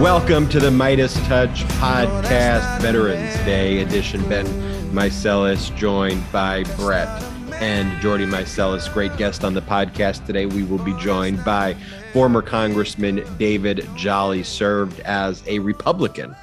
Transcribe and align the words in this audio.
Welcome 0.00 0.48
to 0.50 0.60
the 0.60 0.70
Meidas 0.70 1.16
Touch 1.26 1.64
Podcast 1.80 2.80
Veterans 2.80 3.34
Day 3.38 3.80
edition. 3.80 4.26
Ben 4.28 4.46
Meiselas 4.92 5.74
joined 5.74 6.22
by 6.30 6.62
Brett 6.76 7.08
and 7.54 8.00
Jordy 8.00 8.24
Meiselas. 8.24 8.92
great 8.94 9.16
guest 9.16 9.42
on 9.42 9.52
the 9.52 9.62
podcast 9.62 10.24
today. 10.26 10.46
We 10.46 10.62
will 10.62 10.78
be 10.78 10.94
joined 10.94 11.44
by 11.44 11.74
former 12.12 12.40
Congressman 12.40 13.24
David 13.36 13.88
Jolly, 13.96 14.44
served 14.44 15.00
as 15.00 15.42
a 15.48 15.58
Republican 15.58 16.36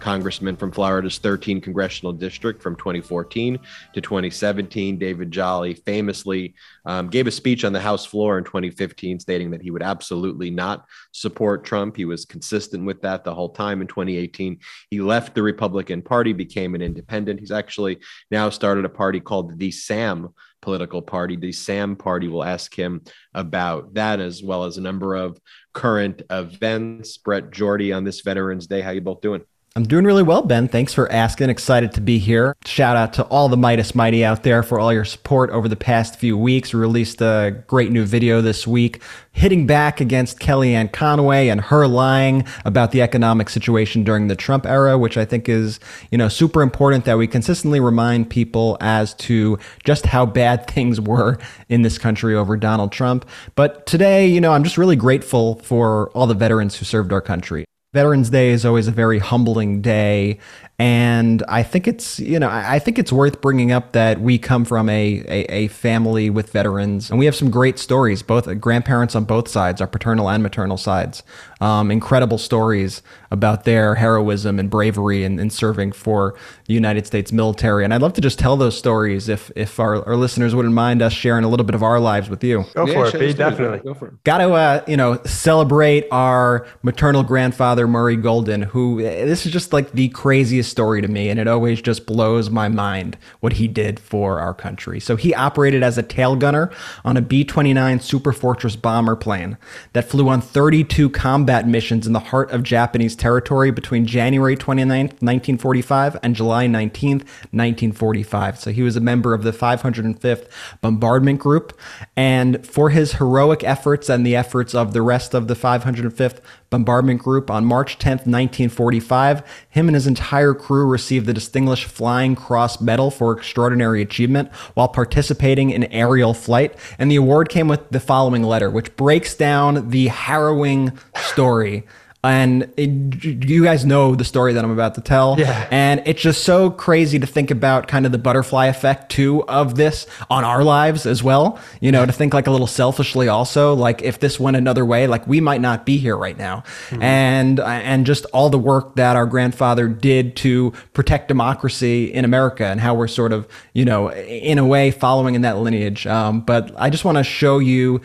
congressman 0.00 0.56
from 0.56 0.72
Florida's 0.72 1.18
13th 1.18 1.62
congressional 1.62 2.12
district 2.12 2.62
from 2.62 2.76
2014 2.76 3.58
to 3.94 4.00
2017. 4.00 4.98
David 4.98 5.30
Jolly 5.30 5.74
famously 5.74 6.54
um, 6.84 7.08
gave 7.08 7.26
a 7.26 7.30
speech 7.30 7.64
on 7.64 7.72
the 7.72 7.80
House 7.80 8.04
floor 8.04 8.38
in 8.38 8.44
2015 8.44 9.20
stating 9.20 9.50
that 9.50 9.62
he 9.62 9.70
would 9.70 9.82
absolutely 9.82 10.50
not 10.50 10.86
support 11.12 11.64
Trump. 11.64 11.96
He 11.96 12.04
was 12.04 12.24
consistent 12.24 12.84
with 12.84 13.02
that 13.02 13.24
the 13.24 13.34
whole 13.34 13.50
time. 13.50 13.80
In 13.80 13.86
2018, 13.86 14.58
he 14.90 15.00
left 15.00 15.34
the 15.34 15.42
Republican 15.42 16.02
Party, 16.02 16.32
became 16.32 16.74
an 16.74 16.82
independent. 16.82 17.40
He's 17.40 17.52
actually 17.52 17.98
now 18.30 18.50
started 18.50 18.84
a 18.84 18.90
party 18.90 19.20
called 19.20 19.58
the 19.58 19.70
SAM 19.70 20.34
political 20.60 21.02
party. 21.02 21.36
The 21.36 21.52
SAM 21.52 21.96
party 21.96 22.28
will 22.28 22.44
ask 22.44 22.74
him 22.74 23.02
about 23.34 23.94
that 23.94 24.20
as 24.20 24.42
well 24.42 24.64
as 24.64 24.76
a 24.76 24.82
number 24.82 25.14
of 25.14 25.40
current 25.72 26.22
events. 26.30 27.16
Brett 27.16 27.50
Jordy 27.50 27.92
on 27.92 28.04
this 28.04 28.20
Veterans 28.20 28.66
Day. 28.66 28.80
How 28.80 28.90
you 28.90 29.00
both 29.00 29.20
doing? 29.20 29.42
I'm 29.78 29.84
doing 29.84 30.04
really 30.04 30.24
well, 30.24 30.42
Ben. 30.42 30.66
Thanks 30.66 30.92
for 30.92 31.08
asking. 31.12 31.50
Excited 31.50 31.92
to 31.92 32.00
be 32.00 32.18
here. 32.18 32.56
Shout 32.64 32.96
out 32.96 33.12
to 33.12 33.22
all 33.26 33.48
the 33.48 33.56
Meidas 33.56 33.94
Mighty 33.94 34.24
out 34.24 34.42
there 34.42 34.64
for 34.64 34.80
all 34.80 34.92
your 34.92 35.04
support 35.04 35.50
over 35.50 35.68
the 35.68 35.76
past 35.76 36.18
few 36.18 36.36
weeks. 36.36 36.74
We 36.74 36.80
released 36.80 37.22
a 37.22 37.62
great 37.68 37.92
new 37.92 38.04
video 38.04 38.40
this 38.40 38.66
week 38.66 39.00
hitting 39.30 39.68
back 39.68 40.00
against 40.00 40.40
Kellyanne 40.40 40.90
Conway 40.92 41.46
and 41.46 41.60
her 41.60 41.86
lying 41.86 42.44
about 42.64 42.90
the 42.90 43.02
economic 43.02 43.48
situation 43.48 44.02
during 44.02 44.26
the 44.26 44.34
Trump 44.34 44.66
era, 44.66 44.98
which 44.98 45.16
I 45.16 45.24
think 45.24 45.48
is, 45.48 45.78
you 46.10 46.18
know, 46.18 46.28
super 46.28 46.60
important 46.60 47.04
that 47.04 47.16
we 47.16 47.28
consistently 47.28 47.78
remind 47.78 48.30
people 48.30 48.78
as 48.80 49.14
to 49.14 49.60
just 49.84 50.06
how 50.06 50.26
bad 50.26 50.66
things 50.70 51.00
were 51.00 51.38
in 51.68 51.82
this 51.82 51.98
country 51.98 52.34
over 52.34 52.56
Donald 52.56 52.90
Trump. 52.90 53.28
But 53.54 53.86
today, 53.86 54.26
you 54.26 54.40
know, 54.40 54.50
I'm 54.50 54.64
just 54.64 54.76
really 54.76 54.96
grateful 54.96 55.60
for 55.60 56.10
all 56.14 56.26
the 56.26 56.34
veterans 56.34 56.74
who 56.74 56.84
served 56.84 57.12
our 57.12 57.20
country. 57.20 57.64
Veterans 57.98 58.30
Day 58.30 58.50
is 58.50 58.64
always 58.64 58.86
a 58.86 58.92
very 58.92 59.18
humbling 59.18 59.82
day, 59.82 60.38
and 60.80 61.42
I 61.48 61.64
think 61.64 61.88
it's 61.88 62.20
you 62.20 62.38
know 62.38 62.48
I 62.48 62.78
think 62.78 63.00
it's 63.00 63.10
worth 63.10 63.40
bringing 63.40 63.72
up 63.72 63.92
that 63.92 64.20
we 64.20 64.38
come 64.38 64.64
from 64.64 64.88
a, 64.88 65.24
a, 65.26 65.52
a 65.52 65.68
family 65.68 66.30
with 66.30 66.52
veterans, 66.52 67.10
and 67.10 67.18
we 67.18 67.24
have 67.24 67.34
some 67.34 67.50
great 67.50 67.80
stories. 67.80 68.22
Both 68.22 68.60
grandparents 68.60 69.16
on 69.16 69.24
both 69.24 69.48
sides, 69.48 69.80
our 69.80 69.88
paternal 69.88 70.30
and 70.30 70.40
maternal 70.40 70.76
sides, 70.76 71.24
um, 71.60 71.90
incredible 71.90 72.38
stories 72.38 73.02
about 73.32 73.64
their 73.64 73.96
heroism 73.96 74.58
and 74.58 74.70
bravery 74.70 75.24
in, 75.24 75.38
in 75.38 75.50
serving 75.50 75.92
for 75.92 76.34
the 76.66 76.74
United 76.74 77.06
States 77.06 77.32
military. 77.32 77.84
And 77.84 77.92
I'd 77.92 78.00
love 78.00 78.14
to 78.14 78.20
just 78.20 78.38
tell 78.38 78.56
those 78.56 78.78
stories 78.78 79.28
if 79.28 79.50
if 79.56 79.80
our, 79.80 80.06
our 80.06 80.16
listeners 80.16 80.54
wouldn't 80.54 80.74
mind 80.74 81.02
us 81.02 81.12
sharing 81.12 81.42
a 81.42 81.48
little 81.48 81.66
bit 81.66 81.74
of 81.74 81.82
our 81.82 81.98
lives 81.98 82.30
with 82.30 82.44
you. 82.44 82.64
Go 82.74 82.86
for 82.86 83.08
it, 83.08 83.36
Definitely. 83.36 83.80
Go 83.80 83.94
for 83.94 84.08
it. 84.08 84.22
Got 84.22 84.38
to 84.38 84.52
uh, 84.52 84.84
you 84.86 84.96
know 84.96 85.20
celebrate 85.24 86.06
our 86.12 86.68
maternal 86.82 87.24
grandfather 87.24 87.88
Murray 87.88 88.16
Golden, 88.16 88.62
who 88.62 89.02
this 89.02 89.44
is 89.44 89.52
just 89.52 89.72
like 89.72 89.90
the 89.90 90.08
craziest 90.10 90.67
story 90.68 91.00
to 91.02 91.08
me, 91.08 91.28
and 91.28 91.40
it 91.40 91.48
always 91.48 91.80
just 91.80 92.06
blows 92.06 92.50
my 92.50 92.68
mind 92.68 93.16
what 93.40 93.54
he 93.54 93.68
did 93.68 93.98
for 93.98 94.40
our 94.40 94.54
country. 94.54 95.00
So 95.00 95.16
he 95.16 95.34
operated 95.34 95.82
as 95.82 95.98
a 95.98 96.02
tail 96.02 96.36
gunner 96.36 96.70
on 97.04 97.16
a 97.16 97.22
B 97.22 97.44
29 97.44 98.00
Super 98.00 98.32
Fortress 98.32 98.76
bomber 98.76 99.16
plane 99.16 99.56
that 99.92 100.04
flew 100.04 100.28
on 100.28 100.40
32 100.40 101.10
combat 101.10 101.66
missions 101.66 102.06
in 102.06 102.12
the 102.12 102.18
heart 102.18 102.50
of 102.50 102.62
Japanese 102.62 103.16
territory 103.16 103.70
between 103.70 104.06
January 104.06 104.56
29, 104.56 104.88
1945 104.88 106.16
and 106.22 106.34
July 106.34 106.66
19, 106.66 107.18
1945. 107.18 108.58
So 108.58 108.70
he 108.70 108.82
was 108.82 108.96
a 108.96 109.00
member 109.00 109.34
of 109.34 109.42
the 109.42 109.52
505th 109.52 110.48
Bombardment 110.80 111.40
Group. 111.40 111.78
And 112.16 112.66
for 112.66 112.90
his 112.90 113.14
heroic 113.14 113.64
efforts 113.64 114.08
and 114.08 114.26
the 114.26 114.36
efforts 114.36 114.74
of 114.74 114.92
the 114.92 115.02
rest 115.02 115.34
of 115.34 115.48
the 115.48 115.54
505th 115.54 116.40
Bombardment 116.70 117.22
Group 117.22 117.50
on 117.50 117.64
March 117.64 117.98
10, 117.98 118.10
1945. 118.10 119.42
Him 119.70 119.88
and 119.88 119.94
his 119.94 120.06
entire 120.06 120.54
crew 120.58 120.86
received 120.86 121.26
the 121.26 121.34
Distinguished 121.34 121.84
Flying 121.84 122.34
Cross 122.34 122.80
Medal 122.80 123.10
for 123.10 123.32
extraordinary 123.32 124.02
achievement 124.02 124.52
while 124.74 124.88
participating 124.88 125.70
in 125.70 125.84
aerial 125.84 126.34
flight. 126.34 126.76
And 126.98 127.10
the 127.10 127.16
award 127.16 127.48
came 127.48 127.68
with 127.68 127.88
the 127.90 128.00
following 128.00 128.42
letter, 128.42 128.70
which 128.70 128.94
breaks 128.96 129.34
down 129.34 129.90
the 129.90 130.08
harrowing 130.08 130.98
story 131.16 131.86
and 132.24 132.72
it, 132.76 133.24
you 133.24 133.62
guys 133.62 133.86
know 133.86 134.16
the 134.16 134.24
story 134.24 134.52
that 134.52 134.64
I'm 134.64 134.72
about 134.72 134.96
to 134.96 135.00
tell. 135.00 135.36
Yeah. 135.38 135.68
And 135.70 136.02
it's 136.04 136.20
just 136.20 136.42
so 136.42 136.68
crazy 136.68 137.18
to 137.20 137.26
think 137.26 137.52
about 137.52 137.86
kind 137.86 138.06
of 138.06 138.12
the 138.12 138.18
butterfly 138.18 138.66
effect 138.66 139.12
too 139.12 139.44
of 139.44 139.76
this 139.76 140.06
on 140.28 140.44
our 140.44 140.64
lives 140.64 141.06
as 141.06 141.22
well. 141.22 141.60
You 141.80 141.92
know, 141.92 142.04
to 142.04 142.12
think 142.12 142.34
like 142.34 142.48
a 142.48 142.50
little 142.50 142.66
selfishly 142.66 143.28
also, 143.28 143.74
like 143.74 144.02
if 144.02 144.18
this 144.18 144.40
went 144.40 144.56
another 144.56 144.84
way, 144.84 145.06
like 145.06 145.28
we 145.28 145.40
might 145.40 145.60
not 145.60 145.86
be 145.86 145.98
here 145.98 146.16
right 146.16 146.36
now. 146.36 146.64
Mm-hmm. 146.88 147.02
And 147.02 147.60
and 147.60 148.04
just 148.04 148.24
all 148.32 148.50
the 148.50 148.58
work 148.58 148.96
that 148.96 149.14
our 149.14 149.26
grandfather 149.26 149.86
did 149.86 150.34
to 150.36 150.72
protect 150.94 151.28
democracy 151.28 152.12
in 152.12 152.24
America 152.24 152.66
and 152.66 152.80
how 152.80 152.94
we're 152.94 153.06
sort 153.06 153.32
of, 153.32 153.46
you 153.74 153.84
know, 153.84 154.12
in 154.12 154.58
a 154.58 154.66
way 154.66 154.90
following 154.90 155.36
in 155.36 155.42
that 155.42 155.58
lineage. 155.58 156.04
Um, 156.06 156.40
but 156.40 156.72
I 156.76 156.90
just 156.90 157.04
want 157.04 157.18
to 157.18 157.24
show 157.24 157.60
you 157.60 158.00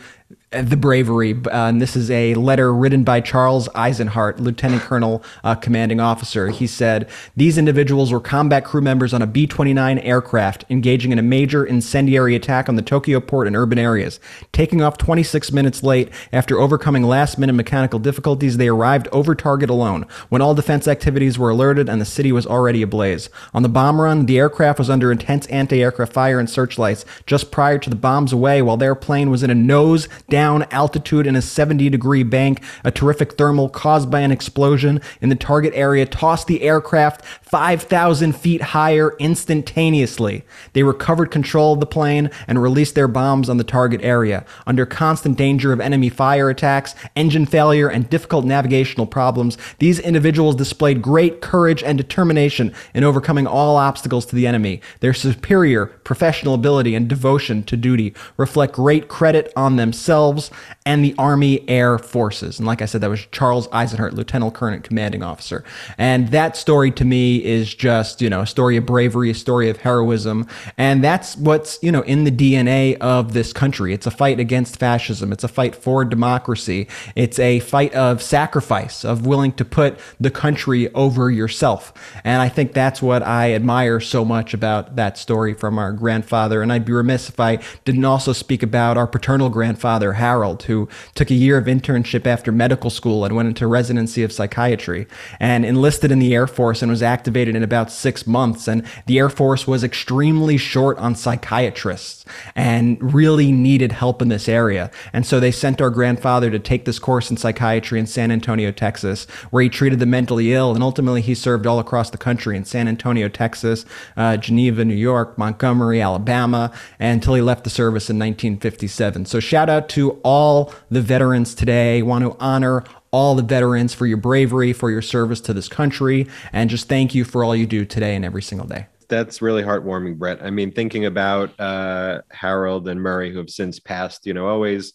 the 0.62 0.76
bravery. 0.76 1.32
Uh, 1.32 1.68
and 1.68 1.80
this 1.80 1.96
is 1.96 2.10
a 2.10 2.34
letter 2.34 2.72
written 2.72 3.04
by 3.04 3.20
Charles 3.20 3.68
Eisenhart, 3.70 4.38
Lieutenant 4.38 4.82
Colonel, 4.82 5.22
uh, 5.42 5.54
commanding 5.54 6.00
officer. 6.00 6.48
He 6.48 6.66
said, 6.66 7.08
These 7.36 7.58
individuals 7.58 8.12
were 8.12 8.20
combat 8.20 8.64
crew 8.64 8.80
members 8.80 9.12
on 9.12 9.22
a 9.22 9.26
B 9.26 9.46
29 9.46 9.98
aircraft 9.98 10.64
engaging 10.70 11.12
in 11.12 11.18
a 11.18 11.22
major 11.22 11.64
incendiary 11.64 12.34
attack 12.34 12.68
on 12.68 12.76
the 12.76 12.82
Tokyo 12.82 13.20
port 13.20 13.46
and 13.46 13.56
urban 13.56 13.78
areas. 13.78 14.20
Taking 14.52 14.82
off 14.82 14.98
26 14.98 15.52
minutes 15.52 15.82
late 15.82 16.10
after 16.32 16.58
overcoming 16.58 17.02
last 17.02 17.38
minute 17.38 17.54
mechanical 17.54 17.98
difficulties, 17.98 18.56
they 18.56 18.68
arrived 18.68 19.08
over 19.08 19.34
target 19.34 19.70
alone 19.70 20.06
when 20.28 20.42
all 20.42 20.54
defense 20.54 20.86
activities 20.86 21.38
were 21.38 21.50
alerted 21.50 21.88
and 21.88 22.00
the 22.00 22.06
city 22.06 22.32
was 22.32 22.46
already 22.46 22.82
ablaze. 22.82 23.28
On 23.52 23.62
the 23.62 23.68
bomb 23.68 24.00
run, 24.00 24.26
the 24.26 24.38
aircraft 24.38 24.78
was 24.78 24.90
under 24.90 25.10
intense 25.10 25.46
anti 25.46 25.82
aircraft 25.82 26.12
fire 26.12 26.38
and 26.38 26.48
searchlights 26.48 27.04
just 27.26 27.50
prior 27.50 27.78
to 27.78 27.90
the 27.90 27.96
bombs 27.96 28.32
away 28.32 28.62
while 28.62 28.76
their 28.76 28.94
plane 28.94 29.30
was 29.30 29.42
in 29.42 29.50
a 29.50 29.54
nose 29.54 30.08
down 30.28 30.43
down 30.44 30.66
altitude 30.70 31.26
in 31.26 31.36
a 31.36 31.40
70 31.40 31.88
degree 31.88 32.22
bank. 32.22 32.62
A 32.84 32.90
terrific 32.90 33.38
thermal 33.38 33.70
caused 33.70 34.10
by 34.10 34.20
an 34.20 34.30
explosion 34.30 35.00
in 35.22 35.30
the 35.30 35.34
target 35.34 35.72
area 35.74 36.04
tossed 36.04 36.48
the 36.48 36.60
aircraft 36.60 37.24
5,000 37.24 38.36
feet 38.36 38.60
higher 38.60 39.16
instantaneously. 39.18 40.44
They 40.74 40.82
recovered 40.82 41.30
control 41.30 41.72
of 41.72 41.80
the 41.80 41.86
plane 41.86 42.30
and 42.46 42.60
released 42.60 42.94
their 42.94 43.08
bombs 43.08 43.48
on 43.48 43.56
the 43.56 43.64
target 43.64 44.02
area. 44.02 44.44
Under 44.66 44.84
constant 44.84 45.38
danger 45.38 45.72
of 45.72 45.80
enemy 45.80 46.10
fire 46.10 46.50
attacks, 46.50 46.94
engine 47.16 47.46
failure, 47.46 47.88
and 47.88 48.10
difficult 48.10 48.44
navigational 48.44 49.06
problems, 49.06 49.56
these 49.78 49.98
individuals 49.98 50.56
displayed 50.56 51.00
great 51.00 51.40
courage 51.40 51.82
and 51.82 51.96
determination 51.96 52.74
in 52.92 53.02
overcoming 53.02 53.46
all 53.46 53.76
obstacles 53.76 54.26
to 54.26 54.36
the 54.36 54.46
enemy. 54.46 54.82
Their 55.00 55.14
superior 55.14 55.86
professional 55.86 56.52
ability 56.52 56.94
and 56.94 57.08
devotion 57.08 57.62
to 57.62 57.78
duty 57.78 58.12
reflect 58.36 58.74
great 58.74 59.08
credit 59.08 59.50
on 59.56 59.76
themselves 59.76 60.33
themselves 60.34 60.73
and 60.86 61.02
the 61.02 61.14
Army 61.16 61.66
Air 61.68 61.98
Forces. 61.98 62.58
And 62.58 62.66
like 62.66 62.82
I 62.82 62.84
said, 62.84 63.00
that 63.00 63.08
was 63.08 63.26
Charles 63.32 63.68
Eisenhart, 63.68 64.12
Lieutenant 64.12 64.52
Colonel 64.52 64.80
Commanding 64.80 65.22
Officer. 65.22 65.64
And 65.96 66.28
that 66.28 66.58
story 66.58 66.90
to 66.92 67.06
me 67.06 67.42
is 67.42 67.74
just, 67.74 68.20
you 68.20 68.28
know, 68.28 68.42
a 68.42 68.46
story 68.46 68.76
of 68.76 68.84
bravery, 68.84 69.30
a 69.30 69.34
story 69.34 69.70
of 69.70 69.78
heroism. 69.78 70.46
And 70.76 71.02
that's 71.02 71.38
what's, 71.38 71.78
you 71.82 71.90
know, 71.90 72.02
in 72.02 72.24
the 72.24 72.30
DNA 72.30 72.98
of 72.98 73.32
this 73.32 73.52
country. 73.54 73.94
It's 73.94 74.06
a 74.06 74.10
fight 74.10 74.38
against 74.38 74.78
fascism. 74.78 75.32
It's 75.32 75.44
a 75.44 75.48
fight 75.48 75.74
for 75.74 76.04
democracy. 76.04 76.86
It's 77.16 77.38
a 77.38 77.60
fight 77.60 77.94
of 77.94 78.20
sacrifice, 78.20 79.06
of 79.06 79.26
willing 79.26 79.52
to 79.52 79.64
put 79.64 79.98
the 80.20 80.30
country 80.30 80.92
over 80.92 81.30
yourself. 81.30 81.94
And 82.24 82.42
I 82.42 82.50
think 82.50 82.74
that's 82.74 83.00
what 83.00 83.22
I 83.22 83.54
admire 83.54 84.00
so 84.00 84.22
much 84.22 84.52
about 84.52 84.96
that 84.96 85.16
story 85.16 85.54
from 85.54 85.78
our 85.78 85.92
grandfather. 85.92 86.60
And 86.60 86.70
I'd 86.70 86.84
be 86.84 86.92
remiss 86.92 87.30
if 87.30 87.40
I 87.40 87.60
didn't 87.86 88.04
also 88.04 88.34
speak 88.34 88.62
about 88.62 88.98
our 88.98 89.06
paternal 89.06 89.48
grandfather, 89.48 90.12
Harold, 90.14 90.64
who 90.64 90.73
took 91.14 91.30
a 91.30 91.34
year 91.34 91.58
of 91.58 91.66
internship 91.66 92.26
after 92.26 92.52
medical 92.52 92.90
school 92.90 93.24
and 93.24 93.34
went 93.34 93.48
into 93.48 93.66
residency 93.66 94.22
of 94.22 94.32
psychiatry 94.32 95.06
and 95.40 95.64
enlisted 95.64 96.10
in 96.10 96.18
the 96.18 96.34
Air 96.34 96.46
Force 96.46 96.82
and 96.82 96.90
was 96.90 97.02
activated 97.02 97.54
in 97.56 97.62
about 97.62 97.90
six 97.90 98.26
months. 98.26 98.68
And 98.68 98.86
the 99.06 99.18
Air 99.18 99.30
Force 99.30 99.66
was 99.66 99.84
extremely 99.84 100.56
short 100.56 100.98
on 100.98 101.14
psychiatrists 101.14 102.24
and 102.54 103.14
really 103.14 103.52
needed 103.52 103.92
help 103.92 104.22
in 104.22 104.28
this 104.28 104.48
area. 104.48 104.90
And 105.12 105.26
so 105.26 105.40
they 105.40 105.50
sent 105.50 105.80
our 105.80 105.90
grandfather 105.90 106.50
to 106.50 106.58
take 106.58 106.84
this 106.84 106.98
course 106.98 107.30
in 107.30 107.36
psychiatry 107.36 107.98
in 107.98 108.06
San 108.06 108.30
Antonio, 108.30 108.70
Texas, 108.70 109.26
where 109.50 109.62
he 109.62 109.68
treated 109.68 109.98
the 109.98 110.06
mentally 110.06 110.52
ill. 110.52 110.74
And 110.74 110.82
ultimately, 110.82 111.20
he 111.20 111.34
served 111.34 111.66
all 111.66 111.78
across 111.78 112.10
the 112.10 112.18
country 112.18 112.56
in 112.56 112.64
San 112.64 112.88
Antonio, 112.88 113.28
Texas, 113.28 113.84
uh, 114.16 114.36
Geneva, 114.36 114.84
New 114.84 114.94
York, 114.94 115.36
Montgomery, 115.38 116.00
Alabama, 116.00 116.72
until 116.98 117.34
he 117.34 117.42
left 117.42 117.64
the 117.64 117.70
service 117.70 118.10
in 118.10 118.18
1957. 118.18 119.26
So 119.26 119.40
shout 119.40 119.68
out 119.68 119.88
to 119.90 120.12
all 120.22 120.63
the 120.90 121.00
veterans 121.00 121.54
today, 121.54 122.02
want 122.02 122.24
to 122.24 122.36
honor 122.40 122.84
all 123.10 123.34
the 123.34 123.42
veterans 123.42 123.94
for 123.94 124.06
your 124.06 124.16
bravery, 124.16 124.72
for 124.72 124.90
your 124.90 125.02
service 125.02 125.40
to 125.42 125.52
this 125.52 125.68
country, 125.68 126.26
and 126.52 126.68
just 126.68 126.88
thank 126.88 127.14
you 127.14 127.24
for 127.24 127.44
all 127.44 127.54
you 127.54 127.66
do 127.66 127.84
today 127.84 128.16
and 128.16 128.24
every 128.24 128.42
single 128.42 128.66
day. 128.66 128.86
That's 129.08 129.40
really 129.40 129.62
heartwarming, 129.62 130.18
Brett. 130.18 130.42
I 130.42 130.50
mean, 130.50 130.72
thinking 130.72 131.04
about 131.04 131.58
uh, 131.60 132.22
Harold 132.30 132.88
and 132.88 133.00
Murray, 133.00 133.32
who 133.32 133.38
have 133.38 133.50
since 133.50 133.78
passed, 133.78 134.26
you 134.26 134.34
know, 134.34 134.48
always 134.48 134.94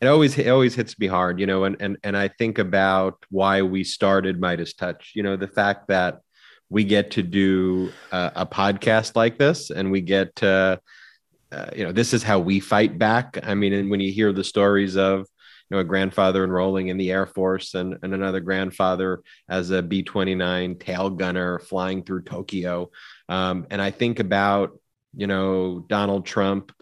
it 0.00 0.08
always 0.08 0.36
it 0.36 0.48
always 0.48 0.74
hits 0.74 0.98
me 0.98 1.06
hard, 1.06 1.38
you 1.38 1.46
know, 1.46 1.64
and 1.64 1.76
and 1.80 1.96
and 2.02 2.16
I 2.16 2.28
think 2.28 2.58
about 2.58 3.24
why 3.30 3.62
we 3.62 3.84
started 3.84 4.40
Meidas 4.40 4.76
Touch. 4.76 5.12
You 5.14 5.22
know, 5.22 5.36
the 5.36 5.48
fact 5.48 5.88
that 5.88 6.20
we 6.68 6.84
get 6.84 7.12
to 7.12 7.22
do 7.22 7.92
a, 8.10 8.32
a 8.36 8.46
podcast 8.46 9.14
like 9.14 9.38
this, 9.38 9.70
and 9.70 9.92
we 9.92 10.00
get 10.00 10.34
to, 10.36 10.80
uh, 11.52 11.70
you 11.76 11.84
know, 11.84 11.92
this 11.92 12.14
is 12.14 12.22
how 12.22 12.38
we 12.38 12.60
fight 12.60 12.98
back. 12.98 13.38
I 13.42 13.54
mean, 13.54 13.72
and 13.72 13.90
when 13.90 14.00
you 14.00 14.10
hear 14.10 14.32
the 14.32 14.44
stories 14.44 14.96
of 14.96 15.20
you 15.20 15.76
know, 15.76 15.80
a 15.80 15.84
grandfather 15.84 16.44
enrolling 16.44 16.88
in 16.88 16.96
the 16.96 17.10
Air 17.10 17.26
Force 17.26 17.74
and, 17.74 17.98
and 18.02 18.14
another 18.14 18.40
grandfather 18.40 19.22
as 19.48 19.70
a 19.70 19.82
B 19.82 20.02
29 20.02 20.76
tail 20.78 21.10
gunner 21.10 21.58
flying 21.58 22.02
through 22.02 22.22
Tokyo. 22.22 22.90
Um, 23.28 23.66
and 23.70 23.80
I 23.80 23.90
think 23.90 24.18
about, 24.18 24.78
you 25.14 25.26
know, 25.26 25.84
Donald 25.88 26.26
Trump 26.26 26.72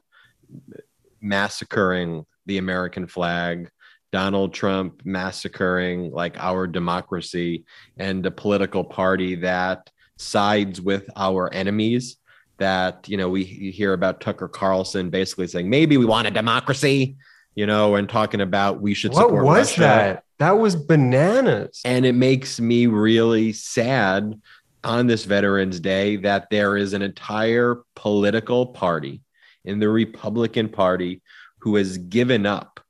massacring 1.20 2.24
the 2.46 2.58
American 2.58 3.06
flag, 3.06 3.70
Donald 4.12 4.54
Trump 4.54 5.02
massacring 5.04 6.10
like 6.10 6.36
our 6.38 6.66
democracy 6.66 7.64
and 7.96 8.24
a 8.26 8.30
political 8.30 8.84
party 8.84 9.36
that 9.36 9.90
sides 10.16 10.80
with 10.80 11.08
our 11.16 11.52
enemies 11.54 12.16
that 12.60 13.08
you 13.08 13.16
know 13.16 13.28
we 13.28 13.42
hear 13.42 13.92
about 13.92 14.20
Tucker 14.20 14.48
Carlson 14.48 15.10
basically 15.10 15.48
saying 15.48 15.68
maybe 15.68 15.96
we 15.96 16.06
want 16.06 16.28
a 16.28 16.30
democracy 16.30 17.16
you 17.54 17.66
know, 17.66 17.96
and 17.96 18.08
talking 18.08 18.40
about 18.40 18.80
we 18.80 18.94
should 18.94 19.12
what 19.12 19.32
was 19.32 19.42
Russia. 19.42 19.80
that? 19.80 20.24
That 20.38 20.58
was 20.58 20.76
bananas. 20.76 21.82
And 21.84 22.06
it 22.06 22.14
makes 22.14 22.60
me 22.60 22.86
really 22.86 23.52
sad 23.52 24.40
on 24.84 25.06
this 25.06 25.24
Veterans 25.24 25.80
Day 25.80 26.16
that 26.16 26.48
there 26.50 26.76
is 26.76 26.92
an 26.92 27.02
entire 27.02 27.82
political 27.94 28.66
party 28.66 29.20
in 29.64 29.78
the 29.78 29.88
Republican 29.88 30.68
Party 30.68 31.22
who 31.58 31.76
has 31.76 31.98
given 31.98 32.46
up 32.46 32.80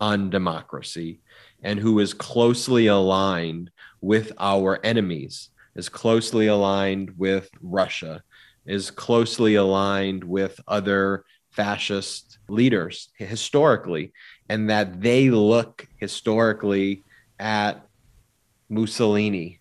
on 0.00 0.30
democracy 0.30 1.20
and 1.62 1.78
who 1.80 1.98
is 1.98 2.14
closely 2.14 2.86
aligned 2.86 3.70
with 4.00 4.32
our 4.38 4.78
enemies, 4.84 5.48
is 5.74 5.88
closely 5.88 6.46
aligned 6.46 7.10
with 7.16 7.48
Russia, 7.62 8.22
is 8.66 8.90
closely 8.90 9.54
aligned 9.54 10.24
with 10.24 10.60
other 10.66 11.24
fascist 11.50 12.38
leaders 12.48 13.10
historically, 13.16 14.12
and 14.48 14.70
that 14.70 15.00
they 15.00 15.30
look 15.30 15.86
historically 15.96 17.04
at 17.38 17.86
Mussolini, 18.68 19.60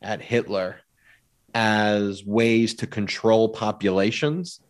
at 0.00 0.20
Hitler, 0.20 0.80
as 1.54 2.24
ways 2.24 2.74
to 2.74 2.86
control 2.86 3.48
populations 3.48 4.60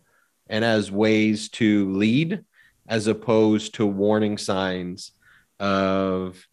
and 0.47 0.65
as 0.65 0.91
ways 0.91 1.49
to 1.49 1.91
lead, 1.93 2.43
as 2.87 3.07
opposed 3.07 3.75
to 3.75 3.85
warning 3.85 4.37
signs 4.37 5.11
of 5.59 6.45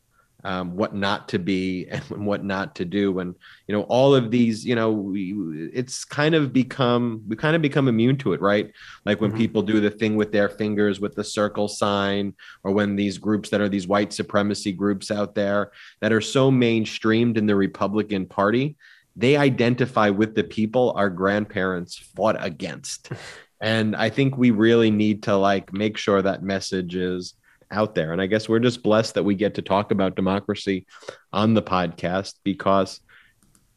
um, 0.44 0.76
what 0.76 0.94
not 0.94 1.28
to 1.28 1.38
be 1.38 1.87
and 1.90 2.26
what 2.26 2.44
not 2.44 2.75
to 2.76 2.84
do. 2.84 3.19
And 3.19 3.34
you 3.66 3.75
know 3.75 3.82
all 3.82 4.14
of 4.14 4.31
these 4.31 4.64
you 4.64 4.75
know 4.75 4.90
we, 4.90 5.34
it's 5.72 6.04
kind 6.04 6.34
of 6.34 6.52
become 6.52 7.22
we 7.28 7.37
kind 7.37 7.56
of 7.56 7.62
become 7.62 7.88
immune 7.88 8.16
to 8.19 8.32
it 8.32 8.40
right? 8.40 8.72
Like 9.04 9.20
when 9.20 9.31
mm-hmm. 9.31 9.38
people 9.38 9.62
do 9.62 9.81
the 9.81 9.90
thing 9.90 10.16
with 10.16 10.32
their 10.32 10.48
fingers 10.48 11.00
with 11.00 11.14
the 11.14 11.25
circle 11.25 11.69
sign 11.69 12.34
or 12.64 12.72
when 12.72 12.96
these 12.96 13.19
groups 13.19 13.50
that 13.50 13.60
are 13.60 13.69
these 13.69 13.88
white 13.88 14.12
supremacy 14.12 14.72
groups 14.72 15.10
out 15.10 15.34
there 15.34 15.72
that 16.00 16.12
are 16.12 16.20
so 16.20 16.50
mainstreamed 16.50 17.37
in 17.37 17.46
the 17.46 17.54
republican 17.54 18.26
party 18.26 18.76
they 19.16 19.37
identify 19.37 20.08
with 20.08 20.34
the 20.34 20.44
people 20.44 20.92
our 20.96 21.10
grandparents 21.10 21.96
fought 21.96 22.37
against. 22.38 23.10
And 23.62 23.94
i 23.94 24.08
think 24.08 24.38
we 24.38 24.52
really 24.52 24.90
need 24.90 25.25
to 25.25 25.37
like 25.37 25.70
make 25.70 25.98
sure 25.98 26.22
that 26.22 26.42
message 26.42 26.96
is 26.96 27.34
out 27.70 27.94
there. 27.94 28.12
And 28.12 28.20
I 28.20 28.26
guess 28.26 28.49
we're 28.49 28.58
just 28.58 28.82
blessed 28.82 29.14
that 29.14 29.22
we 29.22 29.34
get 29.34 29.55
to 29.55 29.62
talk 29.62 29.90
about 29.90 30.17
democracy 30.17 30.87
on 31.32 31.55
the 31.55 31.62
podcast 31.62 32.34
because 32.43 33.00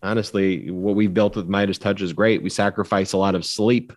honestly, 0.02 0.70
what 0.72 0.96
we 0.96 1.08
built 1.08 1.36
with 1.36 1.48
Meidas 1.48 1.80
Touch 1.80 2.02
is 2.02 2.14
great. 2.14 2.44
We 2.44 2.50
sacrifice 2.50 3.14
a 3.14 3.18
lot 3.18 3.36
of 3.36 3.46
sleep, 3.46 3.94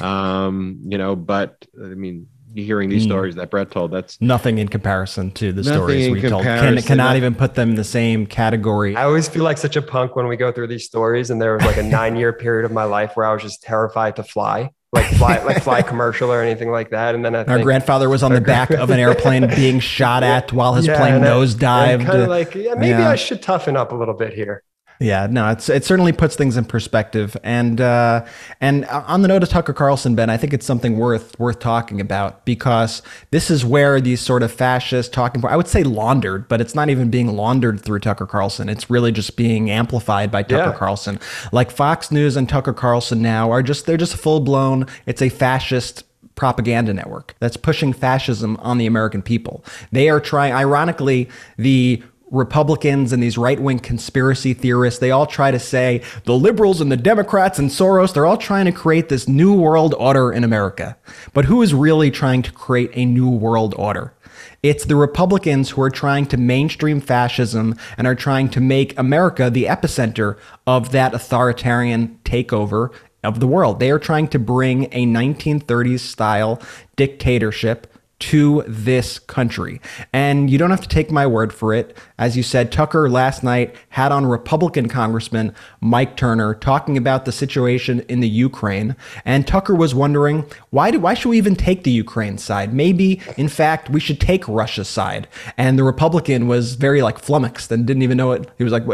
um, 0.00 0.80
you 0.84 0.98
know, 0.98 1.16
but 1.16 1.66
I 1.76 1.88
mean, 1.88 2.28
hearing 2.54 2.90
these 2.90 3.04
mm. 3.04 3.08
stories 3.08 3.34
that 3.36 3.50
Brett 3.50 3.70
told, 3.70 3.92
that's 3.92 4.20
nothing 4.20 4.58
in 4.58 4.68
comparison 4.68 5.30
to 5.32 5.52
the 5.52 5.64
stories 5.64 6.10
we 6.10 6.20
told. 6.20 6.42
Can, 6.42 6.80
cannot 6.82 7.16
even 7.16 7.34
put 7.34 7.54
them 7.54 7.70
in 7.70 7.74
the 7.76 7.84
same 7.84 8.26
category. 8.26 8.94
I 8.94 9.04
always 9.04 9.28
feel 9.28 9.42
like 9.42 9.58
such 9.58 9.76
a 9.76 9.82
punk 9.82 10.16
when 10.16 10.28
we 10.28 10.36
go 10.36 10.52
through 10.52 10.66
these 10.66 10.84
stories. 10.84 11.30
And 11.30 11.40
there 11.40 11.54
was 11.54 11.64
like 11.64 11.78
a 11.78 11.82
nine 11.98 12.16
year 12.16 12.32
period 12.32 12.64
of 12.64 12.72
my 12.72 12.84
life 12.84 13.12
where 13.14 13.26
I 13.26 13.32
was 13.32 13.42
just 13.42 13.62
terrified 13.62 14.16
to 14.16 14.22
fly 14.22 14.70
like 14.92 15.06
fly 15.14 15.42
like 15.42 15.62
fly 15.62 15.82
commercial 15.92 16.32
or 16.32 16.42
anything 16.42 16.70
like 16.70 16.90
that. 16.90 17.14
And 17.14 17.24
then 17.24 17.34
I 17.34 17.44
our 17.44 17.62
grandfather 17.62 18.08
was 18.08 18.22
on 18.22 18.32
the 18.32 18.40
back 18.40 18.70
of 18.70 18.90
an 18.90 18.98
airplane 18.98 19.48
being 19.48 19.80
shot 19.80 20.22
at 20.22 20.52
while 20.52 20.74
his 20.74 20.86
yeah, 20.86 20.98
plane 20.98 21.22
nosedived. 21.22 22.06
Kind 22.06 22.22
of 22.22 22.28
like, 22.28 22.54
yeah, 22.54 22.74
maybe 22.74 23.00
yeah. 23.00 23.08
I 23.08 23.16
should 23.16 23.42
toughen 23.42 23.76
up 23.76 23.92
a 23.92 23.94
little 23.94 24.14
bit 24.14 24.34
here. 24.34 24.62
Yeah, 25.02 25.26
no, 25.28 25.50
it's 25.50 25.68
it 25.68 25.84
certainly 25.84 26.12
puts 26.12 26.36
things 26.36 26.56
in 26.56 26.64
perspective. 26.64 27.36
And 27.42 27.80
uh, 27.80 28.24
and 28.60 28.84
on 28.86 29.22
the 29.22 29.28
note 29.28 29.42
of 29.42 29.48
Tucker 29.48 29.72
Carlson, 29.72 30.14
Ben, 30.14 30.30
I 30.30 30.36
think 30.36 30.52
it's 30.52 30.64
something 30.64 30.96
worth 30.96 31.38
worth 31.38 31.58
talking 31.58 32.00
about 32.00 32.44
because 32.44 33.02
this 33.30 33.50
is 33.50 33.64
where 33.64 34.00
these 34.00 34.20
sort 34.20 34.42
of 34.42 34.52
fascist 34.52 35.12
talking 35.12 35.44
I 35.44 35.56
would 35.56 35.68
say 35.68 35.82
laundered, 35.82 36.48
but 36.48 36.60
it's 36.60 36.74
not 36.74 36.88
even 36.88 37.10
being 37.10 37.36
laundered 37.36 37.80
through 37.80 37.98
Tucker 37.98 38.26
Carlson. 38.26 38.68
It's 38.68 38.88
really 38.88 39.12
just 39.12 39.36
being 39.36 39.70
amplified 39.70 40.30
by 40.30 40.42
Tucker 40.42 40.70
yeah. 40.70 40.78
Carlson. 40.78 41.18
Like 41.50 41.70
Fox 41.70 42.10
News 42.10 42.36
and 42.36 42.48
Tucker 42.48 42.72
Carlson 42.72 43.20
now 43.20 43.50
are 43.50 43.62
just 43.62 43.86
they're 43.86 43.96
just 43.96 44.16
full 44.16 44.40
blown. 44.40 44.86
It's 45.06 45.22
a 45.22 45.28
fascist 45.28 46.04
propaganda 46.34 46.94
network 46.94 47.34
that's 47.40 47.56
pushing 47.56 47.92
fascism 47.92 48.56
on 48.58 48.78
the 48.78 48.86
American 48.86 49.22
people. 49.22 49.64
They 49.90 50.08
are 50.08 50.20
trying, 50.20 50.52
ironically, 50.52 51.28
the 51.56 52.02
Republicans 52.32 53.12
and 53.12 53.22
these 53.22 53.38
right 53.38 53.60
wing 53.60 53.78
conspiracy 53.78 54.54
theorists, 54.54 54.98
they 54.98 55.10
all 55.10 55.26
try 55.26 55.50
to 55.50 55.58
say 55.58 56.02
the 56.24 56.34
liberals 56.34 56.80
and 56.80 56.90
the 56.90 56.96
Democrats 56.96 57.58
and 57.58 57.70
Soros, 57.70 58.12
they're 58.12 58.26
all 58.26 58.38
trying 58.38 58.64
to 58.64 58.72
create 58.72 59.08
this 59.08 59.28
new 59.28 59.54
world 59.54 59.94
order 59.98 60.32
in 60.32 60.42
America. 60.42 60.96
But 61.34 61.44
who 61.44 61.62
is 61.62 61.74
really 61.74 62.10
trying 62.10 62.42
to 62.42 62.52
create 62.52 62.90
a 62.94 63.04
new 63.04 63.28
world 63.28 63.74
order? 63.76 64.14
It's 64.62 64.86
the 64.86 64.96
Republicans 64.96 65.70
who 65.70 65.82
are 65.82 65.90
trying 65.90 66.26
to 66.26 66.36
mainstream 66.36 67.00
fascism 67.00 67.76
and 67.98 68.06
are 68.06 68.14
trying 68.14 68.48
to 68.50 68.60
make 68.60 68.98
America 68.98 69.50
the 69.50 69.64
epicenter 69.64 70.38
of 70.66 70.90
that 70.92 71.14
authoritarian 71.14 72.18
takeover 72.24 72.92
of 73.22 73.40
the 73.40 73.46
world. 73.46 73.78
They 73.78 73.90
are 73.90 73.98
trying 73.98 74.28
to 74.28 74.38
bring 74.38 74.84
a 74.84 75.06
1930s 75.06 76.00
style 76.00 76.60
dictatorship 76.96 77.91
to 78.22 78.62
this 78.68 79.18
country. 79.18 79.80
And 80.12 80.48
you 80.48 80.56
don't 80.56 80.70
have 80.70 80.80
to 80.82 80.88
take 80.88 81.10
my 81.10 81.26
word 81.26 81.52
for 81.52 81.74
it. 81.74 81.96
As 82.18 82.36
you 82.36 82.44
said, 82.44 82.70
Tucker 82.70 83.10
last 83.10 83.42
night 83.42 83.74
had 83.88 84.12
on 84.12 84.26
Republican 84.26 84.88
Congressman 84.88 85.52
Mike 85.80 86.16
Turner 86.16 86.54
talking 86.54 86.96
about 86.96 87.24
the 87.24 87.32
situation 87.32 87.98
in 88.08 88.20
the 88.20 88.28
Ukraine. 88.28 88.94
And 89.24 89.44
Tucker 89.44 89.74
was 89.74 89.92
wondering, 89.92 90.44
why 90.70 90.92
do 90.92 91.00
why 91.00 91.14
should 91.14 91.30
we 91.30 91.38
even 91.38 91.56
take 91.56 91.82
the 91.82 91.90
Ukraine 91.90 92.38
side? 92.38 92.72
Maybe, 92.72 93.20
in 93.36 93.48
fact, 93.48 93.90
we 93.90 93.98
should 93.98 94.20
take 94.20 94.46
Russia's 94.46 94.88
side. 94.88 95.26
And 95.58 95.76
the 95.76 95.84
Republican 95.84 96.46
was 96.46 96.76
very 96.76 97.02
like 97.02 97.18
flummoxed 97.18 97.72
and 97.72 97.84
didn't 97.84 98.04
even 98.04 98.18
know 98.18 98.30
it. 98.30 98.48
He 98.56 98.62
was 98.62 98.72
like, 98.72 98.84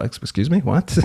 excuse 0.00 0.50
me, 0.50 0.58
what? 0.62 0.98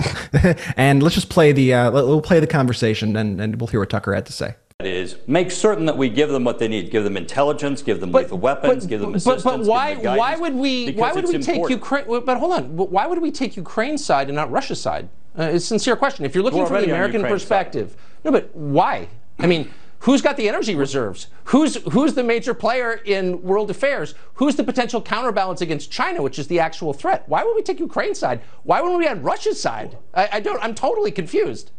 and 0.76 1.04
let's 1.04 1.14
just 1.14 1.30
play 1.30 1.52
the 1.52 1.72
uh, 1.72 1.92
we'll 1.92 2.20
play 2.20 2.40
the 2.40 2.48
conversation 2.48 3.16
and, 3.16 3.40
and 3.40 3.60
we'll 3.60 3.68
hear 3.68 3.78
what 3.78 3.90
Tucker 3.90 4.12
had 4.12 4.26
to 4.26 4.32
say 4.32 4.56
is 4.84 5.16
make 5.26 5.50
certain 5.50 5.86
that 5.86 5.96
we 5.96 6.08
give 6.08 6.28
them 6.28 6.44
what 6.44 6.60
they 6.60 6.68
need, 6.68 6.88
give 6.92 7.02
them 7.02 7.16
intelligence, 7.16 7.82
give 7.82 7.98
them 7.98 8.12
but, 8.12 8.22
lethal 8.22 8.38
weapons, 8.38 8.84
but, 8.84 8.88
give 8.88 9.00
them 9.00 9.12
assistance. 9.12 9.42
But, 9.42 9.56
but 9.56 9.66
why 9.66 9.96
why 9.96 10.36
would 10.36 10.54
we 10.54 10.92
why 10.92 11.12
would 11.12 11.26
we 11.26 11.38
take 11.40 11.68
Ukraine? 11.68 12.04
But 12.06 12.38
hold 12.38 12.52
on, 12.52 12.76
why 12.76 13.08
would 13.08 13.20
we 13.20 13.32
take 13.32 13.56
Ukraine's 13.56 14.04
side 14.04 14.28
and 14.28 14.36
not 14.36 14.52
Russia's 14.52 14.80
side? 14.80 15.08
Uh, 15.36 15.50
it's 15.52 15.64
a 15.64 15.66
sincere 15.66 15.96
question. 15.96 16.24
If 16.24 16.32
you're 16.32 16.44
looking 16.44 16.64
from 16.64 16.82
the 16.82 16.90
American 16.90 17.22
perspective, 17.22 17.90
side. 17.90 18.24
no, 18.24 18.30
but 18.30 18.54
why? 18.54 19.08
I 19.40 19.48
mean. 19.48 19.68
Who's 20.02 20.22
got 20.22 20.36
the 20.36 20.48
energy 20.48 20.76
reserves? 20.76 21.26
Who's 21.46 21.74
who's 21.92 22.14
the 22.14 22.22
major 22.22 22.54
player 22.54 23.00
in 23.04 23.42
world 23.42 23.68
affairs? 23.68 24.14
Who's 24.34 24.54
the 24.54 24.62
potential 24.62 25.02
counterbalance 25.02 25.60
against 25.60 25.90
China, 25.90 26.22
which 26.22 26.38
is 26.38 26.46
the 26.46 26.60
actual 26.60 26.92
threat? 26.92 27.24
Why 27.28 27.42
would 27.42 27.56
we 27.56 27.62
take 27.62 27.80
Ukraine's 27.80 28.20
side? 28.20 28.40
Why 28.62 28.80
wouldn't 28.80 29.00
we 29.00 29.06
be 29.06 29.08
on 29.08 29.22
Russia's 29.24 29.60
side? 29.60 29.98
I, 30.14 30.28
I 30.34 30.38
don't. 30.38 30.62
I'm 30.62 30.76
totally 30.76 31.10
confused. 31.10 31.72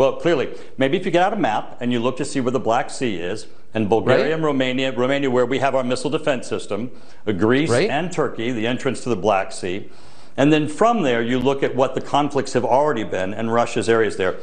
Well, 0.00 0.14
clearly, 0.14 0.48
maybe 0.78 0.96
if 0.96 1.04
you 1.04 1.10
get 1.10 1.22
out 1.22 1.34
a 1.34 1.36
map 1.36 1.76
and 1.78 1.92
you 1.92 2.00
look 2.00 2.16
to 2.16 2.24
see 2.24 2.40
where 2.40 2.50
the 2.50 2.58
Black 2.58 2.88
Sea 2.88 3.16
is, 3.16 3.46
and 3.74 3.86
Bulgaria 3.86 4.22
right. 4.22 4.32
and 4.32 4.42
Romania, 4.42 4.92
Romania 4.96 5.30
where 5.30 5.44
we 5.44 5.58
have 5.58 5.74
our 5.74 5.84
missile 5.84 6.08
defense 6.08 6.48
system, 6.48 6.90
uh, 7.26 7.32
Greece 7.32 7.68
right. 7.68 7.90
and 7.90 8.10
Turkey, 8.10 8.50
the 8.50 8.66
entrance 8.66 9.02
to 9.02 9.10
the 9.10 9.16
Black 9.16 9.52
Sea. 9.52 9.90
And 10.38 10.50
then 10.50 10.68
from 10.68 11.02
there, 11.02 11.20
you 11.20 11.38
look 11.38 11.62
at 11.62 11.76
what 11.76 11.94
the 11.94 12.00
conflicts 12.00 12.54
have 12.54 12.64
already 12.64 13.04
been 13.04 13.34
and 13.34 13.52
Russia's 13.52 13.90
areas 13.90 14.16
there. 14.16 14.36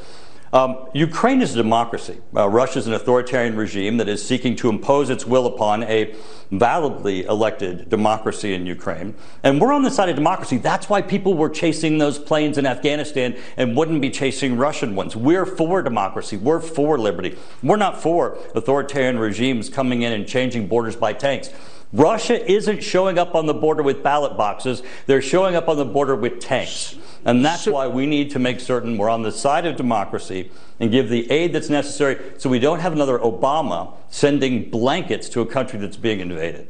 Um, 0.53 0.87
Ukraine 0.93 1.41
is 1.41 1.53
a 1.53 1.57
democracy. 1.57 2.17
Uh, 2.35 2.47
Russia 2.47 2.79
is 2.79 2.87
an 2.87 2.93
authoritarian 2.93 3.57
regime 3.57 3.97
that 3.97 4.07
is 4.07 4.25
seeking 4.25 4.55
to 4.57 4.69
impose 4.69 5.09
its 5.09 5.25
will 5.25 5.45
upon 5.45 5.83
a 5.83 6.15
validly 6.51 7.25
elected 7.25 7.89
democracy 7.89 8.53
in 8.53 8.65
Ukraine. 8.65 9.13
And 9.43 9.59
we're 9.59 9.73
on 9.73 9.83
the 9.83 9.91
side 9.91 10.07
of 10.07 10.15
democracy. 10.15 10.57
That's 10.57 10.89
why 10.89 11.01
people 11.01 11.33
were 11.33 11.49
chasing 11.49 11.97
those 11.97 12.17
planes 12.17 12.57
in 12.57 12.65
Afghanistan 12.65 13.37
and 13.57 13.75
wouldn't 13.75 14.01
be 14.01 14.09
chasing 14.09 14.55
Russian 14.55 14.95
ones. 14.95 15.15
We're 15.15 15.45
for 15.45 15.81
democracy. 15.81 16.37
We're 16.37 16.61
for 16.61 16.97
liberty. 16.97 17.37
We're 17.61 17.75
not 17.75 18.01
for 18.01 18.37
authoritarian 18.55 19.19
regimes 19.19 19.69
coming 19.69 20.03
in 20.03 20.13
and 20.13 20.25
changing 20.25 20.67
borders 20.67 20.95
by 20.95 21.11
tanks. 21.13 21.49
Russia 21.93 22.49
isn't 22.51 22.83
showing 22.83 23.17
up 23.17 23.33
on 23.33 23.45
the 23.45 23.53
border 23.53 23.81
with 23.81 24.03
ballot 24.03 24.35
boxes. 24.35 24.83
They're 25.05 25.21
showing 25.21 25.55
up 25.55 25.69
on 25.69 25.77
the 25.77 25.85
border 25.85 26.15
with 26.15 26.39
tanks. 26.39 26.95
And 27.25 27.43
that's 27.45 27.63
so, 27.63 27.71
why 27.71 27.87
we 27.87 28.05
need 28.05 28.31
to 28.31 28.39
make 28.39 28.59
certain 28.59 28.97
we're 28.97 29.09
on 29.09 29.21
the 29.21 29.31
side 29.31 29.65
of 29.65 29.75
democracy 29.75 30.51
and 30.79 30.91
give 30.91 31.09
the 31.09 31.29
aid 31.31 31.53
that's 31.53 31.69
necessary 31.69 32.17
so 32.37 32.49
we 32.49 32.59
don't 32.59 32.79
have 32.79 32.93
another 32.93 33.19
Obama 33.19 33.93
sending 34.09 34.69
blankets 34.69 35.29
to 35.29 35.41
a 35.41 35.45
country 35.45 35.79
that's 35.79 35.97
being 35.97 36.19
invaded. 36.19 36.69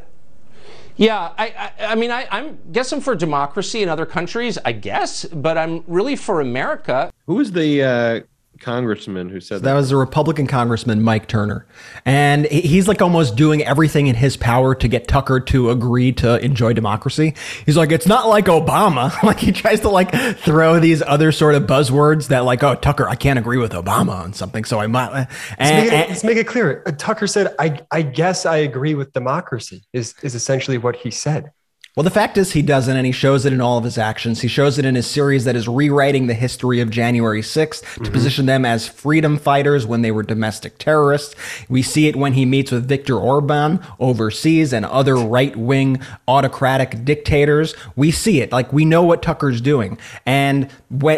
Yeah, 0.95 1.31
I, 1.37 1.71
I, 1.79 1.85
I 1.91 1.95
mean, 1.95 2.09
I, 2.09 2.27
I'm 2.31 2.57
guess 2.71 2.91
I'm 2.91 3.01
for 3.01 3.13
democracy 3.15 3.83
in 3.83 3.89
other 3.89 4.07
countries, 4.07 4.57
I 4.65 4.71
guess, 4.71 5.25
but 5.25 5.55
I'm 5.55 5.83
really 5.85 6.15
for 6.15 6.41
America. 6.41 7.11
Who 7.27 7.39
is 7.39 7.51
the 7.51 7.83
uh, 7.83 8.21
congressman 8.57 9.29
who 9.29 9.39
said 9.39 9.61
that. 9.61 9.63
That 9.63 9.73
was 9.73 9.91
a 9.91 9.97
Republican 9.97 10.47
congressman, 10.47 11.01
Mike 11.01 11.27
Turner. 11.27 11.65
And 12.05 12.45
he's 12.47 12.87
like 12.87 13.01
almost 13.01 13.35
doing 13.35 13.63
everything 13.63 14.07
in 14.07 14.15
his 14.15 14.37
power 14.37 14.75
to 14.75 14.87
get 14.87 15.07
Tucker 15.07 15.39
to 15.39 15.69
agree 15.69 16.11
to 16.13 16.43
enjoy 16.43 16.73
democracy. 16.73 17.35
He's 17.65 17.77
like, 17.77 17.91
it's 17.91 18.07
not 18.07 18.27
like 18.27 18.45
Obama. 18.45 19.11
like 19.23 19.39
he 19.39 19.51
tries 19.51 19.81
to 19.81 19.89
like 19.89 20.11
throw 20.37 20.79
these 20.79 21.01
other 21.01 21.31
sort 21.31 21.55
of 21.55 21.63
buzzwords 21.63 22.27
that 22.27 22.39
like, 22.39 22.63
oh, 22.63 22.75
Tucker, 22.75 23.07
I 23.07 23.15
can't 23.15 23.39
agree 23.39 23.57
with 23.57 23.73
Obama 23.73 24.13
on 24.13 24.33
something. 24.33 24.63
So 24.63 24.79
I 24.79 24.87
might. 24.87 25.07
And, 25.07 25.27
let's, 25.59 25.71
make 25.71 25.91
it, 25.91 26.09
let's 26.09 26.23
make 26.23 26.37
it 26.37 26.47
clear. 26.47 26.83
Uh, 26.85 26.91
Tucker 26.91 27.27
said, 27.27 27.55
I, 27.59 27.79
I 27.91 28.01
guess 28.01 28.45
I 28.45 28.57
agree 28.57 28.95
with 28.95 29.13
democracy 29.13 29.83
is, 29.93 30.13
is 30.21 30.35
essentially 30.35 30.77
what 30.77 30.95
he 30.95 31.11
said. 31.11 31.51
Well, 31.97 32.03
the 32.03 32.11
fact 32.11 32.37
is, 32.37 32.51
he 32.51 32.61
doesn't, 32.61 32.95
and 32.95 33.07
he 33.07 33.11
shows 33.11 33.43
it 33.43 33.53
in 33.53 33.59
all 33.59 33.79
of 33.79 33.83
his 33.83 33.97
actions. 33.97 34.41
He 34.41 34.47
shows 34.47 34.77
it 34.77 34.85
in 34.85 34.93
his 34.93 35.07
series 35.07 35.45
that 35.45 35.55
is 35.55 35.67
rewriting 35.67 36.27
the 36.27 36.35
history 36.35 36.79
of 36.79 36.91
January 36.91 37.41
6th 37.41 37.81
to 37.81 37.85
mm-hmm. 38.01 38.13
position 38.13 38.45
them 38.45 38.65
as 38.65 38.87
freedom 38.87 39.39
fighters 39.39 39.83
when 39.87 40.03
they 40.03 40.11
were 40.11 40.21
domestic 40.21 40.77
terrorists. 40.77 41.33
We 41.67 41.81
see 41.81 42.07
it 42.07 42.15
when 42.15 42.33
he 42.33 42.45
meets 42.45 42.69
with 42.69 42.87
Viktor 42.87 43.17
Orban 43.17 43.83
overseas 43.99 44.73
and 44.73 44.85
other 44.85 45.15
right 45.15 45.55
wing 45.55 45.99
autocratic 46.27 47.03
dictators. 47.03 47.73
We 47.95 48.11
see 48.11 48.41
it. 48.41 48.51
Like, 48.51 48.71
we 48.71 48.85
know 48.85 49.01
what 49.01 49.23
Tucker's 49.23 49.59
doing. 49.59 49.97
And 50.23 50.69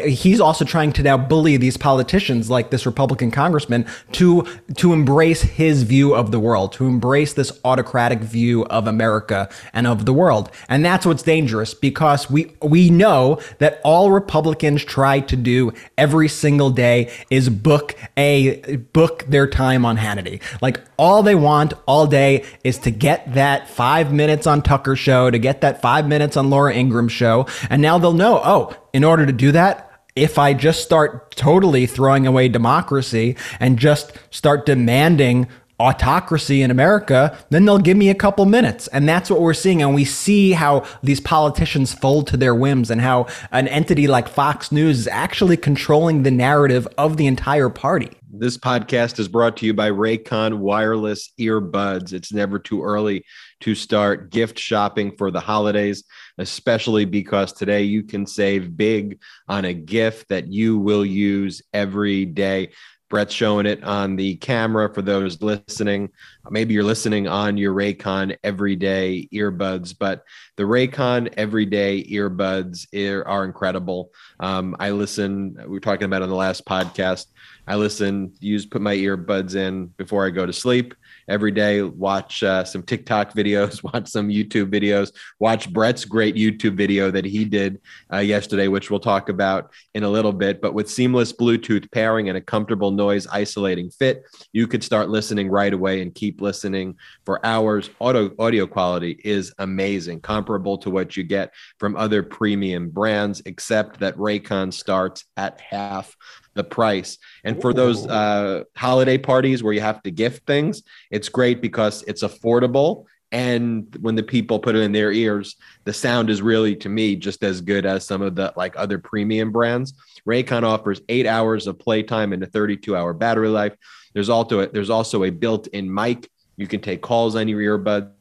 he's 0.06 0.40
also 0.40 0.64
trying 0.64 0.94
to 0.94 1.04
now 1.04 1.18
bully 1.18 1.58
these 1.58 1.76
politicians, 1.76 2.50
like 2.50 2.70
this 2.70 2.86
Republican 2.86 3.32
congressman, 3.32 3.86
to, 4.14 4.48
to 4.78 4.94
embrace 4.94 5.42
his 5.42 5.84
view 5.84 6.16
of 6.16 6.32
the 6.32 6.40
world, 6.40 6.72
to 6.74 6.88
embrace 6.88 7.34
this 7.34 7.52
autocratic 7.66 8.20
view 8.20 8.64
of 8.68 8.88
America 8.88 9.50
and 9.74 9.86
of 9.86 10.06
the 10.06 10.14
world. 10.14 10.50
And 10.70 10.86
that's 10.86 11.06
what's 11.06 11.24
dangerous 11.24 11.74
because 11.74 12.30
we 12.30 12.54
we 12.62 12.90
know 12.90 13.40
that 13.58 13.82
all 13.84 14.12
Republicans 14.12 14.86
try 14.86 15.20
to 15.20 15.36
do 15.36 15.74
every 15.98 16.30
single 16.30 16.70
day 16.70 17.12
is 17.30 17.50
book 17.50 17.96
a 18.16 18.78
book 18.94 19.26
their 19.28 19.48
time 19.48 19.84
on 19.84 19.98
Hannity. 19.98 20.42
Like 20.62 20.80
all 20.98 21.24
they 21.24 21.36
want 21.36 21.74
all 21.88 22.08
day 22.08 22.46
is 22.64 22.78
to 22.80 22.92
get 22.92 23.34
that 23.34 23.68
5 23.68 24.14
minutes 24.14 24.48
on 24.48 24.62
Tucker 24.62 24.96
show, 24.96 25.32
to 25.32 25.40
get 25.40 25.62
that 25.62 25.82
5 25.82 26.08
minutes 26.08 26.38
on 26.38 26.50
Laura 26.50 26.74
Ingraham 26.74 27.10
show, 27.10 27.48
and 27.70 27.82
now 27.82 27.98
they'll 27.98 28.14
know, 28.14 28.40
oh, 28.44 28.76
in 28.94 29.04
order 29.04 29.26
to 29.26 29.34
do 29.34 29.52
that, 29.52 29.90
if 30.16 30.38
I 30.38 30.54
just 30.54 30.84
start 30.84 31.32
totally 31.36 31.86
throwing 31.86 32.28
away 32.28 32.50
democracy 32.50 33.38
and 33.60 33.80
just 33.80 34.12
start 34.32 34.66
demanding 34.66 35.48
autocracy 35.80 36.62
in 36.62 36.72
America, 36.72 37.38
then 37.50 37.66
they'll 37.66 37.78
give 37.78 37.98
me 37.98 38.10
a 38.10 38.16
couple 38.16 38.46
minutes. 38.46 38.88
And 38.90 39.08
that's 39.08 39.30
what 39.30 39.42
we're 39.42 39.54
seeing. 39.54 39.82
And 39.82 39.96
we 39.96 40.06
see 40.06 40.52
how 40.52 40.86
these 41.02 41.22
politicians 41.22 41.94
fold 41.94 42.28
to 42.28 42.38
their 42.38 42.54
whims 42.54 42.90
and 42.92 43.02
how 43.02 43.28
an 43.52 43.68
entity 43.68 44.08
like 44.08 44.28
Fox 44.28 44.72
News 44.72 45.00
is 45.00 45.08
actually 45.08 45.58
controlling 45.58 46.24
the 46.24 46.32
narrative 46.32 46.88
of 46.98 47.18
the 47.18 47.28
entire 47.28 47.70
party. 47.70 48.12
This 48.32 48.58
podcast 48.58 49.18
is 49.18 49.28
brought 49.28 49.58
to 49.58 49.66
you 49.66 49.74
by 49.74 49.90
Raycon 49.90 50.60
Wireless 50.60 51.32
Earbuds. 51.40 52.14
It's 52.14 52.32
never 52.32 52.60
too 52.60 52.84
early 52.84 53.26
to 53.62 53.74
start 53.74 54.30
gift 54.30 54.60
shopping 54.60 55.16
for 55.18 55.32
the 55.32 55.40
holidays, 55.40 56.04
especially 56.38 57.06
because 57.06 57.54
today 57.54 57.82
you 57.84 58.04
can 58.04 58.28
save 58.28 58.78
big 58.78 59.20
on 59.48 59.66
a 59.66 59.74
gift 59.74 60.30
that 60.30 60.48
you 60.48 60.78
will 60.78 61.06
use 61.06 61.64
every 61.74 62.26
day. 62.26 62.70
Brett's 63.10 63.34
showing 63.34 63.66
it 63.66 63.84
on 63.84 64.16
the 64.16 64.36
camera 64.36 64.94
for 64.94 65.02
those 65.02 65.42
listening. 65.42 66.10
Maybe 66.50 66.74
you're 66.74 66.84
listening 66.84 67.28
on 67.28 67.58
your 67.58 67.74
Raycon 67.74 68.38
everyday 68.44 69.28
earbuds, 69.34 69.96
but 69.98 70.24
the 70.58 70.64
Raycon 70.64 71.34
everyday 71.36 72.04
earbuds 72.04 72.88
are 73.26 73.46
incredible. 73.46 74.12
Um, 74.40 74.76
I 74.80 74.92
listen, 74.92 75.56
we 75.62 75.68
were 75.68 75.80
talking 75.80 76.06
about 76.06 76.22
on 76.22 76.30
the 76.30 76.36
last 76.36 76.66
podcast. 76.66 77.26
I 77.70 77.76
listen, 77.76 78.34
use, 78.40 78.66
put 78.66 78.82
my 78.82 78.96
earbuds 78.96 79.56
in 79.56 79.88
before 79.98 80.26
I 80.26 80.32
go 80.32 80.46
to 80.46 80.54
sleep 80.54 80.96
every 81.28 81.52
day. 81.52 81.84
Watch 81.84 82.42
uh, 82.42 82.64
some 82.64 82.82
TikTok 82.82 83.34
videos, 83.36 83.84
watch 83.84 84.08
some 84.08 84.30
YouTube 84.30 84.72
videos, 84.72 85.12
watch 85.38 85.72
Brett's 85.72 86.04
great 86.04 86.36
YouTube 86.36 86.76
video 86.76 87.12
that 87.12 87.26
he 87.26 87.46
did 87.46 87.80
uh, 88.12 88.18
yesterday, 88.18 88.68
which 88.68 88.90
we'll 88.90 89.00
talk 89.00 89.30
about 89.30 89.72
in 89.94 90.04
a 90.04 90.10
little 90.10 90.34
bit. 90.34 90.62
But 90.62 90.74
with 90.74 90.90
seamless 90.90 91.32
Bluetooth 91.32 91.92
pairing 91.92 92.30
and 92.30 92.38
a 92.38 92.42
comfortable 92.42 92.90
noise 93.00 93.26
isolating 93.28 93.90
fit, 93.90 94.24
you 94.52 94.68
could 94.68 94.84
start 94.84 95.10
listening 95.10 95.50
right 95.50 95.74
away 95.74 96.02
and 96.02 96.14
keep 96.14 96.42
listening 96.42 96.96
for 97.26 97.44
hours. 97.46 97.90
Auto 98.00 98.32
audio 98.38 98.68
quality 98.68 99.20
is 99.24 99.54
amazing, 99.58 100.20
comparable 100.22 100.78
to 100.80 100.90
what 100.90 101.16
you 101.18 101.24
get 101.24 101.54
from 101.80 101.96
other 101.96 102.22
premium 102.24 102.90
brands, 102.90 103.42
except 103.46 104.00
that 104.02 104.16
Raycon 104.18 104.74
starts 104.74 105.26
at 105.38 105.62
half 105.62 106.16
the 106.56 106.64
price. 106.64 107.18
And 107.44 107.62
for 107.62 107.74
those 107.74 108.06
uh, 108.06 108.64
holiday 108.76 109.18
parties 109.18 109.64
where 109.64 109.74
you 109.74 109.82
have 109.82 110.04
to 110.04 110.12
gift 110.12 110.46
things, 110.46 110.84
it's 111.10 111.30
great 111.30 111.62
because 111.62 112.04
it's 112.08 112.24
affordable. 112.24 113.06
And 113.32 113.96
when 114.02 114.16
the 114.16 114.24
people 114.24 114.60
put 114.60 114.76
it 114.76 114.82
in 114.82 114.92
their 114.92 115.12
ears, 115.12 115.56
the 115.86 115.94
sound 115.94 116.30
is 116.30 116.42
really, 116.42 116.76
to 116.78 116.90
me, 116.90 117.16
just 117.16 117.44
as 117.44 117.62
good 117.62 117.86
as 117.86 118.06
some 118.06 118.22
of 118.22 118.36
the 118.36 118.52
like 118.58 118.76
other 118.76 118.98
premium 118.98 119.52
brands. 119.52 119.94
Raycon 120.28 120.64
offers 120.64 121.02
eight 121.10 121.26
hours 121.26 121.68
of 121.68 121.80
playtime 121.80 122.34
and 122.34 122.44
a 122.44 122.48
32 122.48 122.96
hour 122.96 123.14
battery 123.14 123.50
life. 123.50 123.76
There's 124.14 124.30
also 124.30 124.62
a, 124.62 124.68
there's 124.68 124.90
also 124.90 125.24
a 125.24 125.30
built-in 125.30 125.94
mic. 125.94 126.30
You 126.58 126.68
can 126.68 126.82
take 126.82 127.02
calls 127.02 127.36
on 127.36 127.48
your 127.48 127.80
earbuds 127.80 128.12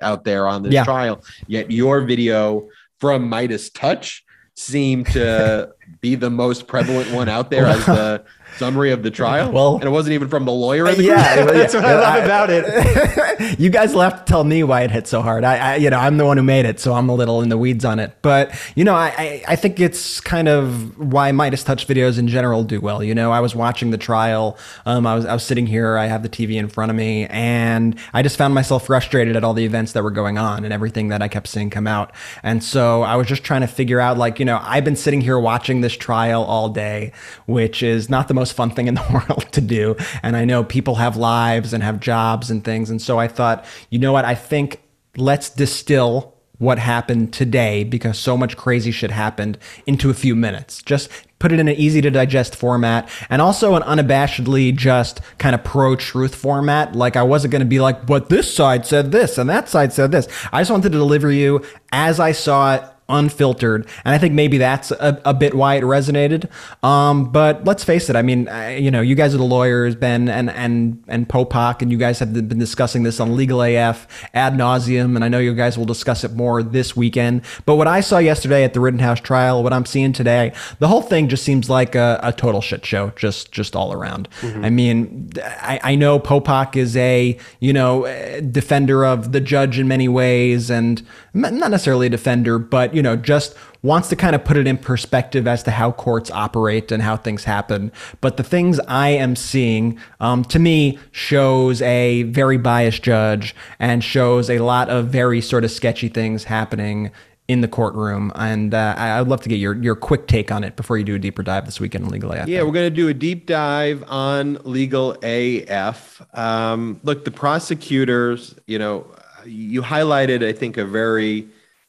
out 0.00 0.24
there 0.24 0.46
on 0.46 0.62
this 0.62 0.72
yeah. 0.72 0.84
trial, 0.84 1.22
yet 1.46 1.70
your 1.70 2.02
video 2.02 2.68
from 3.00 3.30
Meidas 3.30 3.70
Touch 3.74 4.24
seemed 4.54 5.06
to 5.08 5.70
be 6.00 6.14
the 6.14 6.30
most 6.30 6.66
prevalent 6.66 7.12
one 7.12 7.28
out 7.28 7.50
there 7.50 7.66
as 7.66 7.84
the 7.84 8.24
summary 8.56 8.90
of 8.90 9.02
the 9.02 9.10
trial. 9.10 9.52
Well, 9.52 9.74
and 9.76 9.84
it 9.84 9.90
wasn't 9.90 10.14
even 10.14 10.28
from 10.28 10.44
the 10.44 10.52
lawyer. 10.52 10.86
In 10.88 10.96
The 10.96 11.04
yeah, 11.04 11.44
that's 11.44 11.74
what 11.74 11.84
I 11.84 11.94
love 11.94 12.24
about 12.24 12.50
it. 12.50 13.58
you 13.58 13.70
guys 13.70 13.94
left 13.94 14.26
to 14.26 14.30
tell 14.30 14.44
me 14.44 14.62
why 14.62 14.82
it 14.82 14.90
hit 14.90 15.06
so 15.06 15.22
hard. 15.22 15.44
I, 15.44 15.56
I, 15.56 15.76
you 15.76 15.90
know, 15.90 15.98
I'm 15.98 16.16
the 16.16 16.24
one 16.24 16.36
who 16.36 16.42
made 16.42 16.64
it, 16.64 16.80
so 16.80 16.94
I'm 16.94 17.08
a 17.08 17.14
little 17.14 17.42
in 17.42 17.48
the 17.48 17.58
weeds 17.58 17.84
on 17.84 17.98
it. 17.98 18.16
But 18.22 18.54
you 18.74 18.84
know, 18.84 18.94
I, 18.94 19.42
I 19.46 19.56
think 19.56 19.80
it's 19.80 20.20
kind 20.20 20.48
of 20.48 20.98
why 20.98 21.30
Meidas 21.32 21.64
Touch 21.64 21.86
videos 21.86 22.18
in 22.18 22.28
general 22.28 22.64
do 22.64 22.80
well. 22.80 23.02
You 23.02 23.14
know, 23.14 23.32
I 23.32 23.40
was 23.40 23.54
watching 23.54 23.90
the 23.90 23.98
trial. 23.98 24.58
Um, 24.84 25.06
I 25.06 25.14
was 25.14 25.26
I 25.26 25.34
was 25.34 25.42
sitting 25.42 25.66
here. 25.66 25.96
I 25.96 26.06
have 26.06 26.22
the 26.22 26.28
TV 26.28 26.56
in 26.56 26.68
front 26.68 26.90
of 26.90 26.96
me, 26.96 27.26
and 27.26 27.98
I 28.12 28.22
just 28.22 28.36
found 28.36 28.54
myself 28.54 28.86
frustrated 28.86 29.36
at 29.36 29.44
all 29.44 29.54
the 29.54 29.64
events 29.64 29.92
that 29.92 30.02
were 30.02 30.10
going 30.10 30.38
on 30.38 30.64
and 30.64 30.72
everything 30.72 31.08
that 31.08 31.22
I 31.22 31.28
kept 31.28 31.48
seeing 31.48 31.70
come 31.70 31.86
out. 31.86 32.12
And 32.42 32.62
so 32.62 33.02
I 33.02 33.16
was 33.16 33.26
just 33.26 33.44
trying 33.44 33.62
to 33.62 33.66
figure 33.66 34.00
out, 34.00 34.18
like, 34.18 34.38
you 34.38 34.44
know, 34.44 34.58
I've 34.62 34.84
been 34.84 34.96
sitting 34.96 35.20
here 35.20 35.38
watching 35.38 35.80
this 35.80 35.94
trial 35.94 36.44
all 36.44 36.68
day, 36.68 37.12
which 37.46 37.82
is 37.82 38.08
not 38.08 38.28
the 38.28 38.34
most 38.36 38.52
fun 38.52 38.70
thing 38.70 38.86
in 38.86 38.94
the 38.94 39.24
world 39.28 39.50
to 39.52 39.60
do. 39.60 39.96
And 40.22 40.36
I 40.36 40.44
know 40.44 40.62
people 40.62 40.94
have 40.96 41.16
lives 41.16 41.72
and 41.72 41.82
have 41.82 41.98
jobs 41.98 42.50
and 42.50 42.62
things. 42.64 42.90
And 42.90 43.02
so 43.02 43.18
I 43.18 43.28
thought, 43.28 43.64
you 43.90 43.98
know 43.98 44.12
what? 44.12 44.24
I 44.24 44.34
think 44.34 44.82
let's 45.16 45.50
distill 45.50 46.36
what 46.58 46.78
happened 46.78 47.32
today 47.32 47.84
because 47.84 48.18
so 48.18 48.36
much 48.36 48.56
crazy 48.56 48.90
shit 48.90 49.10
happened 49.10 49.58
into 49.86 50.08
a 50.08 50.14
few 50.14 50.34
minutes. 50.34 50.82
Just 50.82 51.10
put 51.38 51.52
it 51.52 51.60
in 51.60 51.68
an 51.68 51.74
easy 51.76 52.00
to 52.00 52.10
digest 52.10 52.56
format 52.56 53.10
and 53.28 53.42
also 53.42 53.74
an 53.74 53.82
unabashedly 53.82 54.74
just 54.74 55.20
kind 55.38 55.54
of 55.54 55.62
pro 55.64 55.96
truth 55.96 56.34
format. 56.34 56.94
Like 56.94 57.16
I 57.16 57.22
wasn't 57.22 57.52
going 57.52 57.60
to 57.60 57.66
be 57.66 57.80
like, 57.80 58.06
but 58.06 58.30
this 58.30 58.54
side 58.54 58.86
said 58.86 59.12
this 59.12 59.36
and 59.36 59.50
that 59.50 59.68
side 59.68 59.92
said 59.92 60.12
this. 60.12 60.28
I 60.50 60.60
just 60.60 60.70
wanted 60.70 60.92
to 60.92 60.98
deliver 60.98 61.30
you 61.30 61.62
as 61.92 62.18
I 62.20 62.32
saw 62.32 62.76
it 62.76 62.82
unfiltered. 63.08 63.86
And 64.04 64.14
I 64.14 64.18
think 64.18 64.34
maybe 64.34 64.58
that's 64.58 64.90
a, 64.90 65.20
a 65.24 65.32
bit 65.32 65.54
why 65.54 65.76
it 65.76 65.84
resonated. 65.84 66.48
Um, 66.82 67.30
but 67.30 67.64
let's 67.64 67.84
face 67.84 68.10
it. 68.10 68.16
I 68.16 68.22
mean, 68.22 68.48
I, 68.48 68.76
you 68.76 68.90
know, 68.90 69.00
you 69.00 69.14
guys 69.14 69.34
are 69.34 69.38
the 69.38 69.44
lawyers, 69.44 69.94
Ben 69.94 70.28
and 70.28 70.50
and 70.50 71.02
and 71.06 71.28
Popok, 71.28 71.82
and 71.82 71.92
you 71.92 71.98
guys 71.98 72.18
have 72.18 72.32
been 72.32 72.58
discussing 72.58 73.02
this 73.04 73.20
on 73.20 73.36
Legal 73.36 73.62
AF 73.62 74.06
ad 74.34 74.54
nauseum. 74.54 75.14
And 75.14 75.24
I 75.24 75.28
know 75.28 75.38
you 75.38 75.54
guys 75.54 75.78
will 75.78 75.84
discuss 75.84 76.24
it 76.24 76.32
more 76.32 76.62
this 76.62 76.96
weekend. 76.96 77.42
But 77.64 77.76
what 77.76 77.86
I 77.86 78.00
saw 78.00 78.18
yesterday 78.18 78.64
at 78.64 78.74
the 78.74 78.80
Rittenhouse 78.80 79.20
trial, 79.20 79.62
what 79.62 79.72
I'm 79.72 79.86
seeing 79.86 80.12
today, 80.12 80.52
the 80.78 80.88
whole 80.88 81.02
thing 81.02 81.28
just 81.28 81.44
seems 81.44 81.70
like 81.70 81.94
a, 81.94 82.18
a 82.22 82.32
total 82.32 82.60
shit 82.60 82.84
show, 82.84 83.10
just 83.10 83.52
just 83.52 83.76
all 83.76 83.92
around. 83.92 84.28
Mm-hmm. 84.40 84.64
I 84.64 84.70
mean, 84.70 85.32
I, 85.44 85.80
I 85.82 85.94
know 85.94 86.18
Popok 86.18 86.76
is 86.76 86.96
a 86.96 87.38
you 87.60 87.72
know 87.72 88.04
defender 88.50 89.04
of 89.04 89.32
the 89.32 89.40
judge 89.40 89.78
in 89.78 89.86
many 89.86 90.08
ways, 90.08 90.70
and 90.70 91.06
not 91.34 91.52
necessarily 91.52 92.08
a 92.08 92.10
defender, 92.10 92.58
but 92.58 92.95
you 92.96 93.02
know, 93.02 93.14
just 93.14 93.54
wants 93.82 94.08
to 94.08 94.16
kind 94.16 94.34
of 94.34 94.42
put 94.42 94.56
it 94.56 94.66
in 94.66 94.78
perspective 94.78 95.46
as 95.46 95.62
to 95.64 95.70
how 95.70 95.92
courts 95.92 96.30
operate 96.30 96.90
and 96.90 97.02
how 97.02 97.14
things 97.14 97.44
happen. 97.44 97.92
But 98.22 98.38
the 98.38 98.42
things 98.42 98.80
I 98.88 99.10
am 99.10 99.36
seeing, 99.36 99.98
um, 100.18 100.44
to 100.44 100.58
me, 100.58 100.98
shows 101.12 101.82
a 101.82 102.22
very 102.22 102.56
biased 102.56 103.02
judge 103.02 103.54
and 103.78 104.02
shows 104.02 104.48
a 104.48 104.60
lot 104.60 104.88
of 104.88 105.08
very 105.08 105.42
sort 105.42 105.62
of 105.62 105.70
sketchy 105.70 106.08
things 106.08 106.44
happening 106.44 107.10
in 107.48 107.60
the 107.60 107.68
courtroom. 107.68 108.32
And 108.34 108.72
uh, 108.72 108.94
I'd 108.96 109.28
love 109.28 109.42
to 109.42 109.50
get 109.50 109.56
your, 109.56 109.74
your 109.82 109.94
quick 109.94 110.26
take 110.26 110.50
on 110.50 110.64
it 110.64 110.74
before 110.74 110.96
you 110.96 111.04
do 111.04 111.14
a 111.14 111.18
deeper 111.18 111.42
dive 111.42 111.66
this 111.66 111.78
weekend 111.78 112.06
in 112.06 112.10
Legal 112.10 112.32
AF. 112.32 112.48
Yeah, 112.48 112.62
we're 112.62 112.72
going 112.72 112.90
to 112.90 112.96
do 112.96 113.08
a 113.08 113.14
deep 113.14 113.44
dive 113.44 114.04
on 114.08 114.58
Legal 114.64 115.18
AF. 115.22 116.22
Um, 116.32 116.98
look, 117.04 117.26
the 117.26 117.30
prosecutors, 117.30 118.54
you 118.66 118.78
know, 118.78 119.06
you 119.44 119.82
highlighted, 119.82 120.42
I 120.42 120.54
think, 120.54 120.78
a 120.78 120.86
very 120.86 121.46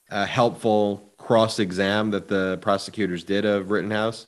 uh, 0.09 0.25
helpful 0.25 1.13
cross 1.17 1.59
exam 1.59 2.11
that 2.11 2.27
the 2.27 2.57
prosecutors 2.61 3.23
did 3.23 3.45
of 3.45 3.71
Rittenhouse, 3.71 4.27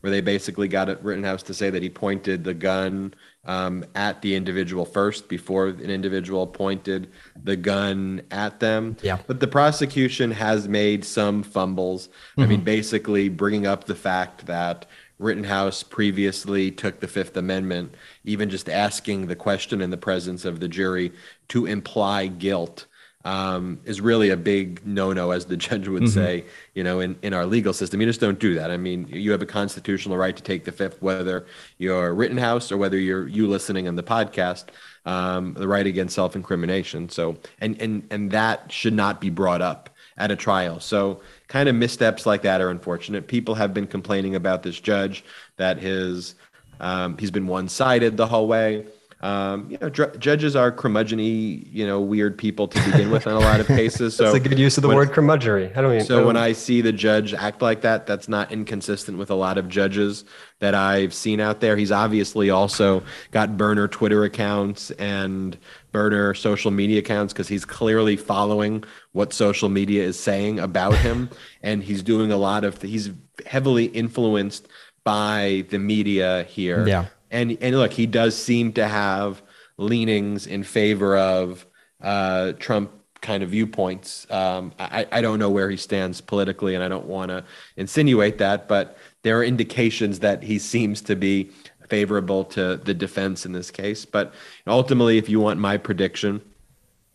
where 0.00 0.10
they 0.10 0.20
basically 0.20 0.68
got 0.68 0.88
it 0.88 1.02
Rittenhouse 1.02 1.42
to 1.44 1.54
say 1.54 1.70
that 1.70 1.82
he 1.82 1.88
pointed 1.88 2.42
the 2.42 2.54
gun 2.54 3.14
um, 3.44 3.84
at 3.94 4.22
the 4.22 4.34
individual 4.34 4.84
first 4.84 5.28
before 5.28 5.68
an 5.68 5.90
individual 5.90 6.46
pointed 6.46 7.10
the 7.42 7.56
gun 7.56 8.22
at 8.30 8.60
them. 8.60 8.96
Yeah. 9.02 9.18
But 9.26 9.40
the 9.40 9.48
prosecution 9.48 10.30
has 10.32 10.68
made 10.68 11.04
some 11.04 11.42
fumbles. 11.42 12.08
Mm-hmm. 12.08 12.40
I 12.40 12.46
mean, 12.46 12.58
mm-hmm. 12.58 12.64
basically 12.64 13.28
bringing 13.28 13.66
up 13.66 13.84
the 13.84 13.94
fact 13.94 14.46
that 14.46 14.86
Rittenhouse 15.18 15.84
previously 15.84 16.70
took 16.72 16.98
the 16.98 17.06
Fifth 17.06 17.36
Amendment, 17.36 17.94
even 18.24 18.50
just 18.50 18.68
asking 18.68 19.26
the 19.26 19.36
question 19.36 19.80
in 19.80 19.90
the 19.90 19.96
presence 19.96 20.44
of 20.44 20.58
the 20.58 20.68
jury 20.68 21.12
to 21.48 21.66
imply 21.66 22.26
guilt 22.26 22.86
um, 23.24 23.80
is 23.84 24.00
really 24.00 24.30
a 24.30 24.36
big 24.36 24.84
no-no, 24.86 25.30
as 25.30 25.46
the 25.46 25.56
judge 25.68 25.88
would 25.88 26.04
mm-hmm. 26.04 26.12
say. 26.12 26.44
You 26.74 26.84
know, 26.84 27.00
in, 27.00 27.16
in 27.22 27.34
our 27.34 27.46
legal 27.46 27.72
system, 27.72 28.00
you 28.00 28.06
just 28.06 28.20
don't 28.20 28.38
do 28.38 28.54
that. 28.54 28.70
I 28.70 28.76
mean, 28.76 29.06
you 29.08 29.30
have 29.32 29.42
a 29.42 29.46
constitutional 29.46 30.16
right 30.16 30.36
to 30.36 30.42
take 30.42 30.64
the 30.64 30.72
fifth, 30.72 31.00
whether 31.02 31.46
you're 31.78 32.14
Rittenhouse 32.14 32.72
or 32.72 32.76
whether 32.76 32.98
you're 32.98 33.28
you 33.28 33.46
listening 33.46 33.88
on 33.88 33.96
the 33.96 34.02
podcast. 34.02 34.66
Um, 35.04 35.54
the 35.54 35.66
right 35.66 35.84
against 35.84 36.14
self-incrimination. 36.14 37.08
So, 37.08 37.36
and 37.60 37.80
and 37.82 38.06
and 38.12 38.30
that 38.30 38.70
should 38.70 38.92
not 38.92 39.20
be 39.20 39.30
brought 39.30 39.60
up 39.60 39.90
at 40.16 40.30
a 40.30 40.36
trial. 40.36 40.78
So, 40.78 41.22
kind 41.48 41.68
of 41.68 41.74
missteps 41.74 42.24
like 42.24 42.42
that 42.42 42.60
are 42.60 42.70
unfortunate. 42.70 43.26
People 43.26 43.56
have 43.56 43.74
been 43.74 43.88
complaining 43.88 44.36
about 44.36 44.62
this 44.62 44.78
judge 44.78 45.24
that 45.56 45.78
his 45.78 46.36
um, 46.78 47.16
he's 47.18 47.30
been 47.32 47.46
one-sided 47.48 48.16
the 48.16 48.26
whole 48.26 48.46
way. 48.46 48.86
Um, 49.22 49.70
you 49.70 49.78
know, 49.80 49.88
dr- 49.88 50.18
judges 50.18 50.56
are 50.56 50.72
curmudgeony, 50.72 51.64
you 51.72 51.86
know, 51.86 52.00
weird 52.00 52.36
people 52.36 52.66
to 52.66 52.90
begin 52.90 53.08
with 53.08 53.24
in 53.24 53.32
a 53.32 53.38
lot 53.38 53.60
of 53.60 53.66
cases. 53.68 54.16
So 54.16 54.24
that's 54.24 54.36
a 54.44 54.48
good 54.48 54.58
use 54.58 54.76
of 54.76 54.82
the 54.82 54.88
when, 54.88 54.96
word 54.96 55.12
curmudgeony. 55.12 55.76
I 55.76 55.80
don't 55.80 55.92
mean. 55.92 56.04
So 56.04 56.26
when 56.26 56.36
I 56.36 56.52
see 56.52 56.80
the 56.80 56.92
judge 56.92 57.32
act 57.32 57.62
like 57.62 57.82
that, 57.82 58.04
that's 58.04 58.28
not 58.28 58.50
inconsistent 58.50 59.18
with 59.18 59.30
a 59.30 59.36
lot 59.36 59.58
of 59.58 59.68
judges 59.68 60.24
that 60.58 60.74
I've 60.74 61.14
seen 61.14 61.38
out 61.38 61.60
there. 61.60 61.76
He's 61.76 61.92
obviously 61.92 62.50
also 62.50 63.04
got 63.30 63.56
burner 63.56 63.86
Twitter 63.86 64.24
accounts 64.24 64.90
and 64.92 65.56
burner 65.92 66.34
social 66.34 66.72
media 66.72 66.98
accounts 66.98 67.32
because 67.32 67.46
he's 67.46 67.64
clearly 67.64 68.16
following 68.16 68.82
what 69.12 69.32
social 69.32 69.68
media 69.68 70.02
is 70.02 70.18
saying 70.18 70.58
about 70.58 70.96
him, 70.96 71.30
and 71.62 71.84
he's 71.84 72.02
doing 72.02 72.32
a 72.32 72.36
lot 72.36 72.64
of. 72.64 72.82
He's 72.82 73.10
heavily 73.46 73.84
influenced 73.84 74.66
by 75.04 75.64
the 75.70 75.78
media 75.78 76.42
here. 76.48 76.88
Yeah 76.88 77.06
and 77.32 77.58
and 77.60 77.76
look, 77.76 77.92
he 77.92 78.06
does 78.06 78.36
seem 78.36 78.72
to 78.74 78.86
have 78.86 79.42
leanings 79.78 80.46
in 80.46 80.62
favor 80.62 81.16
of 81.16 81.66
uh, 82.00 82.52
Trump 82.52 82.92
kind 83.20 83.42
of 83.42 83.50
viewpoints. 83.50 84.26
Um, 84.30 84.72
I, 84.78 85.06
I 85.10 85.20
don't 85.20 85.38
know 85.38 85.50
where 85.50 85.70
he 85.70 85.76
stands 85.76 86.20
politically, 86.20 86.74
and 86.74 86.84
I 86.84 86.88
don't 86.88 87.06
want 87.06 87.30
to 87.30 87.44
insinuate 87.76 88.38
that, 88.38 88.68
but 88.68 88.98
there 89.22 89.38
are 89.38 89.44
indications 89.44 90.18
that 90.20 90.42
he 90.42 90.58
seems 90.58 91.00
to 91.02 91.16
be 91.16 91.50
favorable 91.88 92.44
to 92.44 92.76
the 92.76 92.94
defense 92.94 93.46
in 93.46 93.52
this 93.52 93.70
case. 93.70 94.04
But 94.04 94.34
ultimately, 94.66 95.18
if 95.18 95.28
you 95.28 95.40
want 95.40 95.60
my 95.60 95.76
prediction, 95.76 96.42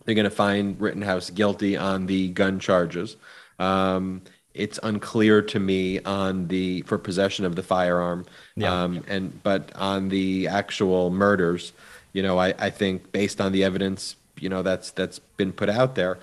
they're 0.06 0.16
going 0.16 0.24
to 0.24 0.30
find 0.30 0.80
Rittenhouse 0.80 1.30
guilty 1.30 1.76
on 1.76 2.06
the 2.06 2.30
gun 2.30 2.60
charges. 2.60 3.18
Um, 3.60 4.22
it's 4.58 4.80
unclear 4.84 5.42
to 5.42 5.60
me 5.60 6.00
on 6.02 6.48
the 6.48 6.82
for 6.82 6.98
possession 6.98 7.46
of 7.46 7.56
the 7.56 7.64
firearm 7.64 8.26
yeah. 8.56 8.84
um, 8.84 9.04
and 9.08 9.42
but 9.44 9.72
on 9.76 10.10
the 10.10 10.48
actual 10.48 11.10
murders 11.10 11.74
you 12.14 12.24
know 12.24 12.38
I, 12.38 12.54
I 12.58 12.70
think 12.70 13.12
based 13.12 13.40
on 13.40 13.52
the 13.52 13.64
evidence 13.64 14.16
you 14.40 14.50
know 14.50 14.62
that's 14.62 14.92
that's 14.92 15.20
been 15.20 15.52
put 15.52 15.70
out 15.70 15.96
there 15.96 16.20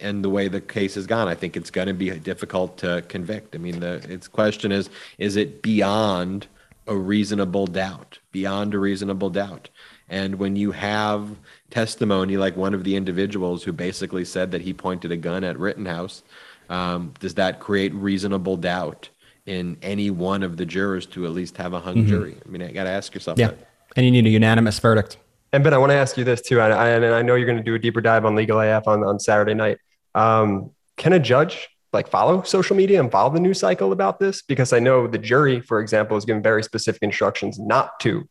and 0.00 0.24
the 0.24 0.30
way 0.30 0.48
the 0.48 0.60
case 0.60 0.94
has 0.94 1.06
gone 1.06 1.28
i 1.28 1.34
think 1.34 1.56
it's 1.56 1.70
going 1.70 1.88
to 1.88 1.94
be 1.94 2.10
difficult 2.10 2.78
to 2.78 3.02
convict 3.08 3.54
i 3.54 3.58
mean 3.58 3.80
the 3.80 3.94
its 4.12 4.28
question 4.28 4.72
is 4.72 4.88
is 5.18 5.36
it 5.36 5.62
beyond 5.62 6.46
a 6.86 6.96
reasonable 6.96 7.66
doubt 7.66 8.18
beyond 8.32 8.74
a 8.74 8.78
reasonable 8.78 9.30
doubt 9.30 9.68
and 10.08 10.36
when 10.36 10.56
you 10.56 10.72
have 10.72 11.36
testimony 11.70 12.36
like 12.36 12.56
one 12.56 12.74
of 12.74 12.84
the 12.84 12.96
individuals 12.96 13.62
who 13.62 13.72
basically 13.72 14.24
said 14.24 14.50
that 14.50 14.62
he 14.62 14.72
pointed 14.72 15.12
a 15.12 15.16
gun 15.16 15.44
at 15.44 15.58
rittenhouse 15.58 16.22
um, 16.70 17.12
does 17.18 17.34
that 17.34 17.60
create 17.60 17.92
reasonable 17.94 18.56
doubt 18.56 19.10
in 19.46 19.76
any 19.82 20.10
one 20.10 20.42
of 20.42 20.56
the 20.56 20.64
jurors 20.64 21.06
to 21.06 21.26
at 21.26 21.32
least 21.32 21.56
have 21.56 21.72
a 21.72 21.80
hung 21.80 21.96
mm-hmm. 21.96 22.08
jury. 22.08 22.36
I 22.44 22.48
mean, 22.48 22.62
I 22.62 22.70
got 22.70 22.84
to 22.84 22.90
ask 22.90 23.12
yourself 23.12 23.38
yeah. 23.38 23.48
that. 23.48 23.68
And 23.96 24.06
you 24.06 24.12
need 24.12 24.26
a 24.26 24.30
unanimous 24.30 24.78
verdict. 24.78 25.16
And 25.52 25.64
Ben, 25.64 25.74
I 25.74 25.78
want 25.78 25.90
to 25.90 25.96
ask 25.96 26.16
you 26.16 26.22
this 26.22 26.40
too. 26.40 26.60
And 26.60 26.72
I, 26.72 26.88
and 26.90 27.04
I 27.04 27.22
know 27.22 27.34
you're 27.34 27.46
going 27.46 27.58
to 27.58 27.64
do 27.64 27.74
a 27.74 27.78
deeper 27.78 28.00
dive 28.00 28.24
on 28.24 28.36
legal 28.36 28.60
AF 28.60 28.86
on, 28.86 29.02
on 29.02 29.18
Saturday 29.18 29.54
night. 29.54 29.78
Um, 30.14 30.70
can 30.96 31.12
a 31.12 31.18
judge 31.18 31.68
like 31.92 32.08
follow 32.08 32.42
social 32.42 32.76
media 32.76 33.00
and 33.00 33.10
follow 33.10 33.30
the 33.30 33.40
news 33.40 33.58
cycle 33.58 33.90
about 33.90 34.20
this? 34.20 34.42
Because 34.42 34.72
I 34.72 34.78
know 34.78 35.08
the 35.08 35.18
jury, 35.18 35.60
for 35.60 35.80
example, 35.80 36.16
is 36.16 36.24
given 36.24 36.42
very 36.42 36.62
specific 36.62 37.02
instructions 37.02 37.58
not 37.58 37.98
to. 38.00 38.28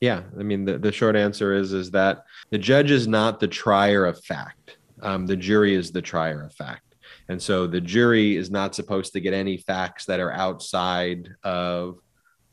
Yeah, 0.00 0.22
I 0.38 0.42
mean 0.42 0.64
the, 0.64 0.78
the 0.78 0.92
short 0.92 1.14
answer 1.14 1.52
is 1.52 1.74
is 1.74 1.90
that 1.90 2.24
the 2.48 2.56
judge 2.56 2.90
is 2.90 3.06
not 3.06 3.38
the 3.38 3.48
trier 3.48 4.06
of 4.06 4.24
fact. 4.24 4.78
Um, 5.02 5.26
the 5.26 5.36
jury 5.36 5.74
is 5.74 5.92
the 5.92 6.02
trier 6.02 6.44
of 6.44 6.54
fact, 6.54 6.96
and 7.28 7.40
so 7.40 7.66
the 7.66 7.80
jury 7.80 8.36
is 8.36 8.50
not 8.50 8.74
supposed 8.74 9.12
to 9.12 9.20
get 9.20 9.34
any 9.34 9.56
facts 9.56 10.04
that 10.06 10.20
are 10.20 10.32
outside 10.32 11.28
of 11.42 11.98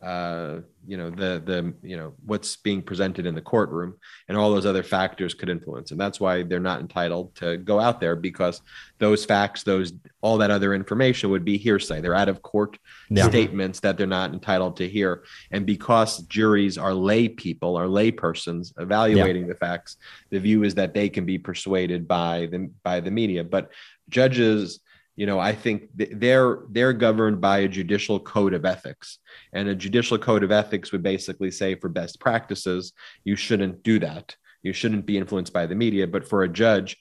uh, 0.01 0.60
you 0.88 0.95
know 0.95 1.10
the 1.10 1.41
the 1.43 1.73
you 1.81 1.97
know 1.97 2.13
what's 2.25 2.55
being 2.57 2.83
presented 2.83 3.25
in 3.25 3.33
the 3.33 3.41
courtroom 3.41 3.95
and 4.27 4.38
all 4.38 4.51
those 4.51 4.65
other 4.65 4.83
factors 4.83 5.33
could 5.33 5.49
influence 5.49 5.89
and 5.89 5.99
that's 5.99 6.19
why 6.19 6.43
they're 6.43 6.60
not 6.60 6.79
entitled 6.79 7.36
to 7.36 7.57
go 7.57 7.79
out 7.79 7.99
there 7.99 8.15
because 8.15 8.62
those 8.99 9.25
facts 9.25 9.63
those 9.63 9.91
all 10.21 10.38
that 10.38 10.51
other 10.51 10.75
information 10.75 11.31
would 11.31 11.43
be 11.43 11.57
hearsay 11.57 11.99
they're 11.99 12.13
out 12.13 12.29
of 12.29 12.43
court 12.43 12.77
yeah. 13.10 13.27
statements 13.27 13.79
that 13.79 13.97
they're 13.97 14.07
not 14.07 14.33
entitled 14.33 14.77
to 14.77 14.88
hear 14.88 15.23
and 15.51 15.65
because 15.65 16.19
juries 16.27 16.77
are 16.77 16.93
lay 16.93 17.27
people 17.27 17.75
are 17.75 17.88
lay 17.88 18.12
persons 18.12 18.73
evaluating 18.77 19.41
yeah. 19.41 19.49
the 19.49 19.55
facts 19.55 19.97
the 20.29 20.39
view 20.39 20.63
is 20.63 20.75
that 20.75 20.93
they 20.93 21.10
can 21.10 21.25
be 21.25 21.39
persuaded 21.39 22.07
by 22.07 22.47
the 22.51 22.69
by 22.83 22.99
the 22.99 23.12
media 23.12 23.43
but 23.43 23.71
judges 24.10 24.79
you 25.17 25.25
know 25.25 25.39
i 25.39 25.53
think 25.53 25.89
they're 25.95 26.60
they're 26.69 26.93
governed 26.93 27.41
by 27.41 27.60
a 27.60 27.67
judicial 27.67 28.19
code 28.19 28.53
of 28.53 28.63
ethics. 28.63 29.19
And 29.53 29.67
a 29.69 29.75
judicial 29.75 30.17
code 30.17 30.43
of 30.43 30.51
ethics 30.51 30.91
would 30.91 31.03
basically 31.03 31.51
say 31.51 31.75
for 31.75 31.89
best 31.89 32.19
practices 32.19 32.93
you 33.23 33.36
shouldn't 33.36 33.84
do 33.84 33.99
that. 33.99 34.36
You 34.63 34.73
shouldn't 34.73 35.06
be 35.06 35.17
influenced 35.17 35.53
by 35.53 35.65
the 35.65 35.75
media. 35.75 36.08
But 36.08 36.27
for 36.27 36.43
a 36.43 36.49
judge 36.49 36.97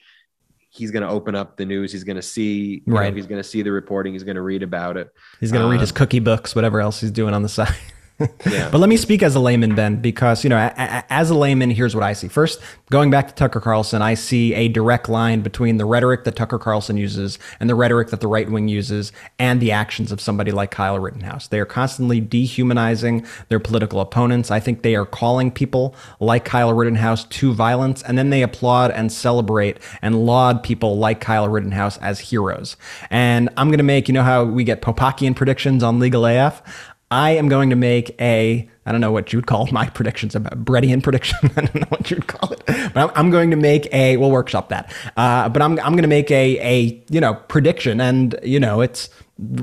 he's 0.71 0.91
going 0.91 1.03
to 1.03 1.09
open 1.09 1.35
up 1.35 1.57
the 1.57 1.65
news. 1.65 1.91
He's 1.91 2.05
going 2.05 2.17
to 2.17 2.23
see 2.23 2.83
right 2.87 3.11
know, 3.11 3.17
he's 3.17 3.27
going 3.27 3.43
to 3.43 3.49
see 3.49 3.63
the 3.63 3.73
reporting. 3.73 4.13
He's 4.13 4.25
going 4.25 4.37
to 4.37 4.43
read 4.43 4.63
about 4.63 4.97
it. 4.97 5.09
He's 5.41 5.51
going 5.51 5.63
to 5.63 5.67
um, 5.67 5.73
read 5.73 5.81
his 5.81 5.91
um, 5.91 5.97
cookie 5.97 6.21
books 6.21 6.55
whatever 6.55 6.81
else 6.81 7.01
he's 7.01 7.11
doing 7.11 7.35
on 7.35 7.43
the 7.43 7.49
side 7.61 7.75
But 8.45 8.79
let 8.79 8.89
me 8.89 8.97
speak 8.97 9.23
as 9.23 9.35
a 9.35 9.41
layman, 9.41 9.75
Ben, 9.75 9.97
because 9.97 10.43
you 10.43 10.51
know, 10.51 10.57
a, 10.57 10.73
a, 10.77 11.05
as 11.11 11.31
a 11.31 11.35
layman, 11.35 11.71
here's 11.71 11.95
what 11.95 12.03
I 12.03 12.15
see. 12.15 12.29
First, 12.29 12.61
going 12.91 13.11
back 13.11 13.29
to 13.29 13.35
Tucker 13.35 13.61
Carlson, 13.61 14.01
I 14.01 14.15
see 14.15 14.55
a 14.55 14.69
direct 14.69 15.09
line 15.09 15.43
between 15.43 15.77
the 15.77 15.85
rhetoric 15.85 16.25
that 16.25 16.35
Tucker 16.35 16.59
Carlson 16.59 16.97
uses 16.97 17.39
and 17.61 17.69
the 17.69 17.75
rhetoric 17.75 18.09
that 18.09 18.21
the 18.21 18.27
right 18.27 18.51
wing 18.51 18.69
uses, 18.69 19.13
and 19.39 19.61
the 19.61 19.71
actions 19.71 20.13
of 20.13 20.21
somebody 20.21 20.51
like 20.51 20.71
Kyle 20.71 20.99
Rittenhouse. 20.99 21.49
They 21.49 21.61
are 21.61 21.67
constantly 21.67 22.21
dehumanizing 22.21 23.27
their 23.49 23.61
political 23.61 24.01
opponents. 24.01 24.51
I 24.51 24.61
think 24.61 24.83
they 24.83 24.97
are 24.97 25.07
calling 25.07 25.51
people 25.51 25.95
like 26.19 26.45
Kyle 26.45 26.73
Rittenhouse 26.73 27.25
to 27.25 27.53
violence, 27.53 28.03
and 28.03 28.17
then 28.17 28.31
they 28.31 28.43
applaud 28.43 28.91
and 28.93 29.13
celebrate 29.13 29.79
and 30.01 30.25
laud 30.25 30.63
people 30.63 30.97
like 30.99 31.21
Kyle 31.21 31.49
Rittenhouse 31.49 31.99
as 31.99 32.21
heroes. 32.21 32.77
And 33.11 33.51
I'm 33.57 33.69
going 33.69 33.79
to 33.79 33.85
make, 33.85 34.09
you 34.09 34.15
know, 34.15 34.23
how 34.23 34.45
we 34.45 34.65
get 34.65 34.81
Popokian 34.81 35.37
predictions 35.37 35.83
on 35.83 35.99
Legal 35.99 36.25
AF. 36.25 36.63
I 37.11 37.31
am 37.33 37.49
going 37.49 37.71
to 37.71 37.77
make 37.77 38.21
a, 38.21 38.69
I 38.85 38.93
don't 38.93 39.01
know 39.01 39.13
what 39.13 39.33
you'd 39.33 39.47
call 39.47 39.69
my 39.71 39.89
predictions, 39.89 40.35
a 40.35 40.41
Brettian 40.41 41.03
prediction. 41.03 41.39
I 41.57 41.61
don't 41.63 41.75
know 41.77 41.87
what 41.89 42.11
you'd 42.11 42.27
call 42.27 42.53
it, 42.53 42.63
but 42.67 42.97
I'm, 42.97 43.11
I'm 43.15 43.31
going 43.31 43.51
to 43.51 43.57
make 43.57 43.93
a, 43.93 44.17
we'll 44.17 44.31
workshop 44.31 44.71
that. 44.71 44.93
Uh, 45.17 45.49
but 45.49 45.63
I'm, 45.63 45.79
I'm 45.81 45.93
going 45.93 46.03
to 46.03 46.09
make 46.09 46.31
a, 46.31 46.59
a, 46.59 47.05
you 47.09 47.21
know, 47.21 47.35
prediction. 47.35 48.01
And, 48.01 48.39
you 48.43 48.59
know, 48.59 48.81
it's, 48.81 49.09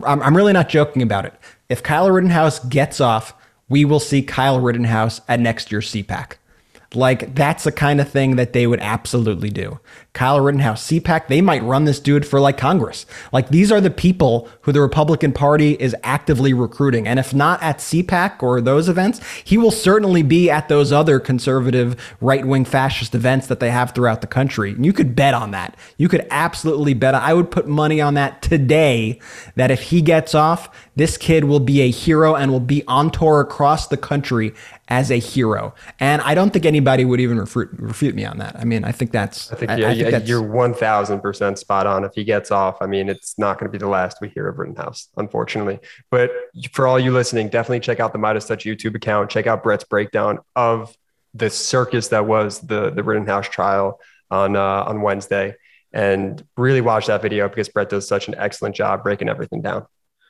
I'm, 0.06 0.22
I'm 0.22 0.38
really 0.38 0.54
not 0.54 0.70
joking 0.70 1.02
about 1.02 1.26
it. 1.26 1.34
If 1.68 1.84
Kyle 1.84 2.10
Rittenhouse 2.10 2.60
gets 2.60 3.02
off, 3.02 3.34
we 3.68 3.86
will 3.86 4.00
see 4.00 4.22
Kyle 4.22 4.60
Rittenhouse 4.60 5.20
at 5.28 5.40
next 5.40 5.72
year's 5.72 5.92
CPAC. 5.92 6.34
Like 6.96 7.34
that's 7.36 7.64
the 7.64 7.72
kind 7.72 8.00
of 8.00 8.10
thing 8.10 8.36
that 8.36 8.54
they 8.54 8.68
would 8.68 8.80
absolutely 8.80 9.50
do. 9.50 9.80
Kyle 10.14 10.40
Rittenhouse, 10.40 10.88
CPAC, 10.88 11.28
they 11.28 11.42
might 11.42 11.64
run 11.64 11.86
this 11.86 12.00
dude 12.00 12.26
for 12.26 12.40
like 12.40 12.56
Congress. 12.56 13.08
Like 13.32 13.50
these 13.50 13.72
are 13.72 13.82
the 13.82 13.90
people 13.90 14.48
who 14.62 14.72
the 14.72 14.80
Republican 14.80 15.34
Party 15.34 15.74
is 15.74 15.96
actively 16.04 16.54
recruiting. 16.54 17.08
And 17.08 17.18
if 17.18 17.34
not 17.34 17.62
at 17.64 17.80
CPAC 17.80 18.44
or 18.44 18.62
those 18.62 18.88
events, 18.88 19.22
he 19.44 19.58
will 19.58 19.72
certainly 19.72 20.22
be 20.22 20.52
at 20.52 20.70
those 20.70 20.92
other 20.92 21.20
conservative 21.20 21.96
right 22.22 22.46
wing 22.46 22.64
fascist 22.64 23.16
events 23.16 23.48
that 23.48 23.60
they 23.60 23.72
have 23.72 23.96
throughout 23.96 24.22
the 24.22 24.28
country. 24.28 24.72
And 24.72 24.86
you 24.86 24.94
could 24.94 25.16
bet 25.16 25.34
on 25.34 25.50
that. 25.52 25.76
You 25.98 26.08
could 26.08 26.28
absolutely 26.30 26.94
bet. 26.94 27.16
I 27.16 27.34
would 27.34 27.50
put 27.50 27.68
money 27.68 28.00
on 28.00 28.14
that 28.14 28.44
today 28.44 29.20
that 29.56 29.72
if 29.72 29.82
he 29.82 30.04
gets 30.04 30.36
off, 30.36 30.70
this 30.96 31.18
kid 31.18 31.46
will 31.46 31.60
be 31.60 31.82
a 31.82 31.90
hero 31.90 32.36
and 32.36 32.52
will 32.52 32.60
be 32.60 32.84
on 32.88 33.10
tour 33.10 33.42
across 33.42 33.88
the 33.88 33.98
country 33.98 34.54
as 34.90 35.10
a 35.10 35.18
hero. 35.18 35.74
And 36.00 36.22
I 36.22 36.36
don't 36.36 36.52
think 36.52 36.66
anybody 36.66 37.06
would 37.06 37.20
even 37.20 37.40
refute, 37.40 37.70
refute 37.74 38.16
me 38.16 38.26
on 38.26 38.38
that. 38.38 38.56
I 38.58 38.64
mean, 38.64 38.84
I 38.84 38.92
think 38.92 39.12
that's. 39.12 39.52
I 39.52 39.56
think, 39.56 39.72
yeah, 39.72 39.88
I, 39.88 39.92
I 39.92 39.96
think 39.96 40.03
that's, 40.12 40.28
you're 40.28 40.42
1000% 40.42 41.58
spot 41.58 41.88
on. 41.88 42.04
If 42.04 42.14
he 42.16 42.24
gets 42.24 42.52
off, 42.52 42.78
I 42.82 42.86
mean, 42.86 43.10
it's 43.10 43.38
not 43.38 43.60
going 43.60 43.70
to 43.70 43.72
be 43.72 43.78
the 43.78 43.90
last 43.90 44.20
we 44.22 44.30
hear 44.30 44.48
of 44.48 44.60
Rittenhouse, 44.60 45.10
unfortunately. 45.18 45.80
But 46.10 46.32
for 46.72 46.88
all 46.88 47.00
you 47.00 47.12
listening, 47.12 47.50
definitely 47.50 47.82
check 47.82 48.00
out 48.00 48.14
the 48.14 48.20
Meidas 48.20 48.48
Touch 48.48 48.66
YouTube 48.66 48.96
account. 48.96 49.30
Check 49.30 49.48
out 49.48 49.64
Brett's 49.64 49.84
breakdown 49.84 50.40
of 50.56 50.96
the 51.34 51.50
circus 51.50 52.10
that 52.10 52.26
was 52.26 52.60
the, 52.60 52.92
the 52.92 53.04
Rittenhouse 53.04 53.50
trial 53.50 54.00
on, 54.30 54.56
uh, 54.56 54.84
on 54.84 55.02
Wednesday. 55.02 55.56
And 55.92 56.44
really 56.58 56.82
watch 56.82 57.08
that 57.08 57.22
video 57.22 57.48
because 57.48 57.70
Brett 57.70 57.90
does 57.90 58.08
such 58.08 58.28
an 58.28 58.36
excellent 58.38 58.76
job 58.76 59.04
breaking 59.04 59.30
everything 59.30 59.62
down. 59.62 59.86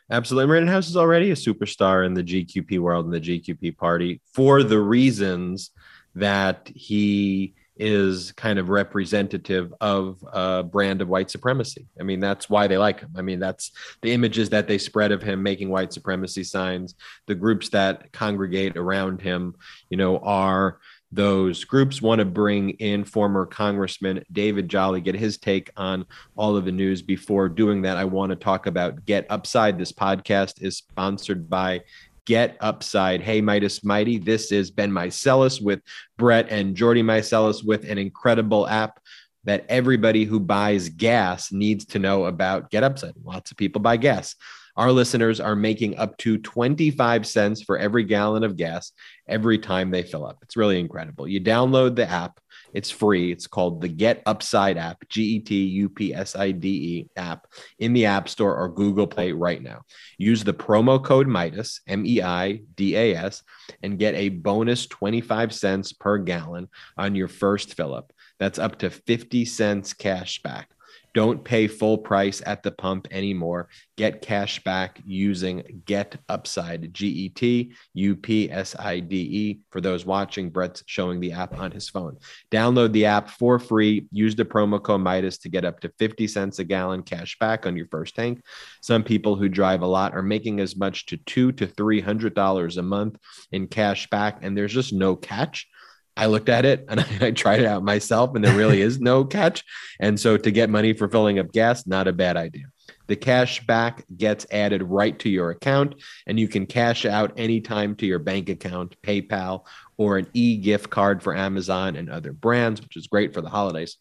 Absolutely. 0.10 0.52
Rittenhouse 0.52 0.90
is 0.90 0.98
already 0.98 1.32
a 1.32 1.36
superstar 1.36 2.06
in 2.06 2.14
the 2.14 2.24
GQP 2.24 2.80
world 2.80 3.06
and 3.06 3.14
the 3.14 3.22
GQP 3.22 3.78
party 3.78 4.22
for 4.34 4.62
the 4.62 4.80
reasons 4.80 5.72
that 6.16 6.70
he 6.74 7.56
is 7.78 8.32
kind 8.34 8.60
of 8.60 8.70
representative 8.70 9.74
of 9.82 10.24
a 10.32 10.64
brand 10.64 11.02
of 11.02 11.10
white 11.10 11.32
supremacy. 11.32 11.88
I 12.00 12.04
mean, 12.04 12.20
that's 12.20 12.50
why 12.50 12.68
they 12.68 12.78
like 12.78 13.00
him. 13.00 13.12
I 13.18 13.22
mean, 13.22 13.40
that's 13.40 13.72
the 14.02 14.12
images 14.12 14.50
that 14.50 14.68
they 14.68 14.78
spread 14.78 15.12
of 15.12 15.24
him 15.24 15.42
making 15.42 15.70
white 15.70 15.92
supremacy 15.92 16.44
signs. 16.44 16.96
The 17.28 17.36
groups 17.36 17.70
that 17.70 18.12
congregate 18.12 18.78
around 18.78 19.22
him, 19.22 19.56
you 19.90 19.98
know, 19.98 20.20
are 20.20 20.80
those 21.12 21.64
groups 21.64 22.02
want 22.02 22.20
to 22.20 22.26
bring 22.26 22.72
in 22.72 23.04
former 23.04 23.46
Congressman 23.46 24.24
David 24.32 24.68
Jolly, 24.68 25.00
get 25.00 25.16
his 25.16 25.38
take 25.38 25.70
on 25.78 26.06
all 26.36 26.58
of 26.58 26.66
the 26.66 26.72
news. 26.72 27.04
Before 27.04 27.50
doing 27.50 27.84
that, 27.84 27.98
I 27.98 28.06
want 28.06 28.32
to 28.32 28.36
talk 28.36 28.66
about 28.66 29.06
Get 29.06 29.28
Upside. 29.30 29.78
This 29.78 29.92
podcast 29.92 30.64
is 30.64 30.78
sponsored 30.78 31.50
by 31.50 31.82
Get 32.26 32.58
Upside. 32.60 33.22
Hey, 33.22 33.42
Meidas 33.42 33.84
Mighty. 33.84 34.18
This 34.18 34.52
is 34.52 34.72
Ben 34.72 34.92
Meiselas 34.92 35.62
with 35.62 35.82
Brett 36.18 36.48
and 36.50 36.76
Jordy 36.76 37.04
Meiselas 37.04 37.66
with 37.66 37.84
an 37.90 37.98
incredible 37.98 38.68
app 38.68 39.00
that 39.44 39.66
everybody 39.68 40.24
who 40.24 40.40
buys 40.40 40.90
gas 40.90 41.52
needs 41.52 41.86
to 41.86 42.00
know 42.00 42.26
about. 42.26 42.70
Get 42.70 42.84
Upside. 42.84 43.14
Lots 43.24 43.52
of 43.52 43.58
people 43.58 43.82
buy 43.82 43.98
gas. 43.98 44.36
Our 44.76 44.92
listeners 44.92 45.40
are 45.40 45.56
making 45.56 45.98
up 45.98 46.18
to 46.20 46.38
25 46.40 47.28
cents 47.28 47.62
for 47.62 47.78
every 47.78 48.04
gallon 48.04 48.44
of 48.44 48.58
gas 48.58 48.92
every 49.28 49.60
time 49.60 49.92
they 49.92 50.02
fill 50.02 50.26
up. 50.26 50.40
It's 50.42 50.58
really 50.58 50.80
incredible. 50.80 51.28
You 51.28 51.42
download 51.42 51.96
the 51.96 52.10
app, 52.10 52.40
it's 52.74 52.90
free. 52.90 53.32
It's 53.32 53.48
called 53.48 53.82
the 53.82 53.88
Get 53.88 54.24
Upside 54.26 54.78
app, 54.78 55.08
G 55.10 55.24
E 55.24 55.40
T 55.40 55.64
U 55.64 55.90
P 55.90 56.14
S 56.14 56.36
I 56.36 56.52
D 56.52 56.68
E 56.70 57.10
app 57.16 57.48
in 57.80 57.94
the 57.94 58.06
App 58.06 58.28
Store 58.28 58.56
or 58.56 58.70
Google 58.70 59.08
Play 59.08 59.32
right 59.32 59.62
now. 59.62 59.82
Use 60.18 60.44
the 60.44 60.54
promo 60.54 61.04
code 61.04 61.28
Meidas, 61.28 61.80
M 61.88 62.06
E 62.06 62.22
I 62.22 62.62
D 62.76 62.96
A 62.96 63.16
S, 63.16 63.44
and 63.82 64.00
get 64.00 64.16
a 64.16 64.30
bonus 64.30 64.88
25 64.88 65.54
cents 65.54 65.94
per 65.94 66.18
gallon 66.18 66.68
on 66.98 67.16
your 67.16 67.28
first 67.28 67.76
fill 67.76 67.94
up. 67.94 68.12
That's 68.40 68.60
up 68.60 68.80
to 68.80 68.90
50 68.90 69.46
cents 69.46 69.94
cash 69.94 70.42
back. 70.42 70.70
Don't 71.14 71.44
pay 71.44 71.68
full 71.68 72.00
price 72.00 72.42
at 72.46 72.64
the 72.64 72.72
pump 72.72 73.08
anymore. 73.12 73.70
Get 73.98 74.22
cash 74.22 74.64
back 74.64 75.00
using 75.06 75.84
Get 75.86 76.18
Upside, 76.28 76.92
G 76.94 77.08
E 77.08 77.30
T 77.30 77.74
U 77.94 78.16
P 78.16 78.52
S 78.52 78.76
I 78.80 79.00
D 79.00 79.18
E. 79.18 79.60
For 79.70 79.80
those 79.80 80.06
watching, 80.06 80.50
Brett's 80.50 80.84
showing 80.88 81.20
the 81.20 81.34
app 81.34 81.58
on 81.60 81.72
his 81.72 81.88
phone. 81.88 82.18
Download 82.52 82.92
the 82.92 83.06
app 83.06 83.30
for 83.30 83.60
free. 83.60 84.08
Use 84.12 84.36
the 84.36 84.46
promo 84.46 84.82
code 84.82 85.02
Meidas 85.02 85.40
to 85.42 85.50
get 85.50 85.66
up 85.66 85.80
to 85.82 85.94
50 86.00 86.28
cents 86.28 86.60
a 86.60 86.64
gallon 86.64 87.04
cash 87.04 87.38
back 87.38 87.68
on 87.68 87.78
your 87.78 87.88
first 87.88 88.16
tank. 88.16 88.42
Some 88.82 89.04
people 89.04 89.36
who 89.36 89.50
drive 89.50 89.84
a 89.84 89.88
lot 89.88 90.16
are 90.16 90.24
making 90.24 90.60
as 90.60 90.76
much 90.76 91.06
to 91.08 91.18
two 91.18 91.52
to 91.54 91.68
three 91.68 92.02
hundred 92.02 92.34
dollars 92.34 92.78
a 92.78 92.84
month 92.84 93.18
in 93.52 93.68
cash 93.68 94.10
back, 94.10 94.40
and 94.42 94.58
there's 94.58 94.74
just 94.74 94.94
no 94.94 95.16
catch. 95.16 95.68
I 96.16 96.28
looked 96.28 96.50
at 96.50 96.66
it 96.66 96.86
and 96.90 97.00
I, 97.22 97.32
tried 97.32 97.62
it 97.62 97.66
out 97.66 97.84
myself, 97.84 98.36
and 98.36 98.44
there 98.44 98.56
really 98.56 98.82
is 98.82 99.00
no 99.00 99.26
catch. 99.26 99.64
And 100.00 100.20
so 100.20 100.38
to 100.38 100.52
get 100.52 100.70
money 100.70 100.94
for 100.94 101.08
filling 101.10 101.40
up 101.40 101.52
gas, 101.52 101.88
not 101.88 102.08
a 102.08 102.14
bad 102.14 102.38
idea. 102.38 102.66
The 103.08 103.16
cash 103.16 103.66
back 103.66 104.06
gets 104.16 104.46
added 104.52 104.84
right 104.84 105.18
to 105.20 105.30
your 105.30 105.52
account, 105.52 105.96
and 106.26 106.40
you 106.40 106.48
can 106.48 106.66
cash 106.66 107.06
out 107.06 107.34
anytime 107.38 107.96
to 107.98 108.06
your 108.06 108.20
bank 108.20 108.50
account, 108.50 108.96
PayPal, 109.02 109.66
or 109.98 110.18
an 110.18 110.28
e 110.34 110.58
gift 110.58 110.90
card 110.90 111.22
for 111.22 111.36
Amazon 111.36 111.96
and 111.96 112.10
other 112.10 112.32
brands, 112.32 112.82
which 112.82 112.96
is 112.96 113.08
great 113.08 113.34
for 113.34 113.42
the 113.42 113.50
holidays. 113.50 113.98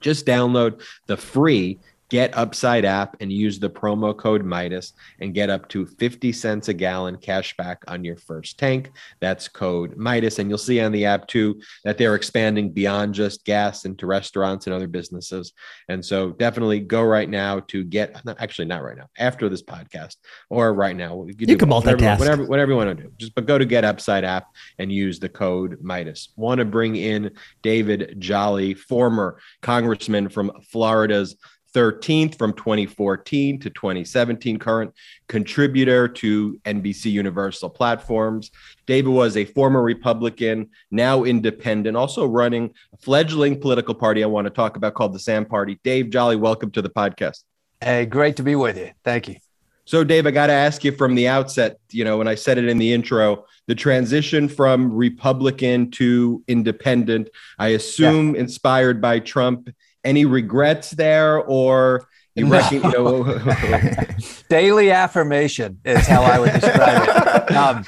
Just 0.00 0.26
download 0.26 0.82
the 1.06 1.16
free 1.16 1.78
Get 2.08 2.36
Upside 2.36 2.84
app 2.84 3.16
and 3.20 3.32
use 3.32 3.58
the 3.58 3.70
promo 3.70 4.16
code 4.16 4.44
Meidas 4.44 4.92
and 5.20 5.34
get 5.34 5.50
up 5.50 5.68
to 5.70 5.86
50 5.86 6.32
cents 6.32 6.68
a 6.68 6.74
gallon 6.74 7.16
cash 7.16 7.56
back 7.56 7.82
on 7.88 8.04
your 8.04 8.16
first 8.16 8.58
tank. 8.58 8.92
That's 9.20 9.48
code 9.48 9.96
Meidas. 9.96 10.38
And 10.38 10.48
you'll 10.48 10.58
see 10.58 10.80
on 10.80 10.92
the 10.92 11.04
app 11.04 11.26
too 11.26 11.60
that 11.84 11.98
they're 11.98 12.14
expanding 12.14 12.70
beyond 12.70 13.14
just 13.14 13.44
gas 13.44 13.84
into 13.84 14.06
restaurants 14.06 14.66
and 14.66 14.74
other 14.74 14.86
businesses. 14.86 15.52
And 15.88 16.04
so 16.04 16.30
definitely 16.32 16.80
go 16.80 17.02
right 17.02 17.28
now 17.28 17.60
to 17.68 17.82
get, 17.84 18.20
actually, 18.38 18.66
not 18.66 18.82
right 18.82 18.96
now, 18.96 19.08
after 19.18 19.48
this 19.48 19.62
podcast 19.62 20.16
or 20.48 20.74
right 20.74 20.96
now. 20.96 21.24
You 21.26 21.34
can, 21.34 21.48
you 21.48 21.56
can 21.56 21.68
multitask. 21.68 22.18
Whatever, 22.18 22.44
whatever, 22.44 22.72
you 22.72 22.76
want 22.76 22.96
to 22.96 23.02
do. 23.04 23.12
Just 23.18 23.34
but 23.34 23.46
go 23.46 23.58
to 23.58 23.64
Get 23.64 23.84
Upside 23.84 24.24
app 24.24 24.46
and 24.78 24.92
use 24.92 25.18
the 25.18 25.28
code 25.28 25.82
Meidas. 25.82 26.28
Want 26.36 26.58
to 26.58 26.64
bring 26.64 26.96
in 26.96 27.32
David 27.62 28.16
Jolly, 28.18 28.74
former 28.74 29.38
congressman 29.62 30.28
from 30.28 30.52
Florida's 30.70 31.36
13th 31.76 32.38
from 32.38 32.54
2014 32.54 33.60
to 33.60 33.68
2017, 33.68 34.58
current 34.58 34.94
contributor 35.28 36.08
to 36.08 36.58
NBC 36.64 37.12
Universal 37.12 37.68
Platforms. 37.68 38.50
David 38.86 39.10
was 39.10 39.36
a 39.36 39.44
former 39.44 39.82
Republican, 39.82 40.70
now 40.90 41.24
independent, 41.24 41.94
also 41.94 42.26
running 42.26 42.72
a 42.94 42.96
fledgling 42.96 43.60
political 43.60 43.94
party 43.94 44.24
I 44.24 44.26
want 44.26 44.46
to 44.46 44.50
talk 44.50 44.78
about 44.78 44.94
called 44.94 45.12
the 45.12 45.18
Sam 45.18 45.44
Party. 45.44 45.78
Dave 45.84 46.08
Jolly, 46.08 46.36
welcome 46.36 46.70
to 46.70 46.80
the 46.80 46.88
podcast. 46.88 47.44
Hey, 47.82 48.06
great 48.06 48.36
to 48.36 48.42
be 48.42 48.56
with 48.56 48.78
you. 48.78 48.92
Thank 49.04 49.28
you. 49.28 49.36
So, 49.84 50.02
Dave, 50.02 50.26
I 50.26 50.30
got 50.30 50.46
to 50.46 50.54
ask 50.54 50.82
you 50.82 50.92
from 50.92 51.14
the 51.14 51.28
outset, 51.28 51.78
you 51.92 52.04
know, 52.04 52.16
when 52.16 52.26
I 52.26 52.36
said 52.36 52.56
it 52.58 52.64
in 52.64 52.78
the 52.78 52.92
intro, 52.92 53.44
the 53.66 53.74
transition 53.74 54.48
from 54.48 54.92
Republican 54.92 55.90
to 55.92 56.42
independent, 56.48 57.28
I 57.58 57.68
assume 57.68 58.34
yeah. 58.34 58.40
inspired 58.40 59.00
by 59.00 59.20
Trump 59.20 59.68
any 60.06 60.24
regrets 60.24 60.92
there 60.92 61.40
or 61.40 62.06
you, 62.36 62.44
no. 62.44 62.50
reckon, 62.50 62.82
you 62.82 62.90
know 62.92 64.04
daily 64.48 64.90
affirmation 64.90 65.80
is 65.84 66.06
how 66.06 66.22
i 66.22 66.38
would 66.38 66.52
describe 66.52 67.08
it. 67.08 67.22
Um, 67.46 67.84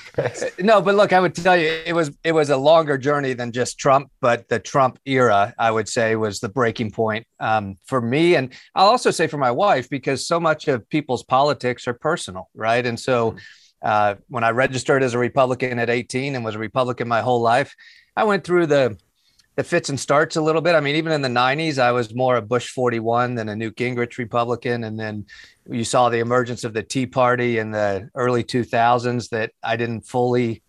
no 0.61 0.81
but 0.81 0.95
look 0.95 1.13
i 1.13 1.19
would 1.19 1.35
tell 1.35 1.57
you 1.57 1.69
it 1.85 1.93
was 1.93 2.17
it 2.23 2.31
was 2.33 2.49
a 2.49 2.57
longer 2.57 2.97
journey 2.97 3.33
than 3.33 3.51
just 3.51 3.77
trump 3.77 4.09
but 4.21 4.49
the 4.49 4.61
trump 4.61 4.99
era 5.05 5.53
i 5.59 5.71
would 5.71 5.89
say 5.89 6.15
was 6.15 6.39
the 6.39 6.49
breaking 6.49 6.93
point 6.93 7.27
um, 7.41 7.77
for 7.85 8.01
me. 8.01 8.37
And 8.37 8.53
i'll 8.77 8.87
also 8.87 9.11
say 9.11 9.27
for 9.27 9.37
my 9.37 9.51
wife 9.51 9.91
because 9.91 10.27
so 10.27 10.39
much 10.39 10.69
of 10.69 10.89
people's 10.89 11.25
politics 11.25 11.89
are 11.89 11.95
personal 11.95 12.49
right? 12.55 12.87
And 12.87 12.99
so 12.99 13.37
uh, 13.83 14.15
when 14.29 14.45
i 14.45 14.51
registered 14.51 15.03
as 15.03 15.13
a 15.15 15.19
republican 15.19 15.79
at 15.79 15.91
18 15.91 16.37
and 16.37 16.45
was 16.45 16.55
a 16.55 16.59
republican 16.59 17.09
my 17.09 17.21
whole 17.21 17.41
life 17.41 17.75
i 18.17 18.25
went 18.25 18.45
through 18.45 18.67
the 18.67 18.97
the 19.59 19.65
fits 19.65 19.89
and 19.89 19.99
starts 19.99 20.37
a 20.37 20.41
little 20.41 20.61
bit. 20.61 20.77
I 20.77 20.81
mean, 20.81 20.95
even 20.95 21.11
in 21.11 21.21
the 21.21 21.29
90s, 21.29 21.81
I 21.81 21.91
was 21.91 22.15
more 22.15 22.37
a 22.37 22.41
Bush 22.41 22.69
41 22.69 23.35
than 23.35 23.49
a 23.49 23.57
Newt 23.57 23.75
Gingrich 23.75 24.17
Republican. 24.17 24.85
And 24.85 24.97
then 24.97 25.27
you 25.69 25.83
saw 25.83 26.09
the 26.09 26.21
emergence 26.21 26.63
of 26.63 26.75
the 26.75 26.83
Tea 26.85 27.07
Party 27.07 27.59
in 27.59 27.73
the 27.73 28.09
early 28.15 28.45
2000s 28.45 29.31
that 29.31 29.51
I 29.61 29.75
didn't 29.75 30.03
fully. 30.03 30.63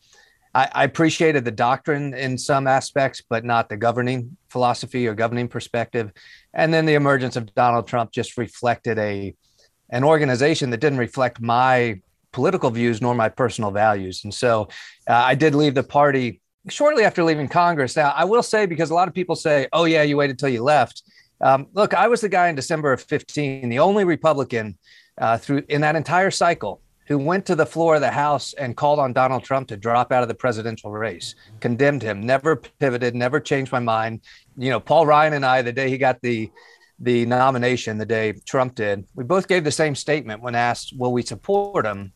I, 0.56 0.70
I 0.74 0.84
appreciated 0.86 1.46
the 1.46 1.52
doctrine 1.52 2.16
in 2.16 2.36
some 2.36 2.66
aspects, 2.66 3.22
but 3.30 3.46
not 3.46 3.70
the 3.70 3.78
governing 3.78 4.36
philosophy 4.50 5.06
or 5.06 5.14
governing 5.14 5.50
perspective. 5.50 6.12
And 6.56 6.74
then 6.74 6.88
the 6.88 6.96
emergence 6.96 7.36
of 7.36 7.54
Donald 7.54 7.88
Trump 7.88 8.12
just 8.12 8.40
reflected 8.40 8.98
a 8.98 9.36
an 9.92 10.04
organization 10.04 10.72
that 10.72 10.80
didn't 10.80 10.98
reflect 10.98 11.40
my 11.40 12.02
political 12.32 12.72
views 12.72 13.04
nor 13.04 13.14
my 13.14 13.30
personal 13.30 13.70
values. 13.70 14.22
And 14.24 14.34
so 14.34 14.70
uh, 15.08 15.14
I 15.14 15.36
did 15.36 15.54
leave 15.54 15.76
the 15.76 15.84
party 15.84 16.42
shortly 16.68 17.04
after 17.04 17.24
leaving 17.24 17.48
Congress. 17.48 17.96
Now, 17.96 18.14
I 18.16 18.26
will 18.26 18.44
say, 18.44 18.66
because 18.66 18.90
a 18.90 18.94
lot 18.94 19.08
of 19.08 19.14
people 19.14 19.36
say, 19.36 19.68
oh, 19.72 19.86
yeah, 19.86 20.04
you 20.04 20.18
waited 20.18 20.38
till 20.38 20.50
you 20.50 20.64
left. 20.64 21.04
Um, 21.42 21.68
look, 21.74 21.94
I 21.94 22.08
was 22.08 22.22
the 22.22 22.30
guy 22.30 22.50
in 22.50 22.56
December 22.56 22.92
of 22.92 23.02
15, 23.02 23.70
the 23.70 23.80
only 23.80 24.04
Republican 24.04 24.78
uh, 25.18 25.38
through 25.38 25.64
in 25.70 25.82
that 25.82 25.96
entire 25.96 26.32
cycle 26.32 26.82
who 27.08 27.18
went 27.18 27.46
to 27.48 27.56
the 27.56 27.66
floor 27.66 27.96
of 27.96 28.02
the 28.02 28.12
House 28.12 28.54
and 28.54 28.78
called 28.78 29.00
on 29.00 29.14
Donald 29.14 29.44
Trump 29.44 29.68
to 29.70 29.78
drop 29.78 30.12
out 30.12 30.22
of 30.22 30.30
the 30.30 30.36
presidential 30.36 30.92
race, 30.92 31.34
condemned 31.60 32.04
him, 32.04 32.22
never 32.22 32.56
pivoted, 32.56 33.16
never 33.16 33.40
changed 33.40 33.72
my 33.72 33.80
mind. 33.80 34.22
You 34.58 34.70
know, 34.70 34.80
Paul 34.80 35.08
Ryan 35.08 35.34
and 35.34 35.46
I, 35.46 35.64
the 35.64 35.74
day 35.74 35.90
he 35.90 35.98
got 35.98 36.22
the 36.22 36.52
the 37.02 37.26
nomination, 37.26 37.98
the 37.98 38.06
day 38.06 38.34
Trump 38.46 38.76
did, 38.76 39.06
we 39.16 39.24
both 39.24 39.48
gave 39.48 39.64
the 39.64 39.72
same 39.72 39.96
statement 39.96 40.42
when 40.42 40.54
asked, 40.54 40.94
"Will 40.98 41.14
we 41.14 41.24
support 41.24 41.86
him?" 41.86 42.12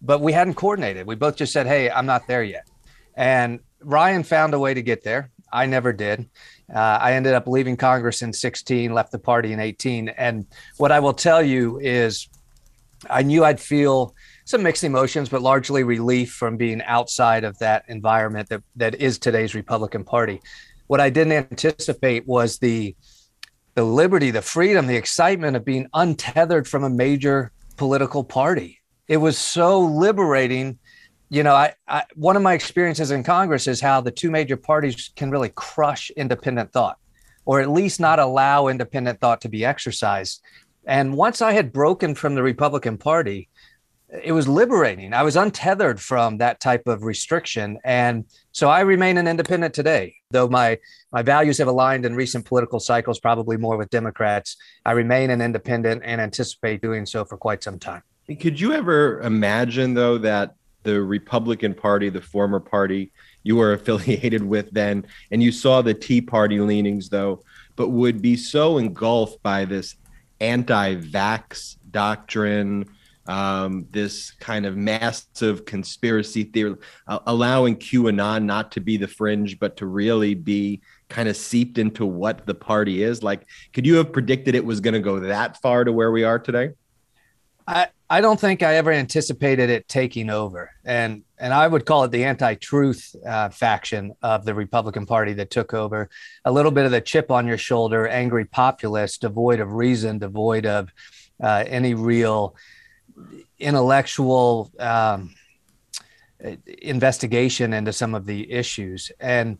But 0.00 0.20
we 0.20 0.32
hadn't 0.32 0.54
coordinated. 0.54 1.06
We 1.06 1.14
both 1.14 1.36
just 1.36 1.52
said, 1.52 1.66
"Hey, 1.66 1.90
I'm 1.90 2.06
not 2.06 2.26
there 2.26 2.42
yet." 2.42 2.66
And 3.14 3.60
Ryan 3.84 4.22
found 4.22 4.54
a 4.54 4.58
way 4.58 4.74
to 4.74 4.82
get 4.82 5.02
there. 5.02 5.30
I 5.52 5.66
never 5.66 5.92
did. 5.92 6.28
Uh, 6.72 6.78
I 6.78 7.12
ended 7.12 7.34
up 7.34 7.46
leaving 7.46 7.76
Congress 7.76 8.22
in 8.22 8.32
16, 8.32 8.92
left 8.94 9.12
the 9.12 9.18
party 9.18 9.52
in 9.52 9.60
18. 9.60 10.08
And 10.08 10.46
what 10.78 10.90
I 10.90 11.00
will 11.00 11.12
tell 11.12 11.42
you 11.42 11.78
is, 11.80 12.28
I 13.10 13.22
knew 13.22 13.44
I'd 13.44 13.60
feel 13.60 14.14
some 14.44 14.62
mixed 14.62 14.84
emotions, 14.84 15.28
but 15.28 15.42
largely 15.42 15.82
relief 15.82 16.32
from 16.32 16.56
being 16.56 16.82
outside 16.82 17.44
of 17.44 17.58
that 17.58 17.84
environment 17.88 18.48
that, 18.48 18.62
that 18.76 18.94
is 18.94 19.18
today's 19.18 19.54
Republican 19.54 20.04
Party. 20.04 20.40
What 20.86 21.00
I 21.00 21.10
didn't 21.10 21.32
anticipate 21.32 22.26
was 22.26 22.58
the 22.58 22.94
the 23.74 23.84
liberty, 23.84 24.30
the 24.30 24.42
freedom, 24.42 24.86
the 24.86 24.96
excitement 24.96 25.56
of 25.56 25.64
being 25.64 25.88
untethered 25.94 26.68
from 26.68 26.84
a 26.84 26.90
major 26.90 27.52
political 27.76 28.22
party. 28.22 28.80
It 29.08 29.16
was 29.16 29.38
so 29.38 29.80
liberating 29.80 30.78
you 31.32 31.42
know, 31.42 31.54
I, 31.54 31.72
I, 31.88 32.04
one 32.14 32.36
of 32.36 32.42
my 32.42 32.52
experiences 32.52 33.10
in 33.10 33.22
Congress 33.22 33.66
is 33.66 33.80
how 33.80 34.02
the 34.02 34.10
two 34.10 34.30
major 34.30 34.58
parties 34.58 35.10
can 35.16 35.30
really 35.30 35.48
crush 35.48 36.10
independent 36.10 36.72
thought, 36.72 36.98
or 37.46 37.62
at 37.62 37.70
least 37.70 38.00
not 38.00 38.18
allow 38.18 38.68
independent 38.68 39.18
thought 39.18 39.40
to 39.40 39.48
be 39.48 39.64
exercised. 39.64 40.42
And 40.86 41.16
once 41.16 41.40
I 41.40 41.52
had 41.52 41.72
broken 41.72 42.14
from 42.14 42.34
the 42.34 42.42
Republican 42.42 42.98
Party, 42.98 43.48
it 44.22 44.32
was 44.32 44.46
liberating. 44.46 45.14
I 45.14 45.22
was 45.22 45.34
untethered 45.34 46.02
from 46.02 46.36
that 46.36 46.60
type 46.60 46.86
of 46.86 47.02
restriction, 47.02 47.78
and 47.82 48.26
so 48.52 48.68
I 48.68 48.80
remain 48.80 49.16
an 49.16 49.26
independent 49.26 49.72
today. 49.72 50.16
Though 50.32 50.48
my 50.48 50.80
my 51.12 51.22
values 51.22 51.56
have 51.56 51.68
aligned 51.68 52.04
in 52.04 52.14
recent 52.14 52.44
political 52.44 52.78
cycles, 52.78 53.18
probably 53.18 53.56
more 53.56 53.78
with 53.78 53.88
Democrats, 53.88 54.58
I 54.84 54.92
remain 54.92 55.30
an 55.30 55.40
independent 55.40 56.02
and 56.04 56.20
anticipate 56.20 56.82
doing 56.82 57.06
so 57.06 57.24
for 57.24 57.38
quite 57.38 57.62
some 57.62 57.78
time. 57.78 58.02
Could 58.38 58.60
you 58.60 58.74
ever 58.74 59.20
imagine, 59.22 59.94
though, 59.94 60.18
that 60.18 60.56
the 60.82 61.02
Republican 61.02 61.74
Party, 61.74 62.08
the 62.08 62.20
former 62.20 62.60
party 62.60 63.12
you 63.42 63.56
were 63.56 63.72
affiliated 63.74 64.42
with 64.42 64.70
then, 64.70 65.06
and 65.30 65.42
you 65.42 65.52
saw 65.52 65.82
the 65.82 65.94
Tea 65.94 66.20
Party 66.20 66.60
leanings, 66.60 67.08
though, 67.08 67.42
but 67.76 67.88
would 67.88 68.22
be 68.22 68.36
so 68.36 68.78
engulfed 68.78 69.42
by 69.42 69.64
this 69.64 69.96
anti 70.40 70.96
vax 70.96 71.76
doctrine, 71.90 72.86
um, 73.26 73.86
this 73.90 74.32
kind 74.32 74.66
of 74.66 74.76
massive 74.76 75.64
conspiracy 75.64 76.44
theory, 76.44 76.76
uh, 77.06 77.20
allowing 77.26 77.76
QAnon 77.76 78.44
not 78.44 78.72
to 78.72 78.80
be 78.80 78.96
the 78.96 79.06
fringe, 79.06 79.58
but 79.60 79.76
to 79.76 79.86
really 79.86 80.34
be 80.34 80.80
kind 81.08 81.28
of 81.28 81.36
seeped 81.36 81.78
into 81.78 82.04
what 82.04 82.46
the 82.46 82.54
party 82.54 83.02
is. 83.02 83.22
Like, 83.22 83.46
could 83.72 83.86
you 83.86 83.96
have 83.96 84.12
predicted 84.12 84.54
it 84.54 84.64
was 84.64 84.80
going 84.80 84.94
to 84.94 85.00
go 85.00 85.20
that 85.20 85.60
far 85.62 85.84
to 85.84 85.92
where 85.92 86.10
we 86.10 86.24
are 86.24 86.38
today? 86.38 86.70
I, 87.66 87.88
I 88.12 88.20
don't 88.20 88.38
think 88.38 88.62
I 88.62 88.74
ever 88.74 88.92
anticipated 88.92 89.70
it 89.70 89.88
taking 89.88 90.28
over, 90.28 90.70
and 90.84 91.22
and 91.38 91.54
I 91.54 91.66
would 91.66 91.86
call 91.86 92.04
it 92.04 92.10
the 92.10 92.24
anti-truth 92.24 93.16
uh, 93.26 93.48
faction 93.48 94.12
of 94.20 94.44
the 94.44 94.52
Republican 94.54 95.06
Party 95.06 95.32
that 95.32 95.48
took 95.48 95.72
over. 95.72 96.10
A 96.44 96.52
little 96.52 96.72
bit 96.72 96.84
of 96.84 96.90
the 96.90 97.00
chip 97.00 97.30
on 97.30 97.46
your 97.46 97.56
shoulder, 97.56 98.06
angry 98.06 98.44
populist, 98.44 99.22
devoid 99.22 99.60
of 99.60 99.72
reason, 99.72 100.18
devoid 100.18 100.66
of 100.66 100.90
uh, 101.42 101.64
any 101.66 101.94
real 101.94 102.54
intellectual 103.58 104.70
um, 104.78 105.34
investigation 106.82 107.72
into 107.72 107.94
some 107.94 108.14
of 108.14 108.26
the 108.26 108.52
issues, 108.52 109.10
and 109.20 109.56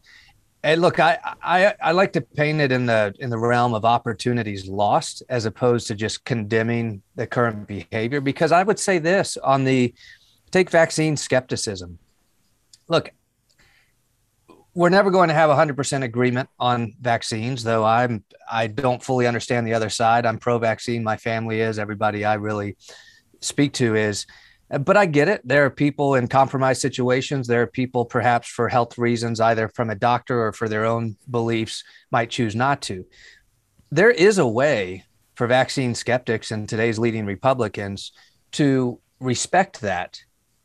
and 0.65 0.81
look, 0.81 1.01
I, 1.01 1.19
I 1.43 1.75
I 1.83 1.93
like 1.93 2.13
to 2.13 2.21
paint 2.21 2.61
it 2.61 2.71
in 2.71 2.87
the 2.87 3.15
in 3.19 3.31
the 3.31 3.39
realm 3.39 3.75
of 3.75 3.85
opportunities 3.85 4.69
lost 4.69 5.23
as 5.29 5.45
opposed 5.45 5.89
to 5.89 5.95
just 5.95 6.25
condemning 6.25 7.03
the 7.17 7.27
current 7.27 7.67
behavior. 7.67 8.21
Because 8.21 8.53
I 8.53 8.63
would 8.63 8.79
say 8.79 8.99
this 8.99 9.37
on 9.37 9.65
the 9.65 9.93
take 10.53 10.71
vaccine 10.71 11.17
skepticism. 11.17 11.99
Look, 12.89 13.11
we're 14.75 14.89
never 14.89 15.11
going 15.11 15.29
to 15.29 15.35
have 15.35 15.51
100% 15.51 16.03
agreement 16.03 16.49
on 16.59 16.95
vaccines, 17.01 17.65
though 17.65 17.85
I'm 17.85 18.25
I 18.51 18.69
don't 18.69 19.03
fully 19.03 19.27
understand 19.27 19.67
the 19.67 19.75
other 19.75 19.91
side. 19.91 20.25
I'm 20.25 20.39
pro-vaccine. 20.39 21.03
My 21.03 21.17
family 21.17 21.61
is. 21.61 21.79
Everybody 21.79 22.25
I 22.25 22.35
really 22.35 22.77
speak 23.41 23.73
to 23.75 23.97
is 23.97 24.27
but 24.81 24.97
I 24.97 25.07
get 25.07 25.29
it. 25.29 25.41
There 25.45 25.65
are 25.65 25.71
people 25.71 26.15
in 26.15 26.29
compromised 26.29 26.81
situations. 26.81 27.47
There 27.47 27.63
are 27.63 27.67
people, 27.67 28.05
perhaps 28.05 28.49
for 28.49 28.69
health 28.69 28.99
reasons, 28.99 29.41
either 29.41 29.69
from 29.69 29.91
a 29.91 29.95
doctor 29.95 30.47
or 30.47 30.53
for 30.53 30.69
their 30.69 30.85
own 30.85 31.17
beliefs, 31.31 31.85
might 32.11 32.31
choose 32.31 32.55
not 32.55 32.81
to. 32.83 33.05
There 33.91 34.11
is 34.11 34.39
a 34.39 34.47
way 34.47 35.05
for 35.35 35.47
vaccine 35.47 35.95
skeptics 35.95 36.51
and 36.51 36.69
today's 36.69 36.99
leading 36.99 37.27
Republicans 37.27 38.13
to 38.53 38.99
respect 39.21 39.81
that, 39.81 40.21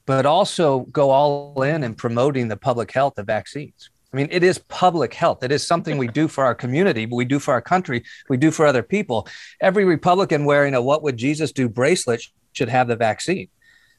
but 0.06 0.26
also 0.26 0.80
go 0.91 1.10
all 1.10 1.62
in 1.62 1.84
in 1.84 1.93
promoting 1.93 2.48
the 2.48 2.58
public 2.58 2.91
health 2.91 3.17
of 3.17 3.28
vaccines. 3.28 3.89
I 4.13 4.17
mean, 4.17 4.30
it 4.32 4.43
is 4.43 4.58
public 4.58 5.13
health. 5.13 5.43
It 5.43 5.52
is 5.52 5.67
something 5.67 5.98
we 5.98 6.08
do 6.08 6.30
for 6.30 6.46
our 6.46 6.56
community, 6.56 7.06
we 7.06 7.26
do 7.26 7.39
for 7.39 7.54
our 7.54 7.62
country, 7.62 8.04
we 8.30 8.38
do 8.38 8.52
for 8.52 8.65
other 8.65 8.84
people. 8.84 9.28
Every 9.60 9.84
Republican 9.84 10.46
wearing 10.46 10.74
a 10.76 10.82
"What 10.82 11.04
would 11.04 11.17
Jesus 11.17 11.52
do" 11.52 11.67
bracelet 11.67 12.24
should 12.54 12.70
have 12.70 12.88
the 12.88 12.96
vaccine, 12.96 13.50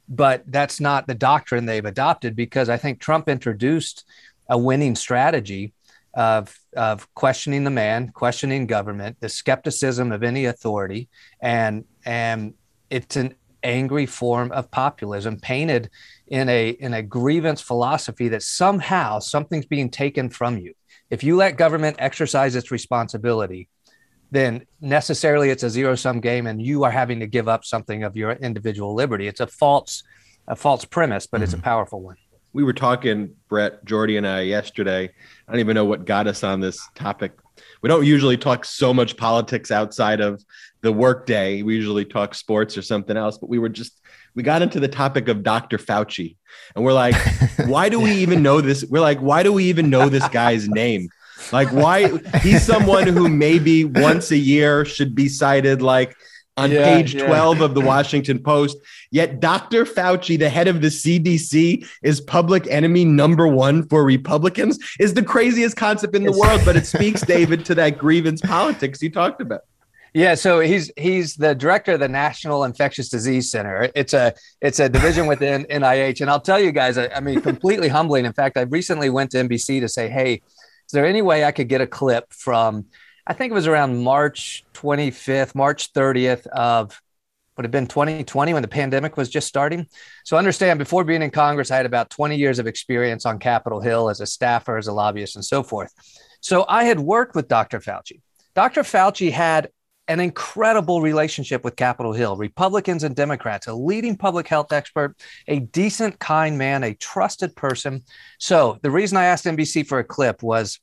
but 0.08 0.42
that's 0.46 0.80
not 0.80 1.06
the 1.06 1.14
doctrine 1.14 1.66
they've 1.66 1.84
adopted 1.84 2.34
because 2.34 2.68
I 2.68 2.76
think 2.76 3.00
Trump 3.00 3.28
introduced 3.28 4.04
a 4.48 4.56
winning 4.56 4.94
strategy 4.94 5.72
of 6.14 6.58
of 6.74 7.12
questioning 7.14 7.64
the 7.64 7.70
man, 7.70 8.08
questioning 8.08 8.66
government, 8.66 9.18
the 9.20 9.28
skepticism 9.28 10.10
of 10.10 10.22
any 10.22 10.46
authority, 10.46 11.08
and 11.40 11.84
and 12.04 12.54
it's 12.90 13.16
an 13.16 13.34
angry 13.62 14.06
form 14.06 14.50
of 14.52 14.70
populism 14.70 15.38
painted 15.38 15.90
in 16.26 16.48
a 16.48 16.70
in 16.70 16.94
a 16.94 17.02
grievance 17.02 17.60
philosophy 17.60 18.28
that 18.28 18.42
somehow 18.42 19.18
something's 19.18 19.66
being 19.66 19.90
taken 19.90 20.30
from 20.30 20.56
you. 20.58 20.72
If 21.10 21.22
you 21.22 21.36
let 21.36 21.56
government 21.56 21.96
exercise 21.98 22.54
its 22.56 22.70
responsibility, 22.70 23.68
then 24.30 24.66
necessarily 24.80 25.50
it's 25.50 25.62
a 25.62 25.70
zero 25.70 25.94
sum 25.94 26.20
game 26.20 26.46
and 26.46 26.60
you 26.60 26.84
are 26.84 26.90
having 26.90 27.20
to 27.20 27.26
give 27.26 27.48
up 27.48 27.64
something 27.64 28.04
of 28.04 28.16
your 28.16 28.32
individual 28.32 28.94
liberty. 28.94 29.26
It's 29.26 29.40
a 29.40 29.46
false 29.46 30.02
a 30.46 30.56
false 30.56 30.84
premise, 30.84 31.26
but 31.26 31.38
mm-hmm. 31.38 31.44
it's 31.44 31.52
a 31.52 31.56
mm-hmm. 31.56 31.64
powerful 31.64 32.00
one. 32.00 32.16
We 32.54 32.64
were 32.64 32.72
talking, 32.72 33.34
Brett, 33.48 33.84
Jordy, 33.84 34.16
and 34.16 34.26
I 34.26 34.40
yesterday. 34.40 35.04
I 35.46 35.52
don't 35.52 35.60
even 35.60 35.74
know 35.74 35.84
what 35.84 36.06
got 36.06 36.26
us 36.26 36.42
on 36.42 36.60
this 36.60 36.80
topic. 36.94 37.32
We 37.82 37.88
don't 37.88 38.06
usually 38.06 38.38
talk 38.38 38.64
so 38.64 38.94
much 38.94 39.16
politics 39.16 39.70
outside 39.70 40.20
of 40.20 40.42
the 40.80 40.90
workday. 40.90 41.62
We 41.62 41.76
usually 41.76 42.04
talk 42.04 42.34
sports 42.34 42.78
or 42.78 42.82
something 42.82 43.16
else, 43.16 43.36
but 43.36 43.50
we 43.50 43.58
were 43.58 43.68
just 43.68 44.00
we 44.34 44.42
got 44.42 44.62
into 44.62 44.80
the 44.80 44.88
topic 44.88 45.28
of 45.28 45.42
Dr. 45.42 45.78
Fauci, 45.78 46.36
and 46.74 46.84
we're 46.84 46.92
like, 46.92 47.16
why 47.66 47.88
do 47.88 48.00
we 48.00 48.12
even 48.12 48.42
know 48.42 48.60
this? 48.60 48.84
We're 48.84 49.00
like, 49.00 49.18
why 49.18 49.42
do 49.42 49.52
we 49.52 49.64
even 49.64 49.90
know 49.90 50.08
this 50.08 50.26
guy's 50.28 50.68
name? 50.68 51.08
Like, 51.52 51.72
why 51.72 52.08
he's 52.42 52.62
someone 52.62 53.06
who 53.06 53.28
maybe 53.28 53.84
once 53.84 54.30
a 54.30 54.36
year 54.36 54.84
should 54.84 55.14
be 55.14 55.28
cited, 55.28 55.82
like 55.82 56.16
on 56.58 56.72
yeah, 56.72 56.84
page 56.84 57.14
yeah. 57.14 57.26
12 57.26 57.60
of 57.60 57.74
the 57.74 57.80
Washington 57.80 58.42
Post. 58.42 58.76
Yet 59.10 59.40
Dr. 59.40 59.84
Fauci, 59.84 60.38
the 60.38 60.50
head 60.50 60.68
of 60.68 60.82
the 60.82 60.88
CDC, 60.88 61.86
is 62.02 62.20
public 62.20 62.66
enemy 62.66 63.04
number 63.04 63.46
one 63.46 63.86
for 63.88 64.04
Republicans, 64.04 64.78
is 64.98 65.14
the 65.14 65.22
craziest 65.22 65.76
concept 65.76 66.14
in 66.14 66.24
the 66.24 66.32
world. 66.32 66.60
But 66.64 66.76
it 66.76 66.86
speaks, 66.94 67.22
David, 67.22 67.64
to 67.66 67.74
that 67.76 67.96
grievance 67.96 68.40
politics 68.40 69.00
you 69.00 69.10
talked 69.10 69.40
about. 69.40 69.60
Yeah, 70.14 70.34
so 70.34 70.60
he's 70.60 70.90
he's 70.96 71.36
the 71.36 71.54
director 71.54 71.92
of 71.92 72.00
the 72.00 72.08
National 72.08 72.64
Infectious 72.64 73.08
Disease 73.08 73.50
Center. 73.50 73.90
It's 73.94 74.14
a 74.14 74.34
it's 74.60 74.80
a 74.80 74.88
division 74.88 75.26
within 75.26 75.64
NIH, 75.64 76.22
and 76.22 76.30
I'll 76.30 76.40
tell 76.40 76.58
you 76.58 76.72
guys, 76.72 76.96
I, 76.96 77.08
I 77.08 77.20
mean, 77.20 77.40
completely 77.42 77.88
humbling. 77.88 78.24
In 78.24 78.32
fact, 78.32 78.56
I 78.56 78.62
recently 78.62 79.10
went 79.10 79.30
to 79.32 79.38
NBC 79.38 79.80
to 79.80 79.88
say, 79.88 80.08
"Hey, 80.08 80.40
is 80.88 80.92
there 80.92 81.06
any 81.06 81.22
way 81.22 81.44
I 81.44 81.52
could 81.52 81.68
get 81.68 81.80
a 81.80 81.86
clip 81.86 82.32
from?" 82.32 82.86
I 83.26 83.34
think 83.34 83.50
it 83.50 83.54
was 83.54 83.66
around 83.66 84.02
March 84.02 84.64
25th, 84.72 85.54
March 85.54 85.92
30th 85.92 86.46
of 86.46 87.00
would 87.58 87.64
have 87.64 87.72
been 87.72 87.88
2020 87.88 88.54
when 88.54 88.62
the 88.62 88.68
pandemic 88.68 89.16
was 89.16 89.28
just 89.28 89.48
starting. 89.48 89.86
So 90.24 90.36
understand, 90.36 90.78
before 90.78 91.02
being 91.02 91.22
in 91.22 91.30
Congress, 91.30 91.72
I 91.72 91.76
had 91.76 91.86
about 91.86 92.08
20 92.08 92.36
years 92.36 92.60
of 92.60 92.68
experience 92.68 93.26
on 93.26 93.40
Capitol 93.40 93.80
Hill 93.80 94.08
as 94.08 94.20
a 94.20 94.26
staffer, 94.26 94.78
as 94.78 94.86
a 94.86 94.92
lobbyist, 94.92 95.34
and 95.34 95.44
so 95.44 95.64
forth. 95.64 95.92
So 96.40 96.64
I 96.68 96.84
had 96.84 97.00
worked 97.00 97.34
with 97.34 97.48
Dr. 97.48 97.80
Fauci. 97.80 98.20
Dr. 98.54 98.82
Fauci 98.82 99.32
had 99.32 99.70
an 100.08 100.20
incredible 100.20 101.02
relationship 101.02 101.62
with 101.64 101.76
Capitol 101.76 102.12
Hill, 102.12 102.36
Republicans 102.36 103.04
and 103.04 103.14
Democrats, 103.14 103.66
a 103.66 103.74
leading 103.74 104.16
public 104.16 104.48
health 104.48 104.72
expert, 104.72 105.14
a 105.46 105.60
decent, 105.60 106.18
kind 106.18 106.56
man, 106.56 106.82
a 106.82 106.94
trusted 106.94 107.54
person. 107.54 108.02
So, 108.38 108.78
the 108.82 108.90
reason 108.90 109.18
I 109.18 109.26
asked 109.26 109.44
NBC 109.44 109.86
for 109.86 109.98
a 109.98 110.04
clip 110.04 110.42
was 110.42 110.80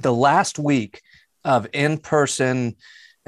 the 0.00 0.12
last 0.12 0.58
week 0.58 1.02
of 1.44 1.66
in 1.72 1.98
person 1.98 2.76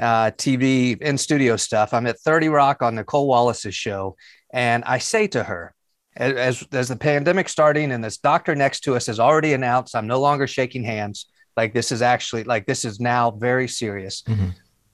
uh, 0.00 0.30
TV, 0.30 1.00
in 1.00 1.18
studio 1.18 1.56
stuff. 1.56 1.92
I'm 1.92 2.06
at 2.06 2.18
30 2.20 2.48
Rock 2.48 2.82
on 2.82 2.94
Nicolle 2.94 3.26
Wallace's 3.26 3.74
show, 3.74 4.16
and 4.52 4.82
I 4.84 4.98
say 4.98 5.26
to 5.28 5.44
her, 5.44 5.74
as, 6.16 6.66
as 6.72 6.88
the 6.88 6.96
pandemic 6.96 7.48
starting 7.48 7.92
and 7.92 8.02
this 8.02 8.18
doctor 8.18 8.54
next 8.54 8.80
to 8.80 8.96
us 8.96 9.06
has 9.06 9.20
already 9.20 9.52
announced 9.52 9.94
i'm 9.94 10.08
no 10.08 10.20
longer 10.20 10.48
shaking 10.48 10.82
hands 10.82 11.26
like 11.56 11.72
this 11.72 11.92
is 11.92 12.02
actually 12.02 12.42
like 12.42 12.66
this 12.66 12.84
is 12.84 12.98
now 12.98 13.30
very 13.30 13.68
serious 13.68 14.22
mm-hmm. 14.22 14.48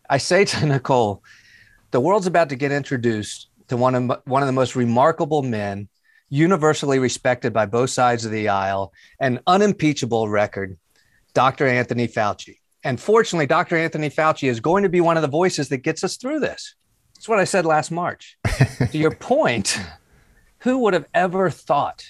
I 0.08 0.18
say 0.18 0.44
to 0.44 0.66
Nicolle, 0.66 1.22
the 1.90 2.00
world's 2.00 2.26
about 2.26 2.48
to 2.50 2.56
get 2.56 2.72
introduced 2.72 3.48
to 3.68 3.76
one 3.76 3.94
of 3.94 4.20
one 4.24 4.42
of 4.42 4.46
the 4.46 4.52
most 4.52 4.76
remarkable 4.76 5.42
men, 5.42 5.88
universally 6.28 6.98
respected 6.98 7.52
by 7.52 7.66
both 7.66 7.90
sides 7.90 8.24
of 8.24 8.32
the 8.32 8.48
aisle, 8.48 8.92
an 9.20 9.40
unimpeachable 9.46 10.28
record, 10.28 10.76
Dr. 11.32 11.66
Anthony 11.66 12.08
Fauci. 12.08 12.58
And 12.82 13.00
fortunately, 13.00 13.46
Dr. 13.46 13.76
Anthony 13.76 14.10
Fauci 14.10 14.48
is 14.48 14.60
going 14.60 14.82
to 14.82 14.90
be 14.90 15.00
one 15.00 15.16
of 15.16 15.22
the 15.22 15.28
voices 15.28 15.70
that 15.70 15.78
gets 15.78 16.04
us 16.04 16.16
through 16.16 16.40
this. 16.40 16.74
That's 17.14 17.28
what 17.28 17.38
I 17.38 17.44
said 17.44 17.64
last 17.64 17.90
March. 17.90 18.36
to 18.90 18.98
your 18.98 19.14
point, 19.14 19.80
who 20.58 20.78
would 20.78 20.92
have 20.92 21.06
ever 21.14 21.48
thought 21.48 22.04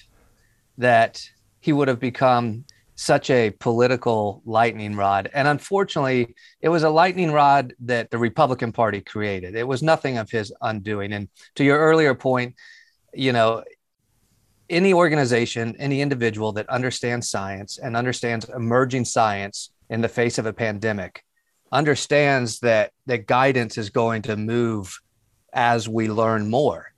that 0.77 1.29
he 1.61 1.71
would 1.71 1.87
have 1.87 1.99
become 1.99 2.65
such 2.95 3.29
a 3.29 3.51
political 3.51 4.41
lightning 4.45 4.95
rod. 4.95 5.29
And 5.33 5.47
unfortunately, 5.47 6.35
it 6.61 6.69
was 6.69 6.83
a 6.83 6.89
lightning 6.89 7.31
rod 7.31 7.73
that 7.81 8.09
the 8.09 8.17
Republican 8.17 8.71
Party 8.71 9.01
created. 9.01 9.55
It 9.55 9.67
was 9.67 9.83
nothing 9.83 10.17
of 10.17 10.31
his 10.31 10.53
undoing. 10.61 11.13
And 11.13 11.27
to 11.55 11.63
your 11.63 11.77
earlier 11.77 12.15
point, 12.15 12.55
you 13.13 13.33
know, 13.33 13.63
any 14.69 14.93
organization, 14.93 15.75
any 15.77 16.01
individual 16.01 16.53
that 16.53 16.69
understands 16.69 17.29
science 17.29 17.77
and 17.77 17.95
understands 17.95 18.49
emerging 18.49 19.05
science 19.05 19.71
in 19.89 20.01
the 20.01 20.09
face 20.09 20.37
of 20.37 20.45
a 20.45 20.53
pandemic 20.53 21.23
understands 21.71 22.59
that 22.59 22.91
that 23.05 23.27
guidance 23.27 23.77
is 23.77 23.89
going 23.89 24.21
to 24.23 24.37
move 24.37 24.99
as 25.53 25.89
we 25.89 26.07
learn 26.07 26.49
more. 26.49 26.93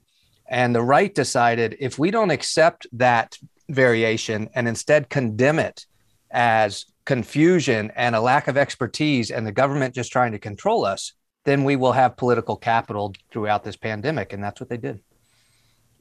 And 0.48 0.74
the 0.74 0.82
right 0.82 1.14
decided 1.14 1.76
if 1.80 2.00
we 2.00 2.12
don't 2.12 2.32
accept 2.32 2.88
that 2.94 3.38
variation 3.70 4.50
and 4.56 4.68
instead 4.68 5.10
condemn 5.10 5.60
it 5.60 5.86
as 6.32 6.86
confusion 7.06 7.92
and 7.96 8.16
a 8.16 8.22
lack 8.22 8.48
of 8.48 8.58
expertise 8.58 9.32
and 9.32 9.48
the 9.48 9.52
government 9.52 9.96
just 9.96 10.12
trying 10.12 10.32
to 10.34 10.40
control 10.40 10.86
us, 10.86 11.14
then 11.46 11.64
we 11.64 11.76
will 11.76 11.94
have 11.94 12.18
political 12.18 12.58
capital 12.58 13.14
throughout 13.32 13.64
this 13.64 13.78
pandemic. 13.78 14.34
And 14.34 14.44
that's 14.44 14.60
what 14.60 14.70
they 14.70 14.78
did. 14.78 15.00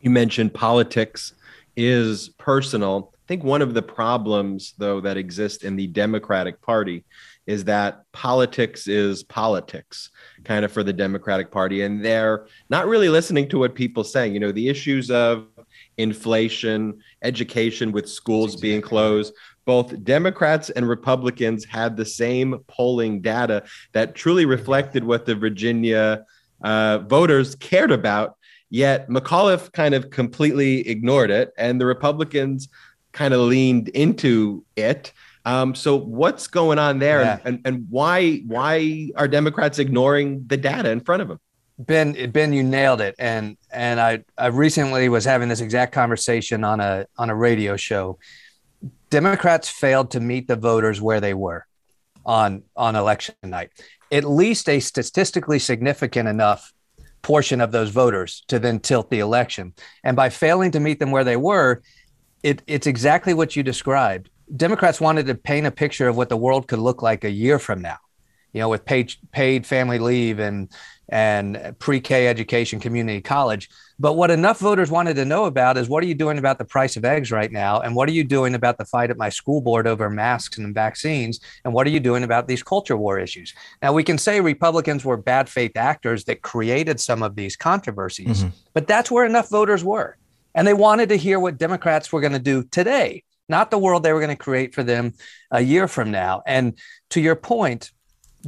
You 0.00 0.10
mentioned 0.10 0.52
politics 0.52 1.34
is 1.76 2.30
personal. 2.30 3.12
I 3.14 3.26
think 3.28 3.44
one 3.44 3.62
of 3.62 3.74
the 3.74 3.82
problems, 3.82 4.74
though, 4.78 5.00
that 5.00 5.16
exist 5.16 5.62
in 5.62 5.76
the 5.76 5.86
Democratic 5.86 6.60
Party 6.62 7.04
is 7.46 7.64
that 7.64 8.02
politics 8.12 8.88
is 8.88 9.22
politics, 9.22 10.10
kind 10.42 10.64
of 10.64 10.72
for 10.72 10.82
the 10.82 10.92
Democratic 10.92 11.50
Party. 11.50 11.82
And 11.82 12.04
they're 12.04 12.46
not 12.68 12.88
really 12.88 13.08
listening 13.08 13.48
to 13.50 13.58
what 13.58 13.74
people 13.74 14.02
saying. 14.04 14.34
You 14.34 14.40
know, 14.40 14.52
the 14.52 14.68
issues 14.68 15.10
of 15.10 15.46
inflation, 15.98 17.00
education 17.22 17.92
with 17.92 18.08
schools 18.08 18.56
being 18.56 18.80
closed. 18.80 19.34
Both 19.64 20.04
Democrats 20.04 20.70
and 20.70 20.88
Republicans 20.88 21.64
had 21.64 21.96
the 21.96 22.04
same 22.04 22.60
polling 22.68 23.20
data 23.20 23.64
that 23.92 24.14
truly 24.14 24.44
reflected 24.44 25.04
what 25.04 25.26
the 25.26 25.34
Virginia 25.34 26.24
uh, 26.62 26.98
voters 26.98 27.54
cared 27.56 27.90
about. 27.90 28.36
Yet 28.70 29.08
McAuliffe 29.08 29.72
kind 29.72 29.94
of 29.94 30.10
completely 30.10 30.88
ignored 30.88 31.30
it, 31.30 31.52
and 31.56 31.80
the 31.80 31.86
Republicans 31.86 32.68
kind 33.12 33.32
of 33.32 33.40
leaned 33.40 33.88
into 33.88 34.64
it. 34.74 35.12
Um, 35.44 35.76
so 35.76 35.96
what's 35.96 36.48
going 36.48 36.78
on 36.78 36.98
there, 36.98 37.22
yeah. 37.22 37.38
and, 37.44 37.60
and 37.64 37.86
why 37.88 38.38
why 38.46 39.10
are 39.16 39.28
Democrats 39.28 39.78
ignoring 39.78 40.44
the 40.48 40.56
data 40.56 40.90
in 40.90 41.00
front 41.00 41.22
of 41.22 41.28
them? 41.28 41.38
Ben, 41.78 42.30
Ben, 42.30 42.52
you 42.52 42.62
nailed 42.62 43.00
it. 43.00 43.14
And 43.18 43.56
and 43.70 44.00
I 44.00 44.24
I 44.38 44.46
recently 44.46 45.08
was 45.08 45.24
having 45.24 45.48
this 45.48 45.60
exact 45.60 45.92
conversation 45.92 46.64
on 46.64 46.80
a 46.80 47.06
on 47.18 47.30
a 47.30 47.34
radio 47.34 47.76
show. 47.76 48.18
Democrats 49.10 49.68
failed 49.68 50.10
to 50.12 50.20
meet 50.20 50.48
the 50.48 50.56
voters 50.56 51.00
where 51.00 51.20
they 51.20 51.34
were 51.34 51.66
on 52.24 52.62
on 52.76 52.96
election 52.96 53.34
night. 53.42 53.70
At 54.10 54.24
least 54.24 54.68
a 54.68 54.80
statistically 54.80 55.58
significant 55.58 56.28
enough 56.28 56.72
portion 57.22 57.60
of 57.60 57.72
those 57.72 57.90
voters 57.90 58.44
to 58.46 58.58
then 58.58 58.78
tilt 58.78 59.10
the 59.10 59.18
election. 59.18 59.74
And 60.04 60.16
by 60.16 60.28
failing 60.28 60.70
to 60.70 60.80
meet 60.80 61.00
them 61.00 61.10
where 61.10 61.24
they 61.24 61.36
were, 61.36 61.82
it, 62.44 62.62
it's 62.68 62.86
exactly 62.86 63.34
what 63.34 63.56
you 63.56 63.64
described. 63.64 64.30
Democrats 64.54 65.00
wanted 65.00 65.26
to 65.26 65.34
paint 65.34 65.66
a 65.66 65.72
picture 65.72 66.06
of 66.06 66.16
what 66.16 66.28
the 66.28 66.36
world 66.36 66.68
could 66.68 66.78
look 66.78 67.02
like 67.02 67.24
a 67.24 67.30
year 67.30 67.58
from 67.58 67.82
now, 67.82 67.96
you 68.52 68.60
know, 68.60 68.68
with 68.68 68.84
paid 68.84 69.12
paid 69.32 69.66
family 69.66 69.98
leave 69.98 70.38
and 70.38 70.70
and 71.08 71.74
pre-K 71.78 72.26
education, 72.26 72.80
community 72.80 73.20
college. 73.20 73.70
But 73.98 74.14
what 74.14 74.30
enough 74.30 74.58
voters 74.58 74.90
wanted 74.90 75.14
to 75.16 75.24
know 75.24 75.44
about 75.44 75.78
is 75.78 75.88
what 75.88 76.02
are 76.02 76.06
you 76.06 76.14
doing 76.14 76.38
about 76.38 76.58
the 76.58 76.64
price 76.64 76.96
of 76.96 77.04
eggs 77.04 77.32
right 77.32 77.50
now? 77.50 77.80
And 77.80 77.94
what 77.94 78.08
are 78.08 78.12
you 78.12 78.24
doing 78.24 78.54
about 78.54 78.76
the 78.76 78.84
fight 78.84 79.10
at 79.10 79.16
my 79.16 79.28
school 79.28 79.60
board 79.60 79.86
over 79.86 80.10
masks 80.10 80.58
and 80.58 80.74
vaccines? 80.74 81.40
And 81.64 81.72
what 81.72 81.86
are 81.86 81.90
you 81.90 82.00
doing 82.00 82.22
about 82.22 82.48
these 82.48 82.62
culture 82.62 82.96
war 82.96 83.18
issues? 83.18 83.54
Now, 83.82 83.92
we 83.92 84.04
can 84.04 84.18
say 84.18 84.40
Republicans 84.40 85.04
were 85.04 85.16
bad 85.16 85.48
faith 85.48 85.76
actors 85.76 86.24
that 86.24 86.42
created 86.42 87.00
some 87.00 87.22
of 87.22 87.36
these 87.36 87.56
controversies, 87.56 88.42
mm-hmm. 88.42 88.48
but 88.74 88.86
that's 88.86 89.10
where 89.10 89.24
enough 89.24 89.48
voters 89.48 89.82
were. 89.82 90.16
And 90.54 90.66
they 90.66 90.74
wanted 90.74 91.08
to 91.10 91.16
hear 91.16 91.38
what 91.38 91.58
Democrats 91.58 92.12
were 92.12 92.20
going 92.20 92.32
to 92.32 92.38
do 92.38 92.64
today 92.64 93.22
not 93.48 93.70
the 93.70 93.78
world 93.78 94.02
they 94.02 94.12
were 94.12 94.20
going 94.20 94.36
to 94.36 94.36
create 94.36 94.74
for 94.74 94.82
them 94.82 95.14
a 95.50 95.60
year 95.60 95.86
from 95.88 96.10
now. 96.10 96.42
And 96.46 96.76
to 97.10 97.20
your 97.20 97.36
point, 97.36 97.92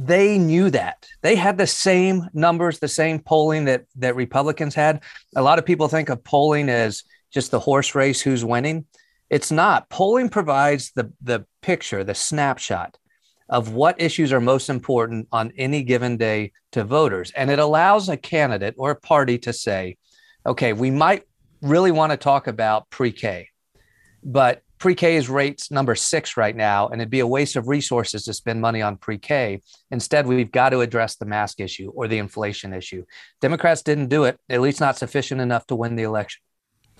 they 0.01 0.37
knew 0.37 0.69
that 0.69 1.05
they 1.21 1.35
had 1.35 1.57
the 1.57 1.67
same 1.67 2.29
numbers, 2.33 2.79
the 2.79 2.87
same 2.87 3.19
polling 3.19 3.65
that 3.65 3.83
that 3.97 4.15
Republicans 4.15 4.73
had. 4.73 5.03
A 5.35 5.41
lot 5.41 5.59
of 5.59 5.65
people 5.65 5.89
think 5.89 6.07
of 6.07 6.23
polling 6.23 6.69
as 6.69 7.03
just 7.31 7.51
the 7.51 7.59
horse 7.59 7.93
race 7.95 8.21
who's 8.21 8.45
winning. 8.45 8.85
It's 9.29 9.51
not. 9.51 9.89
Polling 9.89 10.29
provides 10.29 10.91
the 10.93 11.11
the 11.21 11.45
picture, 11.61 12.05
the 12.05 12.15
snapshot 12.15 12.97
of 13.49 13.73
what 13.73 13.99
issues 13.99 14.31
are 14.31 14.39
most 14.39 14.69
important 14.69 15.27
on 15.33 15.51
any 15.57 15.83
given 15.83 16.15
day 16.15 16.53
to 16.71 16.85
voters, 16.85 17.31
and 17.35 17.51
it 17.51 17.59
allows 17.59 18.07
a 18.07 18.15
candidate 18.15 18.75
or 18.77 18.91
a 18.91 18.95
party 18.95 19.37
to 19.39 19.51
say, 19.51 19.97
okay, 20.45 20.71
we 20.71 20.91
might 20.91 21.23
really 21.61 21.91
want 21.91 22.11
to 22.11 22.17
talk 22.17 22.47
about 22.47 22.89
pre-K, 22.89 23.49
but 24.23 24.61
pre-K 24.79 25.17
is 25.17 25.29
rates 25.29 25.71
number 25.71 25.93
six 25.93 26.37
right 26.37 26.55
now, 26.55 26.87
and 26.87 27.01
it'd 27.01 27.11
be 27.11 27.19
a 27.19 27.27
waste 27.27 27.55
of 27.55 27.67
resources 27.67 28.23
to 28.23 28.33
spend 28.33 28.61
money 28.61 28.81
on 28.81 28.97
pre-K. 28.97 29.61
Instead, 29.91 30.25
we've 30.25 30.51
got 30.51 30.69
to 30.69 30.81
address 30.81 31.17
the 31.17 31.25
mask 31.25 31.59
issue 31.59 31.91
or 31.93 32.07
the 32.07 32.17
inflation 32.17 32.73
issue. 32.73 33.05
Democrats 33.41 33.81
didn't 33.81 34.07
do 34.07 34.23
it, 34.23 34.39
at 34.49 34.61
least 34.61 34.79
not 34.79 34.97
sufficient 34.97 35.41
enough 35.41 35.67
to 35.67 35.75
win 35.75 35.95
the 35.95 36.03
election. 36.03 36.41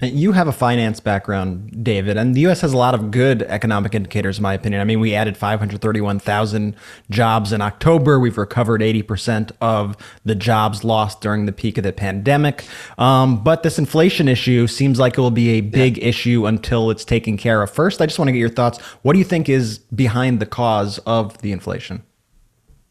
You 0.02 0.32
have 0.32 0.48
a 0.48 0.54
finance 0.54 1.02
background, 1.02 1.84
David, 1.84 2.16
and 2.16 2.34
the 2.34 2.40
U.S. 2.42 2.62
has 2.62 2.72
a 2.72 2.78
lot 2.78 2.94
of 2.94 3.12
good 3.12 3.44
economic 3.44 3.94
indicators, 3.94 4.38
in 4.38 4.44
my 4.44 4.54
opinion. 4.54 4.80
I 4.80 4.86
mean, 4.86 5.02
we 5.02 5.14
added 5.14 5.36
531,000 5.36 6.74
jobs 7.10 7.52
in 7.52 7.60
October. 7.60 8.18
We've 8.18 8.38
recovered 8.38 8.80
80% 8.80 9.52
of 9.60 9.98
the 10.24 10.36
jobs 10.36 10.86
lost 10.86 11.20
during 11.20 11.48
the 11.48 11.52
peak 11.52 11.78
of 11.78 11.84
the 11.84 11.92
pandemic. 11.92 12.66
Um, 12.98 13.44
but 13.44 13.64
this 13.64 13.78
inflation 13.78 14.30
issue 14.30 14.68
seems 14.68 15.00
like 15.00 15.18
it 15.18 15.22
will 15.22 15.32
be 15.32 15.50
a 15.50 15.62
big 15.62 15.98
yeah. 15.98 16.06
issue 16.06 16.46
until 16.46 16.92
it's 16.92 17.04
taken 17.04 17.36
care 17.36 17.62
of. 17.62 17.70
First, 17.70 18.02
I 18.02 18.06
just 18.06 18.18
want 18.18 18.30
to 18.30 18.32
get 18.32 18.40
your 18.40 18.48
thoughts. 18.48 18.80
What 19.02 19.12
do 19.14 19.20
you 19.20 19.26
think 19.26 19.50
is 19.50 19.80
behind 19.80 20.40
the 20.40 20.46
cause 20.46 21.00
of 21.00 21.40
the 21.40 21.52
inflation? 21.52 22.04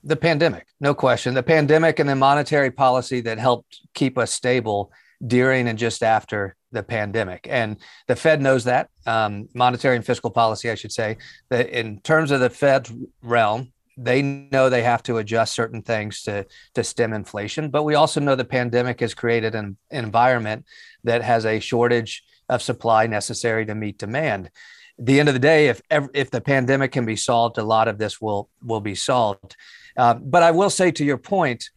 The 0.05 0.17
pandemic, 0.17 0.67
no 0.79 0.93
question. 0.93 1.33
The 1.33 1.43
pandemic 1.43 2.01
and 2.01 2.09
the 2.09 2.17
monetary 2.17 2.71
policy 2.71 3.23
that 3.23 3.39
helped 3.39 3.81
keep 3.95 4.19
us 4.19 4.31
stable 4.31 4.93
during 5.27 5.69
and 5.69 5.79
just 5.79 6.03
after 6.03 6.55
the 6.73 6.83
pandemic. 6.83 7.47
And 7.51 7.77
the 8.07 8.17
Fed 8.17 8.43
knows 8.43 8.65
that, 8.65 8.91
um, 9.07 9.49
monetary 9.55 9.97
and 9.97 10.05
fiscal 10.05 10.31
policy, 10.31 10.71
I 10.71 10.75
should 10.75 10.93
say, 10.93 11.17
that 11.51 11.69
in 11.71 12.01
terms 12.01 12.31
of 12.31 12.41
the 12.41 12.51
Fed's 12.51 12.93
realm, 13.23 13.73
they 13.97 14.23
know 14.23 14.69
they 14.69 14.83
have 14.83 15.03
to 15.05 15.19
adjust 15.19 15.55
certain 15.55 15.83
things 15.83 16.23
to, 16.23 16.47
to 16.75 16.85
stem 16.85 17.13
inflation. 17.13 17.69
But 17.71 17.83
we 17.83 17.97
also 17.97 18.21
know 18.21 18.37
the 18.37 18.45
pandemic 18.45 19.01
has 19.01 19.13
created 19.15 19.55
an 19.55 19.77
environment 19.91 20.65
that 21.05 21.23
has 21.23 21.45
a 21.45 21.59
shortage 21.59 22.23
of 22.49 22.63
supply 22.63 23.07
necessary 23.07 23.67
to 23.67 23.75
meet 23.75 23.99
demand. 23.99 24.51
At 24.99 25.07
the 25.07 25.21
end 25.21 25.29
of 25.29 25.35
the 25.35 25.41
day, 25.41 25.69
if 25.69 25.81
if 25.91 26.31
the 26.31 26.41
pandemic 26.41 26.93
can 26.93 27.05
be 27.05 27.17
solved, 27.17 27.59
a 27.59 27.63
lot 27.63 27.89
of 27.89 27.99
this 27.99 28.21
will 28.21 28.49
will 28.63 28.81
be 28.81 28.95
solved. 28.95 29.57
Uh, 29.97 30.15
but 30.15 30.43
I 30.43 30.51
will 30.51 30.71
say 30.71 30.91
to 30.93 31.05
your 31.05 31.19
point, 31.19 31.71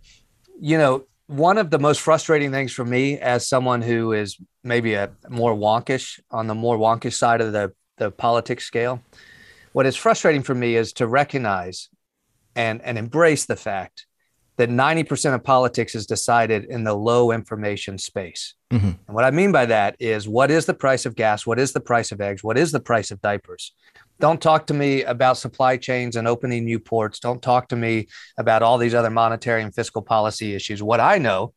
you 0.60 0.78
know, 0.78 1.06
one 1.32 1.58
of 1.58 1.70
the 1.70 1.80
most 1.80 2.02
frustrating 2.02 2.52
things 2.52 2.74
for 2.74 2.84
me 2.84 3.18
as 3.18 3.48
someone 3.48 3.82
who 3.82 4.12
is 4.12 4.38
maybe 4.64 4.96
a 4.96 5.12
more 5.30 5.56
wonkish 5.56 6.20
on 6.30 6.48
the 6.48 6.56
more 6.56 6.78
wonkish 6.78 7.14
side 7.14 7.40
of 7.40 7.54
the, 7.54 7.72
the 7.98 8.12
politics 8.12 8.66
scale, 8.66 9.02
what 9.72 9.86
is 9.86 9.96
frustrating 9.96 10.44
for 10.44 10.54
me 10.54 10.76
is 10.76 10.92
to 10.94 11.08
recognize 11.08 11.90
and, 12.56 12.82
and 12.82 12.98
embrace 12.98 13.46
the 13.46 13.56
fact 13.56 14.06
that 14.58 14.70
90% 14.70 15.34
of 15.34 15.44
politics 15.44 15.96
is 15.96 16.06
decided 16.06 16.66
in 16.66 16.84
the 16.84 16.94
low 16.94 17.32
information 17.32 17.98
space. 17.98 18.54
Mm-hmm. 18.70 18.92
And 19.08 19.16
what 19.16 19.24
I 19.24 19.32
mean 19.32 19.54
by 19.54 19.66
that 19.68 19.96
is 20.00 20.28
what 20.28 20.52
is 20.52 20.66
the 20.66 20.74
price 20.74 21.06
of 21.06 21.16
gas? 21.16 21.48
What 21.48 21.60
is 21.60 21.72
the 21.72 21.80
price 21.80 22.12
of 22.12 22.20
eggs? 22.20 22.44
What 22.44 22.58
is 22.58 22.74
the 22.74 22.82
price 22.82 23.10
of 23.10 23.22
diapers? 23.22 23.74
Don't 24.22 24.40
talk 24.40 24.68
to 24.68 24.74
me 24.76 25.04
about 25.04 25.40
supply 25.40 25.78
chains 25.78 26.16
and 26.16 26.28
opening 26.28 26.64
new 26.64 26.80
ports. 26.80 27.20
Don't 27.20 27.42
talk 27.42 27.68
to 27.70 27.76
me 27.76 28.08
about 28.38 28.62
all 28.62 28.78
these 28.78 28.94
other 28.94 29.10
monetary 29.10 29.64
and 29.64 29.74
fiscal 29.74 30.04
policy 30.04 30.54
issues. 30.54 30.84
What 30.84 31.00
I 31.00 31.18
know, 31.18 31.54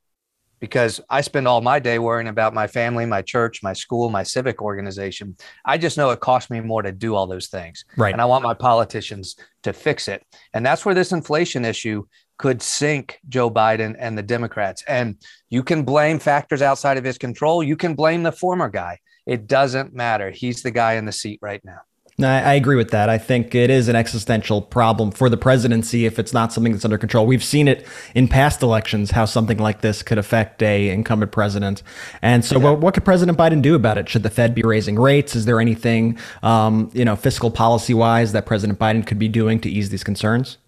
because 0.61 0.99
I 1.11 1.21
spend 1.21 1.47
all 1.47 1.61
my 1.61 1.79
day 1.79 1.99
worrying 1.99 2.27
about 2.27 2.55
my 2.55 2.67
family, 2.67 3.05
my 3.05 3.21
church, 3.21 3.63
my 3.63 3.75
school, 3.75 4.09
my 4.09 4.23
civic 4.23 4.63
organization, 4.63 5.37
I 5.67 5.77
just 5.77 5.99
know 5.99 6.09
it 6.09 6.21
costs 6.21 6.49
me 6.49 6.61
more 6.61 6.81
to 6.81 6.91
do 6.91 7.15
all 7.15 7.27
those 7.27 7.49
things. 7.49 7.85
Right. 7.99 8.15
And 8.15 8.23
I 8.23 8.25
want 8.25 8.43
my 8.43 8.55
politicians 8.55 9.37
to 9.65 9.75
fix 9.75 10.09
it. 10.09 10.23
And 10.55 10.65
that's 10.65 10.87
where 10.87 10.95
this 10.95 11.13
inflation 11.13 11.67
issue 11.67 12.07
could 12.39 12.63
sink 12.63 13.21
Joe 13.29 13.51
Biden 13.51 13.95
and 13.99 14.17
the 14.17 14.23
Democrats. 14.23 14.83
And 14.89 15.23
you 15.51 15.63
can 15.63 15.83
blame 15.83 16.19
factors 16.19 16.63
outside 16.63 16.97
of 16.97 17.05
his 17.05 17.19
control. 17.19 17.63
You 17.63 17.77
can 17.77 17.95
blame 17.95 18.23
the 18.23 18.33
former 18.33 18.71
guy. 18.71 19.01
It 19.27 19.47
doesn't 19.47 19.93
matter. 19.93 20.31
He's 20.31 20.63
the 20.63 20.71
guy 20.71 20.95
in 20.95 21.05
the 21.05 21.13
seat 21.13 21.41
right 21.43 21.63
now. 21.63 21.81
I, 22.21 22.41
I 22.41 22.55
agree 22.55 22.77
with 22.77 22.91
that. 22.91 23.09
I 23.09 23.19
think 23.19 23.55
it 23.55 23.71
is 23.71 23.89
an 23.89 23.97
existential 23.97 24.63
problem 24.63 25.11
for 25.11 25.29
the 25.29 25.37
presidency 25.37 26.07
if 26.07 26.19
it's 26.19 26.33
not 26.33 26.53
something 26.53 26.73
that's 26.73 26.85
under 26.85 26.99
control. 26.99 27.27
We've 27.27 27.43
seen 27.43 27.67
it 27.67 27.87
in 28.15 28.29
past 28.29 28.63
elections 28.63 29.11
how 29.11 29.25
something 29.25 29.59
like 29.59 29.81
this 29.81 30.03
could 30.03 30.19
affect 30.19 30.63
a 30.63 30.91
incumbent 30.91 31.33
president. 31.33 31.83
And 32.23 32.45
so, 32.45 32.59
yeah. 32.59 32.65
what, 32.65 32.81
what 32.81 32.95
could 32.95 33.05
President 33.05 33.37
Biden 33.37 33.63
do 33.63 33.75
about 33.75 33.99
it? 33.99 34.09
Should 34.09 34.23
the 34.23 34.31
Fed 34.31 34.55
be 34.55 34.63
raising 34.63 34.97
rates? 34.97 35.35
Is 35.35 35.45
there 35.45 35.61
anything, 35.61 36.19
um, 36.43 36.91
you 36.95 37.05
know, 37.05 37.17
fiscal 37.17 37.51
policy 37.51 37.95
wise 37.95 38.33
that 38.33 38.47
President 38.47 38.79
Biden 38.79 39.05
could 39.05 39.19
be 39.19 39.29
doing 39.29 39.59
to 39.61 39.69
ease 39.69 39.91
these 39.91 40.05
concerns? 40.05 40.59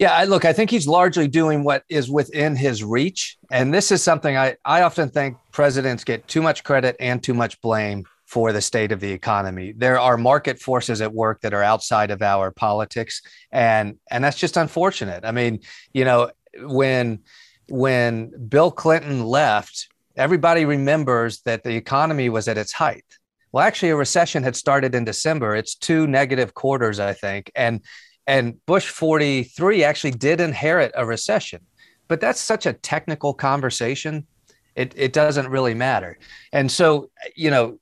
Yeah, 0.00 0.14
I, 0.14 0.24
look, 0.24 0.44
I 0.44 0.52
think 0.52 0.70
he's 0.70 0.88
largely 0.88 1.28
doing 1.28 1.62
what 1.62 1.84
is 1.88 2.10
within 2.10 2.56
his 2.56 2.82
reach. 2.82 3.38
And 3.52 3.72
this 3.72 3.92
is 3.92 4.02
something 4.02 4.36
I, 4.36 4.56
I 4.64 4.82
often 4.82 5.10
think 5.10 5.36
presidents 5.52 6.02
get 6.02 6.26
too 6.26 6.42
much 6.42 6.64
credit 6.64 6.96
and 6.98 7.22
too 7.22 7.34
much 7.34 7.60
blame 7.60 8.04
for 8.32 8.50
the 8.50 8.62
state 8.62 8.92
of 8.92 9.00
the 9.00 9.12
economy. 9.12 9.74
There 9.76 10.00
are 10.00 10.16
market 10.16 10.58
forces 10.58 11.02
at 11.02 11.12
work 11.12 11.42
that 11.42 11.52
are 11.52 11.62
outside 11.62 12.10
of 12.10 12.22
our 12.22 12.50
politics, 12.50 13.20
and 13.50 13.98
and 14.10 14.24
that's 14.24 14.38
just 14.38 14.56
unfortunate. 14.56 15.26
I 15.26 15.32
mean, 15.32 15.60
you 15.92 16.06
know, 16.06 16.30
when 16.62 17.18
when 17.68 18.32
Bill 18.48 18.70
Clinton 18.70 19.26
left, 19.26 19.88
everybody 20.16 20.64
remembers 20.64 21.42
that 21.42 21.62
the 21.62 21.76
economy 21.76 22.30
was 22.30 22.48
at 22.48 22.56
its 22.56 22.72
height. 22.72 23.04
Well, 23.52 23.66
actually, 23.66 23.90
a 23.90 23.96
recession 23.96 24.42
had 24.42 24.56
started 24.56 24.94
in 24.94 25.04
December. 25.04 25.54
It's 25.54 25.74
two 25.74 26.06
negative 26.06 26.54
quarters, 26.54 27.00
I 27.00 27.12
think, 27.12 27.52
and 27.54 27.82
and 28.26 28.64
Bush 28.64 28.88
43 28.88 29.84
actually 29.84 30.12
did 30.12 30.40
inherit 30.40 30.92
a 30.94 31.04
recession. 31.04 31.60
But 32.08 32.22
that's 32.22 32.40
such 32.40 32.64
a 32.64 32.72
technical 32.72 33.34
conversation. 33.34 34.26
It, 34.74 34.94
it 34.96 35.12
doesn't 35.12 35.48
really 35.48 35.74
matter. 35.74 36.18
And 36.50 36.72
so, 36.72 37.10
you 37.36 37.50
know, 37.50 37.78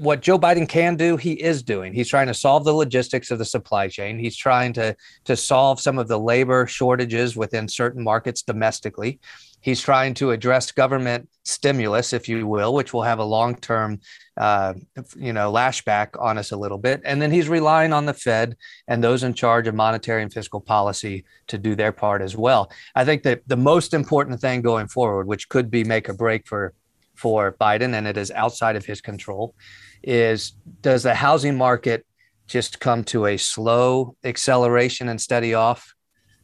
what 0.00 0.22
Joe 0.22 0.38
Biden 0.38 0.66
can 0.66 0.96
do, 0.96 1.18
he 1.18 1.32
is 1.32 1.62
doing. 1.62 1.92
He's 1.92 2.08
trying 2.08 2.28
to 2.28 2.34
solve 2.34 2.64
the 2.64 2.72
logistics 2.72 3.30
of 3.30 3.38
the 3.38 3.44
supply 3.44 3.88
chain. 3.88 4.18
He's 4.18 4.36
trying 4.36 4.72
to 4.74 4.96
to 5.24 5.36
solve 5.36 5.78
some 5.78 5.98
of 5.98 6.08
the 6.08 6.18
labor 6.18 6.66
shortages 6.66 7.36
within 7.36 7.68
certain 7.68 8.02
markets 8.02 8.42
domestically. 8.42 9.20
He's 9.60 9.82
trying 9.82 10.14
to 10.14 10.30
address 10.30 10.72
government 10.72 11.28
stimulus, 11.44 12.14
if 12.14 12.30
you 12.30 12.46
will, 12.46 12.72
which 12.72 12.94
will 12.94 13.02
have 13.02 13.18
a 13.18 13.24
long 13.24 13.56
term, 13.56 14.00
uh, 14.38 14.72
you 15.16 15.34
know, 15.34 15.52
lashback 15.52 16.18
on 16.18 16.38
us 16.38 16.50
a 16.50 16.56
little 16.56 16.78
bit. 16.78 17.02
And 17.04 17.20
then 17.20 17.30
he's 17.30 17.50
relying 17.50 17.92
on 17.92 18.06
the 18.06 18.14
Fed 18.14 18.56
and 18.88 19.04
those 19.04 19.22
in 19.22 19.34
charge 19.34 19.66
of 19.68 19.74
monetary 19.74 20.22
and 20.22 20.32
fiscal 20.32 20.62
policy 20.62 21.24
to 21.48 21.58
do 21.58 21.74
their 21.74 21.92
part 21.92 22.22
as 22.22 22.34
well. 22.34 22.72
I 22.94 23.04
think 23.04 23.22
that 23.24 23.42
the 23.46 23.56
most 23.56 23.92
important 23.92 24.40
thing 24.40 24.62
going 24.62 24.88
forward, 24.88 25.26
which 25.26 25.50
could 25.50 25.70
be 25.70 25.84
make 25.84 26.08
or 26.08 26.14
break 26.14 26.46
for 26.48 26.72
for 27.20 27.54
Biden, 27.60 27.94
and 27.94 28.06
it 28.06 28.16
is 28.16 28.30
outside 28.30 28.76
of 28.76 28.86
his 28.86 29.02
control, 29.02 29.54
is 30.02 30.52
does 30.82 31.02
the 31.02 31.14
housing 31.14 31.56
market 31.56 32.06
just 32.46 32.80
come 32.80 33.04
to 33.04 33.26
a 33.26 33.36
slow 33.36 34.16
acceleration 34.24 35.08
and 35.08 35.20
steady 35.20 35.54
off? 35.54 35.94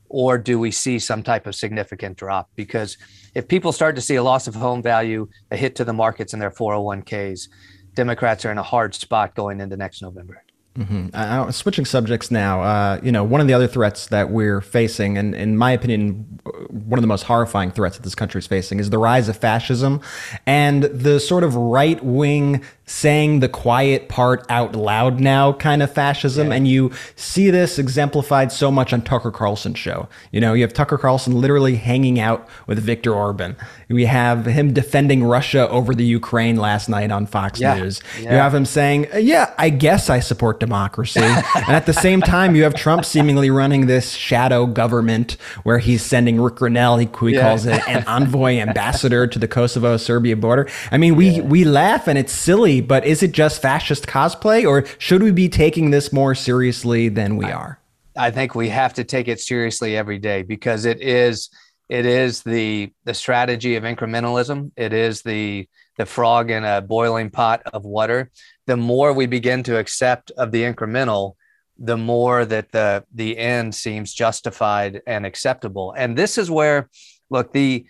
Or 0.08 0.38
do 0.38 0.58
we 0.60 0.70
see 0.70 1.00
some 1.00 1.24
type 1.24 1.48
of 1.48 1.56
significant 1.56 2.16
drop? 2.16 2.48
Because 2.54 2.96
if 3.34 3.48
people 3.48 3.72
start 3.72 3.96
to 3.96 4.00
see 4.00 4.14
a 4.14 4.22
loss 4.22 4.46
of 4.46 4.54
home 4.54 4.82
value, 4.82 5.28
a 5.50 5.56
hit 5.56 5.74
to 5.76 5.84
the 5.84 5.92
markets 5.92 6.32
in 6.32 6.38
their 6.38 6.52
401ks, 6.52 7.48
Democrats 7.94 8.44
are 8.44 8.52
in 8.52 8.58
a 8.58 8.62
hard 8.62 8.94
spot 8.94 9.34
going 9.34 9.60
into 9.60 9.76
next 9.76 10.02
November. 10.02 10.42
Mm-hmm. 10.76 11.08
Uh, 11.14 11.50
switching 11.50 11.84
subjects 11.84 12.30
now, 12.30 12.62
uh, 12.62 13.00
you 13.02 13.10
know, 13.10 13.24
one 13.24 13.40
of 13.40 13.46
the 13.46 13.54
other 13.54 13.66
threats 13.66 14.08
that 14.08 14.30
we're 14.30 14.60
facing, 14.60 15.16
and 15.16 15.34
in 15.34 15.56
my 15.56 15.72
opinion, 15.72 16.40
one 16.68 16.98
of 16.98 17.02
the 17.02 17.08
most 17.08 17.22
horrifying 17.22 17.70
threats 17.70 17.96
that 17.96 18.02
this 18.02 18.14
country 18.14 18.38
is 18.38 18.46
facing, 18.46 18.78
is 18.78 18.90
the 18.90 18.98
rise 18.98 19.28
of 19.28 19.36
fascism 19.36 20.00
and 20.46 20.84
the 20.84 21.18
sort 21.18 21.44
of 21.44 21.54
right 21.54 22.02
wing 22.04 22.62
saying 22.84 23.40
the 23.40 23.48
quiet 23.48 24.08
part 24.08 24.46
out 24.48 24.76
loud 24.76 25.18
now 25.18 25.52
kind 25.52 25.82
of 25.82 25.92
fascism. 25.92 26.48
Yeah. 26.48 26.54
And 26.54 26.68
you 26.68 26.92
see 27.16 27.50
this 27.50 27.78
exemplified 27.78 28.52
so 28.52 28.70
much 28.70 28.92
on 28.92 29.02
Tucker 29.02 29.30
Carlson's 29.30 29.78
show. 29.78 30.08
You 30.30 30.40
know, 30.40 30.52
you 30.52 30.62
have 30.62 30.72
Tucker 30.72 30.98
Carlson 30.98 31.40
literally 31.40 31.76
hanging 31.76 32.20
out 32.20 32.48
with 32.66 32.78
Viktor 32.78 33.12
Orban. 33.12 33.56
We 33.88 34.06
have 34.06 34.46
him 34.46 34.72
defending 34.72 35.22
Russia 35.22 35.68
over 35.68 35.94
the 35.94 36.04
Ukraine 36.04 36.56
last 36.56 36.88
night 36.88 37.12
on 37.12 37.26
Fox 37.26 37.60
yeah. 37.60 37.74
News. 37.74 38.00
Yeah. 38.20 38.32
You 38.32 38.36
have 38.38 38.52
him 38.52 38.64
saying, 38.64 39.06
Yeah, 39.16 39.54
I 39.58 39.70
guess 39.70 40.10
I 40.10 40.18
support 40.18 40.58
democracy. 40.58 41.20
and 41.20 41.68
at 41.68 41.86
the 41.86 41.92
same 41.92 42.20
time, 42.20 42.56
you 42.56 42.64
have 42.64 42.74
Trump 42.74 43.04
seemingly 43.04 43.48
running 43.48 43.86
this 43.86 44.10
shadow 44.10 44.66
government 44.66 45.36
where 45.62 45.78
he's 45.78 46.02
sending 46.02 46.40
Rick 46.40 46.56
Grenell, 46.56 46.98
he, 46.98 47.26
he 47.26 47.36
yeah. 47.36 47.42
calls 47.42 47.64
it 47.64 47.80
an 47.88 48.02
envoy 48.08 48.58
ambassador 48.58 49.26
to 49.28 49.38
the 49.38 49.46
Kosovo 49.46 49.96
Serbia 49.96 50.36
border. 50.36 50.68
I 50.90 50.98
mean, 50.98 51.14
we, 51.14 51.40
we 51.40 51.64
laugh 51.64 52.08
and 52.08 52.18
it's 52.18 52.32
silly, 52.32 52.80
but 52.80 53.06
is 53.06 53.22
it 53.22 53.30
just 53.30 53.62
fascist 53.62 54.06
cosplay 54.06 54.68
or 54.68 54.84
should 54.98 55.22
we 55.22 55.30
be 55.30 55.48
taking 55.48 55.90
this 55.90 56.12
more 56.12 56.34
seriously 56.34 57.08
than 57.08 57.36
we 57.36 57.46
are? 57.46 57.78
I 58.16 58.30
think 58.30 58.54
we 58.54 58.68
have 58.70 58.94
to 58.94 59.04
take 59.04 59.28
it 59.28 59.40
seriously 59.40 59.96
every 59.96 60.18
day 60.18 60.42
because 60.42 60.86
it 60.86 61.00
is 61.00 61.50
it 61.88 62.06
is 62.06 62.42
the 62.42 62.92
the 63.04 63.14
strategy 63.14 63.76
of 63.76 63.84
incrementalism. 63.84 64.72
It 64.76 64.92
is 64.92 65.22
the 65.22 65.68
the 65.96 66.06
frog 66.06 66.50
in 66.50 66.64
a 66.64 66.80
boiling 66.80 67.30
pot 67.30 67.62
of 67.72 67.84
water. 67.84 68.30
The 68.66 68.76
more 68.76 69.12
we 69.12 69.26
begin 69.26 69.62
to 69.64 69.78
accept 69.78 70.30
of 70.32 70.50
the 70.50 70.62
incremental, 70.62 71.34
the 71.78 71.96
more 71.96 72.44
that 72.44 72.72
the 72.72 73.04
the 73.14 73.38
end 73.38 73.74
seems 73.74 74.12
justified 74.12 75.00
and 75.06 75.24
acceptable. 75.24 75.94
And 75.96 76.16
this 76.16 76.38
is 76.38 76.50
where, 76.50 76.88
look, 77.30 77.52
the 77.52 77.86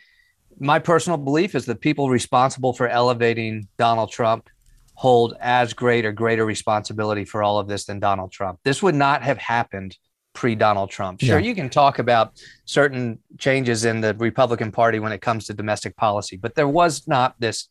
my 0.59 0.79
personal 0.79 1.19
belief 1.19 1.55
is 1.55 1.67
that 1.67 1.81
people 1.81 2.11
responsible 2.11 2.73
for 2.73 2.89
elevating 2.89 3.69
Donald 3.79 4.11
Trump 4.11 4.49
hold 4.95 5.35
as 5.41 5.75
great 5.75 6.07
or 6.07 6.13
greater 6.13 6.47
responsibility 6.47 7.25
for 7.25 7.43
all 7.43 7.59
of 7.59 7.69
this 7.69 7.85
than 7.85 8.01
Donald 8.01 8.33
Trump. 8.33 8.59
This 8.65 8.83
would 8.83 8.95
not 8.95 9.23
have 9.23 9.37
happened 9.37 9.97
pre 10.37 10.55
Donald 10.55 10.91
Trump. 10.91 11.21
Sure, 11.21 11.39
yeah. 11.39 11.47
you 11.47 11.55
can 11.55 11.69
talk 11.69 11.99
about 11.99 12.41
certain 12.67 13.19
changes 13.39 13.85
in 13.85 14.01
the 14.01 14.15
Republican 14.15 14.71
Party 14.71 15.01
when 15.01 15.11
it 15.11 15.21
comes 15.21 15.47
to 15.47 15.55
domestic 15.55 15.97
policy, 15.97 16.37
but 16.37 16.55
there 16.55 16.69
was 16.69 17.09
not 17.09 17.35
this 17.41 17.69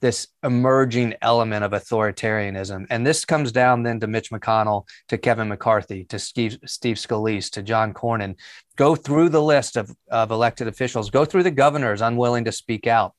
this 0.00 0.28
emerging 0.44 1.14
element 1.22 1.64
of 1.64 1.72
authoritarianism. 1.72 2.86
And 2.90 3.06
this 3.06 3.24
comes 3.24 3.50
down 3.50 3.82
then 3.82 3.98
to 4.00 4.06
Mitch 4.06 4.30
McConnell, 4.30 4.86
to 5.08 5.16
Kevin 5.16 5.48
McCarthy, 5.48 6.04
to 6.04 6.18
Steve, 6.18 6.58
Steve 6.66 6.96
Scalise, 6.96 7.50
to 7.52 7.62
John 7.62 7.94
Cornyn. 7.94 8.36
Go 8.76 8.94
through 8.94 9.30
the 9.30 9.42
list 9.42 9.78
of, 9.78 9.90
of 10.10 10.30
elected 10.30 10.68
officials, 10.68 11.08
go 11.08 11.24
through 11.24 11.44
the 11.44 11.50
governors 11.50 12.02
unwilling 12.02 12.44
to 12.44 12.52
speak 12.52 12.86
out. 12.86 13.14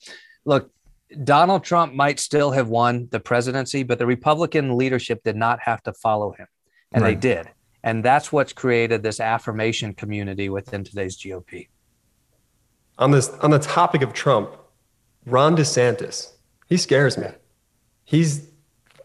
Look, 0.46 0.70
Donald 1.24 1.64
Trump 1.64 1.94
might 1.94 2.20
still 2.20 2.52
have 2.52 2.70
won 2.70 3.08
the 3.10 3.20
presidency, 3.20 3.82
but 3.82 3.98
the 3.98 4.06
Republican 4.06 4.78
leadership 4.78 5.24
did 5.24 5.36
not 5.36 5.60
have 5.62 5.82
to 5.84 5.94
follow 5.94 6.34
him. 6.34 6.48
And 6.92 7.04
right. 7.04 7.20
they 7.20 7.34
did. 7.34 7.50
And 7.88 8.04
that's 8.04 8.34
what's 8.34 8.52
created 8.52 9.02
this 9.02 9.22
affirmation 9.22 9.94
community 9.94 10.50
within 10.50 10.84
today's 10.84 11.16
GOP. 11.16 11.70
On 12.98 13.12
this 13.12 13.30
on 13.42 13.52
the 13.52 13.60
topic 13.60 14.02
of 14.02 14.12
Trump, 14.12 14.58
Ron 15.26 15.56
DeSantis, 15.56 16.34
he 16.68 16.76
scares 16.76 17.18
me. 17.18 17.28
He's 18.04 18.50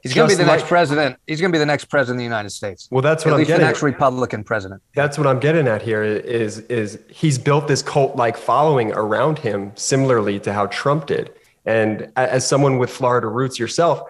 He's 0.03 0.15
going 0.15 0.29
to 0.29 0.37
be 0.37 0.43
the 0.43 0.49
like, 0.49 0.59
next 0.59 0.69
president. 0.69 1.17
He's 1.29 1.41
going 1.41 1.53
to 1.53 1.55
be 1.55 1.61
the 1.61 1.67
next 1.67 1.85
president 1.85 2.17
of 2.17 2.19
the 2.19 2.25
United 2.25 2.51
States. 2.51 2.89
Well, 2.91 3.03
that's 3.03 3.25
what 3.25 3.35
at 3.35 3.39
I'm 3.39 3.47
getting. 3.47 3.61
The 3.61 3.67
next 3.67 3.83
Republican 3.85 4.43
president. 4.43 4.83
That's 4.97 5.17
what 5.17 5.29
I'm 5.29 5.39
getting 5.39 5.69
at 5.69 5.81
here. 5.81 6.03
Is 6.03 6.59
is 6.59 6.99
he's 7.09 7.39
built 7.39 7.69
this 7.69 7.83
cult-like 7.83 8.37
following 8.37 8.91
around 8.95 9.39
him, 9.39 9.71
similarly 9.77 10.41
to 10.41 10.53
how 10.53 10.67
Trump 10.67 11.07
did. 11.07 11.31
And 11.67 12.11
as 12.17 12.45
someone 12.45 12.79
with 12.79 12.91
Florida 12.91 13.29
roots 13.29 13.61
yourself, 13.61 14.03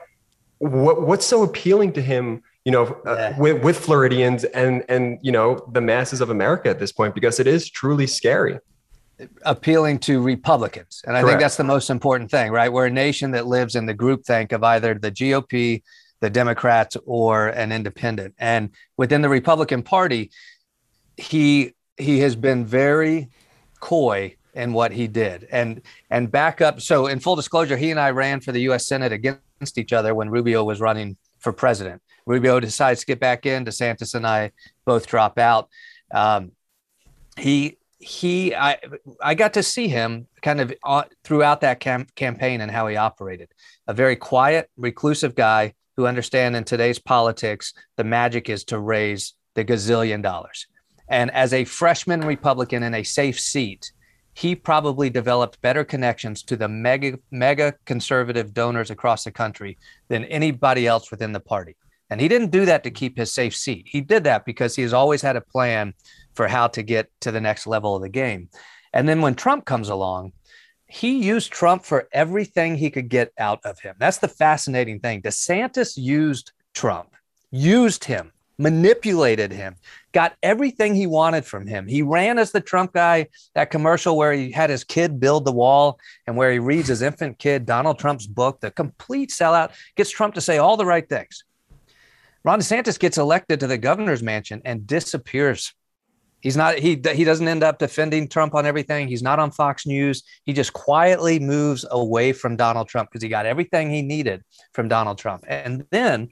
what 0.60 1.02
what's 1.02 1.26
so 1.26 1.42
appealing 1.42 1.92
to 1.92 2.00
him 2.00 2.42
you 2.64 2.70
know, 2.70 2.84
uh, 3.06 3.34
with, 3.38 3.62
with 3.62 3.78
Floridians 3.78 4.44
and 4.44 4.84
and 4.88 5.18
you 5.22 5.32
know 5.32 5.66
the 5.72 5.80
masses 5.80 6.20
of 6.20 6.30
America 6.30 6.68
at 6.68 6.78
this 6.78 6.92
point 6.92 7.14
because 7.14 7.40
it 7.40 7.46
is 7.46 7.68
truly 7.68 8.06
scary. 8.06 8.58
Appealing 9.44 9.98
to 10.00 10.20
Republicans, 10.20 11.02
and 11.06 11.16
I 11.16 11.20
Correct. 11.20 11.32
think 11.32 11.40
that's 11.42 11.56
the 11.56 11.64
most 11.64 11.90
important 11.90 12.30
thing, 12.30 12.50
right? 12.50 12.72
We're 12.72 12.86
a 12.86 12.90
nation 12.90 13.32
that 13.32 13.46
lives 13.46 13.76
in 13.76 13.86
the 13.86 13.94
groupthink 13.94 14.52
of 14.52 14.64
either 14.64 14.94
the 14.94 15.12
GOP, 15.12 15.82
the 16.20 16.30
Democrats, 16.30 16.96
or 17.04 17.48
an 17.48 17.70
independent. 17.70 18.34
And 18.38 18.70
within 18.96 19.22
the 19.22 19.28
Republican 19.28 19.82
Party, 19.82 20.30
he 21.16 21.74
he 21.96 22.20
has 22.20 22.34
been 22.34 22.64
very 22.64 23.28
coy 23.80 24.36
in 24.54 24.72
what 24.72 24.92
he 24.92 25.06
did, 25.06 25.46
and 25.50 25.82
and 26.10 26.30
back 26.30 26.60
up. 26.60 26.80
So, 26.80 27.06
in 27.06 27.20
full 27.20 27.36
disclosure, 27.36 27.76
he 27.76 27.90
and 27.90 28.00
I 28.00 28.10
ran 28.10 28.40
for 28.40 28.52
the 28.52 28.60
U.S. 28.62 28.86
Senate 28.86 29.12
against 29.12 29.78
each 29.78 29.92
other 29.92 30.14
when 30.14 30.30
Rubio 30.30 30.64
was 30.64 30.80
running 30.80 31.16
for 31.42 31.52
president. 31.52 32.00
Rubio 32.26 32.60
decides 32.60 33.00
to 33.00 33.06
get 33.06 33.20
back 33.20 33.46
in. 33.46 33.64
DeSantis 33.64 34.14
and 34.14 34.26
I 34.26 34.52
both 34.84 35.06
drop 35.06 35.38
out. 35.38 35.68
Um, 36.14 36.52
he 37.36 37.78
he 37.98 38.54
I 38.54 38.78
I 39.20 39.34
got 39.34 39.54
to 39.54 39.62
see 39.62 39.88
him 39.88 40.26
kind 40.42 40.60
of 40.60 40.72
throughout 41.24 41.60
that 41.60 41.80
cam- 41.80 42.06
campaign 42.16 42.60
and 42.60 42.70
how 42.70 42.86
he 42.86 42.96
operated. 42.96 43.48
A 43.86 43.94
very 43.94 44.16
quiet, 44.16 44.70
reclusive 44.76 45.34
guy 45.34 45.74
who 45.96 46.06
understand 46.06 46.56
in 46.56 46.64
today's 46.64 46.98
politics 46.98 47.74
the 47.96 48.04
magic 48.04 48.48
is 48.48 48.64
to 48.64 48.78
raise 48.78 49.34
the 49.54 49.64
gazillion 49.64 50.22
dollars. 50.22 50.66
And 51.08 51.30
as 51.30 51.52
a 51.52 51.64
freshman 51.64 52.22
Republican 52.22 52.82
in 52.82 52.94
a 52.94 53.02
safe 53.02 53.38
seat, 53.38 53.92
he 54.34 54.54
probably 54.54 55.10
developed 55.10 55.60
better 55.60 55.84
connections 55.84 56.42
to 56.44 56.56
the 56.56 56.68
mega 56.68 57.18
mega 57.30 57.74
conservative 57.84 58.54
donors 58.54 58.90
across 58.90 59.24
the 59.24 59.30
country 59.30 59.78
than 60.08 60.24
anybody 60.24 60.86
else 60.86 61.10
within 61.10 61.32
the 61.32 61.40
party. 61.40 61.76
And 62.10 62.20
he 62.20 62.28
didn't 62.28 62.50
do 62.50 62.66
that 62.66 62.84
to 62.84 62.90
keep 62.90 63.16
his 63.16 63.32
safe 63.32 63.56
seat. 63.56 63.86
He 63.88 64.00
did 64.00 64.24
that 64.24 64.44
because 64.44 64.76
he 64.76 64.82
has 64.82 64.92
always 64.92 65.22
had 65.22 65.36
a 65.36 65.40
plan 65.40 65.94
for 66.34 66.46
how 66.46 66.66
to 66.68 66.82
get 66.82 67.10
to 67.20 67.32
the 67.32 67.40
next 67.40 67.66
level 67.66 67.96
of 67.96 68.02
the 68.02 68.08
game. 68.08 68.48
And 68.92 69.08
then 69.08 69.22
when 69.22 69.34
Trump 69.34 69.64
comes 69.64 69.88
along, 69.88 70.32
he 70.86 71.24
used 71.24 71.50
Trump 71.50 71.86
for 71.86 72.08
everything 72.12 72.76
he 72.76 72.90
could 72.90 73.08
get 73.08 73.32
out 73.38 73.60
of 73.64 73.80
him. 73.80 73.94
That's 73.98 74.18
the 74.18 74.28
fascinating 74.28 75.00
thing. 75.00 75.22
DeSantis 75.22 75.96
used 75.96 76.52
Trump, 76.74 77.14
used 77.50 78.04
him, 78.04 78.32
manipulated 78.58 79.52
him, 79.52 79.76
got 80.12 80.34
everything 80.42 80.94
he 80.94 81.06
wanted 81.06 81.44
from 81.44 81.66
him. 81.66 81.86
He 81.86 82.02
ran 82.02 82.38
as 82.38 82.52
the 82.52 82.60
Trump 82.60 82.92
guy, 82.92 83.28
that 83.54 83.70
commercial 83.70 84.16
where 84.16 84.32
he 84.32 84.50
had 84.50 84.70
his 84.70 84.84
kid 84.84 85.18
build 85.18 85.44
the 85.44 85.52
wall 85.52 85.98
and 86.26 86.36
where 86.36 86.52
he 86.52 86.58
reads 86.58 86.88
his 86.88 87.02
infant 87.02 87.38
kid 87.38 87.66
Donald 87.66 87.98
Trump's 87.98 88.26
book, 88.26 88.60
the 88.60 88.70
complete 88.70 89.30
sellout, 89.30 89.72
gets 89.96 90.10
Trump 90.10 90.34
to 90.34 90.40
say 90.40 90.58
all 90.58 90.76
the 90.76 90.86
right 90.86 91.08
things. 91.08 91.44
Ron 92.44 92.60
DeSantis 92.60 92.98
gets 92.98 93.18
elected 93.18 93.60
to 93.60 93.66
the 93.66 93.78
governor's 93.78 94.22
mansion 94.22 94.62
and 94.64 94.86
disappears. 94.86 95.72
He's 96.40 96.56
not 96.56 96.76
he 96.76 97.00
he 97.14 97.22
doesn't 97.22 97.46
end 97.46 97.62
up 97.62 97.78
defending 97.78 98.26
Trump 98.26 98.56
on 98.56 98.66
everything. 98.66 99.06
He's 99.06 99.22
not 99.22 99.38
on 99.38 99.52
Fox 99.52 99.86
News. 99.86 100.24
He 100.42 100.52
just 100.52 100.72
quietly 100.72 101.38
moves 101.38 101.86
away 101.88 102.32
from 102.32 102.56
Donald 102.56 102.88
Trump 102.88 103.10
because 103.10 103.22
he 103.22 103.28
got 103.28 103.46
everything 103.46 103.90
he 103.90 104.02
needed 104.02 104.42
from 104.72 104.88
Donald 104.88 105.18
Trump. 105.18 105.44
And 105.46 105.86
then 105.90 106.30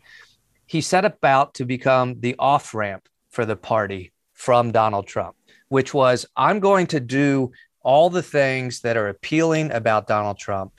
he 0.66 0.80
set 0.80 1.04
about 1.04 1.54
to 1.54 1.64
become 1.64 2.18
the 2.18 2.34
off-ramp 2.40 3.08
for 3.30 3.44
the 3.46 3.56
party 3.56 4.12
from 4.34 4.72
Donald 4.72 5.06
Trump, 5.06 5.36
which 5.68 5.94
was 5.94 6.26
I'm 6.36 6.60
going 6.60 6.86
to 6.88 7.00
do 7.00 7.52
all 7.82 8.10
the 8.10 8.22
things 8.22 8.80
that 8.80 8.96
are 8.96 9.08
appealing 9.08 9.72
about 9.72 10.06
Donald 10.06 10.38
Trump, 10.38 10.72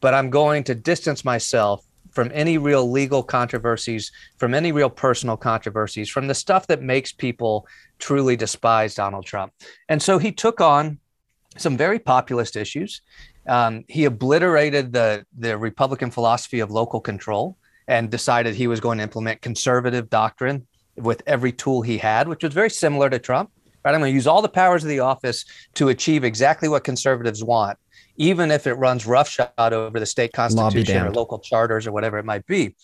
but 0.00 0.14
I'm 0.14 0.30
going 0.30 0.64
to 0.64 0.74
distance 0.74 1.24
myself 1.24 1.84
from 2.10 2.30
any 2.34 2.58
real 2.58 2.90
legal 2.90 3.22
controversies, 3.22 4.12
from 4.36 4.54
any 4.54 4.70
real 4.70 4.90
personal 4.90 5.36
controversies, 5.36 6.10
from 6.10 6.26
the 6.26 6.34
stuff 6.34 6.66
that 6.66 6.82
makes 6.82 7.12
people 7.12 7.66
truly 7.98 8.36
despise 8.36 8.94
Donald 8.94 9.24
Trump. 9.24 9.52
And 9.88 10.02
so 10.02 10.18
he 10.18 10.30
took 10.30 10.60
on 10.60 10.98
some 11.56 11.76
very 11.76 11.98
populist 11.98 12.56
issues. 12.56 13.00
Um, 13.46 13.84
he 13.88 14.04
obliterated 14.04 14.92
the, 14.92 15.24
the 15.36 15.56
Republican 15.56 16.10
philosophy 16.10 16.60
of 16.60 16.70
local 16.70 17.00
control 17.00 17.56
and 17.88 18.10
decided 18.10 18.54
he 18.54 18.66
was 18.66 18.80
going 18.80 18.98
to 18.98 19.04
implement 19.04 19.40
conservative 19.40 20.08
doctrine 20.08 20.66
with 20.96 21.22
every 21.26 21.52
tool 21.52 21.82
he 21.82 21.98
had, 21.98 22.28
which 22.28 22.42
was 22.42 22.52
very 22.54 22.70
similar 22.70 23.08
to 23.10 23.18
Trump. 23.18 23.50
Right? 23.84 23.94
I'm 23.94 24.00
going 24.00 24.12
to 24.12 24.14
use 24.14 24.26
all 24.26 24.42
the 24.42 24.48
powers 24.48 24.84
of 24.84 24.88
the 24.88 25.00
office 25.00 25.44
to 25.74 25.88
achieve 25.88 26.24
exactly 26.24 26.68
what 26.68 26.84
conservatives 26.84 27.42
want 27.42 27.78
even 28.16 28.50
if 28.50 28.66
it 28.66 28.74
runs 28.74 29.06
roughshod 29.06 29.50
over 29.58 29.98
the 29.98 30.06
state 30.06 30.32
constitution 30.32 31.06
or 31.06 31.10
local 31.10 31.38
charters 31.38 31.86
or 31.86 31.92
whatever 31.92 32.18
it 32.18 32.24
might 32.24 32.46
be. 32.46 32.74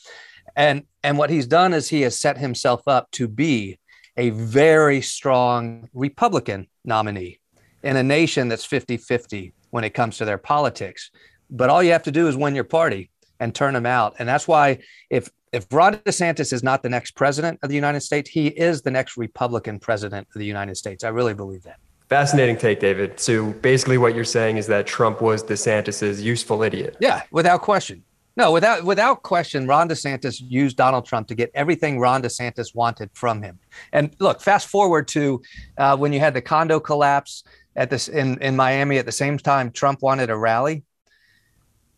And 0.56 0.84
and 1.02 1.18
what 1.18 1.30
he's 1.30 1.46
done 1.46 1.72
is 1.72 1.88
he 1.88 2.02
has 2.02 2.18
set 2.18 2.38
himself 2.38 2.82
up 2.86 3.10
to 3.12 3.28
be 3.28 3.78
a 4.16 4.30
very 4.30 5.00
strong 5.00 5.88
Republican 5.94 6.66
nominee 6.84 7.40
in 7.82 7.96
a 7.96 8.02
nation 8.02 8.48
that's 8.48 8.66
50-50 8.66 9.52
when 9.70 9.84
it 9.84 9.90
comes 9.90 10.18
to 10.18 10.24
their 10.24 10.38
politics. 10.38 11.10
But 11.50 11.70
all 11.70 11.82
you 11.82 11.92
have 11.92 12.02
to 12.04 12.10
do 12.10 12.26
is 12.26 12.36
win 12.36 12.54
your 12.54 12.64
party 12.64 13.10
and 13.38 13.54
turn 13.54 13.74
them 13.74 13.86
out. 13.86 14.16
And 14.18 14.28
that's 14.28 14.48
why 14.48 14.78
if 15.08 15.30
if 15.52 15.66
Ron 15.70 15.94
DeSantis 15.96 16.52
is 16.52 16.62
not 16.62 16.82
the 16.82 16.88
next 16.88 17.12
president 17.12 17.58
of 17.62 17.68
the 17.68 17.74
United 17.74 18.00
States, 18.00 18.30
he 18.30 18.48
is 18.48 18.82
the 18.82 18.90
next 18.90 19.16
Republican 19.16 19.78
president 19.78 20.28
of 20.34 20.38
the 20.38 20.46
United 20.46 20.76
States. 20.76 21.04
I 21.04 21.08
really 21.08 21.34
believe 21.34 21.62
that. 21.64 21.78
Fascinating 22.08 22.56
take, 22.56 22.80
David. 22.80 23.20
So 23.20 23.52
basically, 23.52 23.98
what 23.98 24.14
you're 24.14 24.24
saying 24.24 24.56
is 24.56 24.66
that 24.68 24.86
Trump 24.86 25.20
was 25.20 25.42
DeSantis's 25.44 26.22
useful 26.22 26.62
idiot. 26.62 26.96
Yeah, 27.00 27.22
without 27.30 27.60
question. 27.60 28.02
No, 28.38 28.52
without 28.52 28.84
without 28.84 29.24
question, 29.24 29.66
Ron 29.66 29.88
DeSantis 29.88 30.40
used 30.40 30.76
Donald 30.76 31.04
Trump 31.04 31.26
to 31.28 31.34
get 31.34 31.50
everything 31.54 31.98
Ron 31.98 32.22
DeSantis 32.22 32.74
wanted 32.74 33.10
from 33.12 33.42
him. 33.42 33.58
And 33.92 34.14
look, 34.20 34.40
fast 34.40 34.68
forward 34.68 35.08
to 35.08 35.42
uh, 35.76 35.96
when 35.96 36.12
you 36.12 36.20
had 36.20 36.34
the 36.34 36.40
condo 36.40 36.78
collapse 36.78 37.42
at 37.74 37.90
this 37.90 38.08
in 38.08 38.40
in 38.40 38.54
Miami 38.54 38.98
at 38.98 39.06
the 39.06 39.12
same 39.12 39.38
time 39.38 39.72
Trump 39.72 40.02
wanted 40.02 40.30
a 40.30 40.36
rally. 40.36 40.84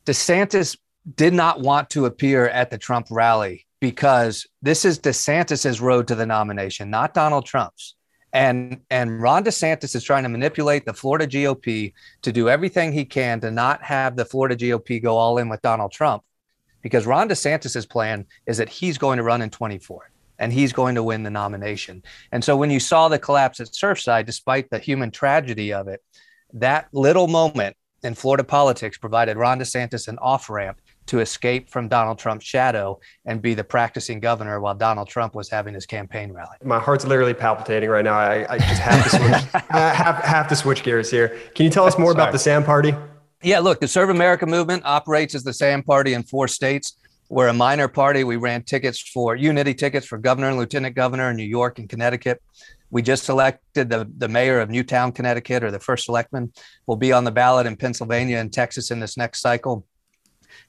DeSantis 0.06 0.78
did 1.16 1.32
not 1.32 1.60
want 1.60 1.90
to 1.90 2.06
appear 2.06 2.48
at 2.48 2.70
the 2.70 2.78
Trump 2.78 3.06
rally 3.10 3.66
because 3.80 4.46
this 4.62 4.84
is 4.84 4.98
DeSantis's 4.98 5.80
road 5.80 6.06
to 6.08 6.14
the 6.14 6.26
nomination, 6.26 6.90
not 6.90 7.14
Donald 7.14 7.46
Trump's. 7.46 7.96
And 8.32 8.80
and 8.90 9.20
Ron 9.20 9.42
DeSantis 9.42 9.96
is 9.96 10.04
trying 10.04 10.22
to 10.22 10.28
manipulate 10.28 10.84
the 10.84 10.94
Florida 10.94 11.26
GOP 11.26 11.92
to 12.22 12.30
do 12.30 12.48
everything 12.48 12.92
he 12.92 13.04
can 13.04 13.40
to 13.40 13.50
not 13.50 13.82
have 13.82 14.14
the 14.14 14.24
Florida 14.24 14.54
GOP 14.54 15.02
go 15.02 15.16
all 15.16 15.38
in 15.38 15.48
with 15.48 15.62
Donald 15.62 15.90
Trump, 15.90 16.22
because 16.80 17.06
Ron 17.06 17.28
DeSantis's 17.28 17.86
plan 17.86 18.26
is 18.46 18.58
that 18.58 18.68
he's 18.68 18.98
going 18.98 19.16
to 19.16 19.24
run 19.24 19.42
in 19.42 19.50
24 19.50 20.10
and 20.38 20.52
he's 20.52 20.72
going 20.72 20.94
to 20.94 21.02
win 21.02 21.24
the 21.24 21.30
nomination. 21.30 22.04
And 22.30 22.42
so 22.42 22.56
when 22.56 22.70
you 22.70 22.78
saw 22.78 23.08
the 23.08 23.18
collapse 23.18 23.58
at 23.58 23.68
Surfside, 23.68 24.26
despite 24.26 24.70
the 24.70 24.78
human 24.78 25.10
tragedy 25.10 25.72
of 25.72 25.88
it, 25.88 26.00
that 26.52 26.88
little 26.92 27.26
moment 27.26 27.76
in 28.02 28.14
Florida 28.14 28.44
politics 28.44 28.96
provided 28.96 29.36
Ron 29.36 29.58
DeSantis 29.58 30.08
an 30.08 30.18
off 30.18 30.48
ramp 30.48 30.80
to 31.10 31.18
escape 31.18 31.68
from 31.68 31.88
Donald 31.88 32.20
Trump's 32.20 32.46
shadow 32.46 33.00
and 33.24 33.42
be 33.42 33.52
the 33.54 33.64
practicing 33.64 34.20
governor 34.20 34.60
while 34.60 34.76
Donald 34.76 35.08
Trump 35.08 35.34
was 35.34 35.50
having 35.50 35.74
his 35.74 35.84
campaign 35.84 36.32
rally. 36.32 36.56
My 36.62 36.78
heart's 36.78 37.04
literally 37.04 37.34
palpitating 37.34 37.90
right 37.90 38.04
now. 38.04 38.14
I, 38.14 38.46
I 38.48 38.58
just 38.58 38.80
have 38.80 39.02
to 39.02 39.10
switch, 39.10 39.62
have, 39.70 40.16
have 40.22 40.48
to 40.48 40.54
switch 40.54 40.84
gears 40.84 41.10
here. 41.10 41.36
Can 41.56 41.64
you 41.64 41.70
tell 41.70 41.84
us 41.84 41.98
more 41.98 42.12
about 42.12 42.30
the 42.30 42.38
SAM 42.38 42.62
Party? 42.62 42.94
Yeah, 43.42 43.58
look, 43.58 43.80
the 43.80 43.88
Serve 43.88 44.10
America 44.10 44.46
movement 44.46 44.84
operates 44.84 45.34
as 45.34 45.42
the 45.42 45.52
SAM 45.52 45.82
Party 45.82 46.14
in 46.14 46.22
four 46.22 46.46
states. 46.46 46.96
We're 47.28 47.48
a 47.48 47.52
minor 47.52 47.88
party. 47.88 48.22
We 48.22 48.36
ran 48.36 48.62
tickets 48.62 49.00
for 49.00 49.34
unity 49.34 49.74
tickets 49.74 50.06
for 50.06 50.16
governor 50.16 50.48
and 50.48 50.58
lieutenant 50.58 50.94
governor 50.94 51.30
in 51.30 51.36
New 51.36 51.42
York 51.42 51.80
and 51.80 51.88
Connecticut. 51.88 52.40
We 52.90 53.02
just 53.02 53.28
elected 53.28 53.90
the, 53.90 54.08
the 54.16 54.28
mayor 54.28 54.60
of 54.60 54.70
Newtown, 54.70 55.10
Connecticut, 55.10 55.64
or 55.64 55.72
the 55.72 55.80
first 55.80 56.04
selectman. 56.04 56.52
will 56.86 56.96
be 56.96 57.12
on 57.12 57.24
the 57.24 57.30
ballot 57.32 57.66
in 57.66 57.76
Pennsylvania 57.76 58.38
and 58.38 58.52
Texas 58.52 58.92
in 58.92 59.00
this 59.00 59.16
next 59.16 59.40
cycle. 59.40 59.86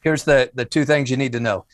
Here's 0.02 0.24
the, 0.24 0.52
the 0.54 0.66
two 0.66 0.86
things 0.86 1.10
you 1.10 1.18
need 1.18 1.34
to 1.34 1.40
know 1.40 1.66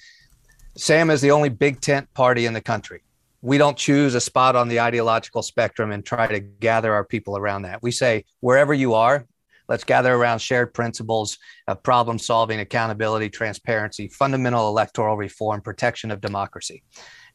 SAM 0.75 1.09
is 1.09 1.21
the 1.21 1.31
only 1.31 1.49
big 1.49 1.81
tent 1.81 2.11
party 2.13 2.45
in 2.45 2.53
the 2.53 2.61
country. 2.61 3.01
We 3.41 3.57
don't 3.57 3.77
choose 3.77 4.15
a 4.15 4.21
spot 4.21 4.55
on 4.55 4.67
the 4.67 4.79
ideological 4.79 5.41
spectrum 5.41 5.91
and 5.91 6.05
try 6.05 6.27
to 6.27 6.39
gather 6.39 6.93
our 6.93 7.03
people 7.03 7.37
around 7.37 7.63
that. 7.63 7.81
We 7.81 7.91
say, 7.91 8.25
wherever 8.41 8.73
you 8.73 8.93
are, 8.93 9.25
let's 9.69 9.83
gather 9.83 10.13
around 10.13 10.39
shared 10.39 10.73
principles 10.73 11.37
of 11.67 11.83
problem 11.83 12.19
solving, 12.19 12.59
accountability, 12.59 13.29
transparency, 13.29 14.07
fundamental 14.07 14.67
electoral 14.69 15.17
reform, 15.17 15.61
protection 15.61 16.11
of 16.11 16.21
democracy. 16.21 16.83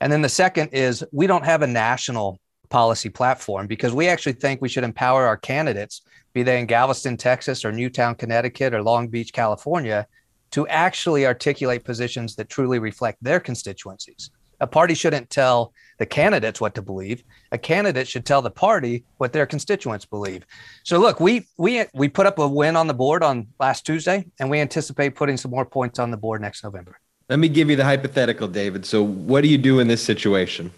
And 0.01 0.13
then 0.13 0.23
the 0.23 0.29
second 0.29 0.71
is 0.73 1.05
we 1.13 1.27
don't 1.27 1.45
have 1.45 1.63
a 1.63 1.67
national 1.67 2.41
policy 2.71 3.09
platform 3.09 3.67
because 3.67 3.93
we 3.93 4.09
actually 4.09 4.33
think 4.33 4.61
we 4.61 4.69
should 4.69 4.85
empower 4.85 5.27
our 5.27 5.37
candidates, 5.37 6.03
be 6.33 6.43
they 6.43 6.59
in 6.59 6.67
Galveston, 6.67 7.17
Texas, 7.17 7.65
or 7.65 7.71
Newtown, 7.71 8.15
Connecticut, 8.15 8.73
or 8.75 8.83
Long 8.83 9.09
Beach, 9.09 9.33
California, 9.33 10.07
to 10.53 10.67
actually 10.69 11.27
articulate 11.27 11.85
positions 11.85 12.37
that 12.37 12.49
truly 12.49 12.79
reflect 12.79 13.23
their 13.23 13.41
constituencies. 13.41 14.31
A 14.61 14.67
party 14.67 14.95
shouldn't 14.95 15.29
tell 15.29 15.73
the 15.99 16.07
candidates 16.07 16.61
what 16.61 16.75
to 16.77 16.83
believe. 16.83 17.25
A 17.51 17.59
candidate 17.59 18.07
should 18.07 18.25
tell 18.25 18.41
the 18.41 18.51
party 18.51 19.05
what 19.17 19.33
their 19.33 19.45
constituents 19.45 20.05
believe. 20.05 20.47
So 20.85 21.01
look, 21.01 21.19
we 21.19 21.47
we 21.59 21.85
we 21.95 22.09
put 22.09 22.27
up 22.27 22.39
a 22.39 22.47
win 22.47 22.77
on 22.77 22.87
the 22.87 22.95
board 22.95 23.25
on 23.25 23.49
last 23.59 23.85
Tuesday, 23.85 24.25
and 24.39 24.49
we 24.49 24.61
anticipate 24.61 25.17
putting 25.17 25.37
some 25.37 25.51
more 25.51 25.65
points 25.65 25.99
on 25.99 26.13
the 26.13 26.17
board 26.17 26.41
next 26.41 26.63
November. 26.63 27.01
Let 27.29 27.41
me 27.41 27.49
give 27.49 27.71
you 27.71 27.77
the 27.77 27.85
hypothetical, 27.85 28.47
David. 28.47 28.87
So 28.87 29.03
what 29.03 29.41
do 29.41 29.49
you 29.49 29.59
do 29.59 29.81
in 29.81 29.89
this 29.89 30.03
situation? 30.03 30.71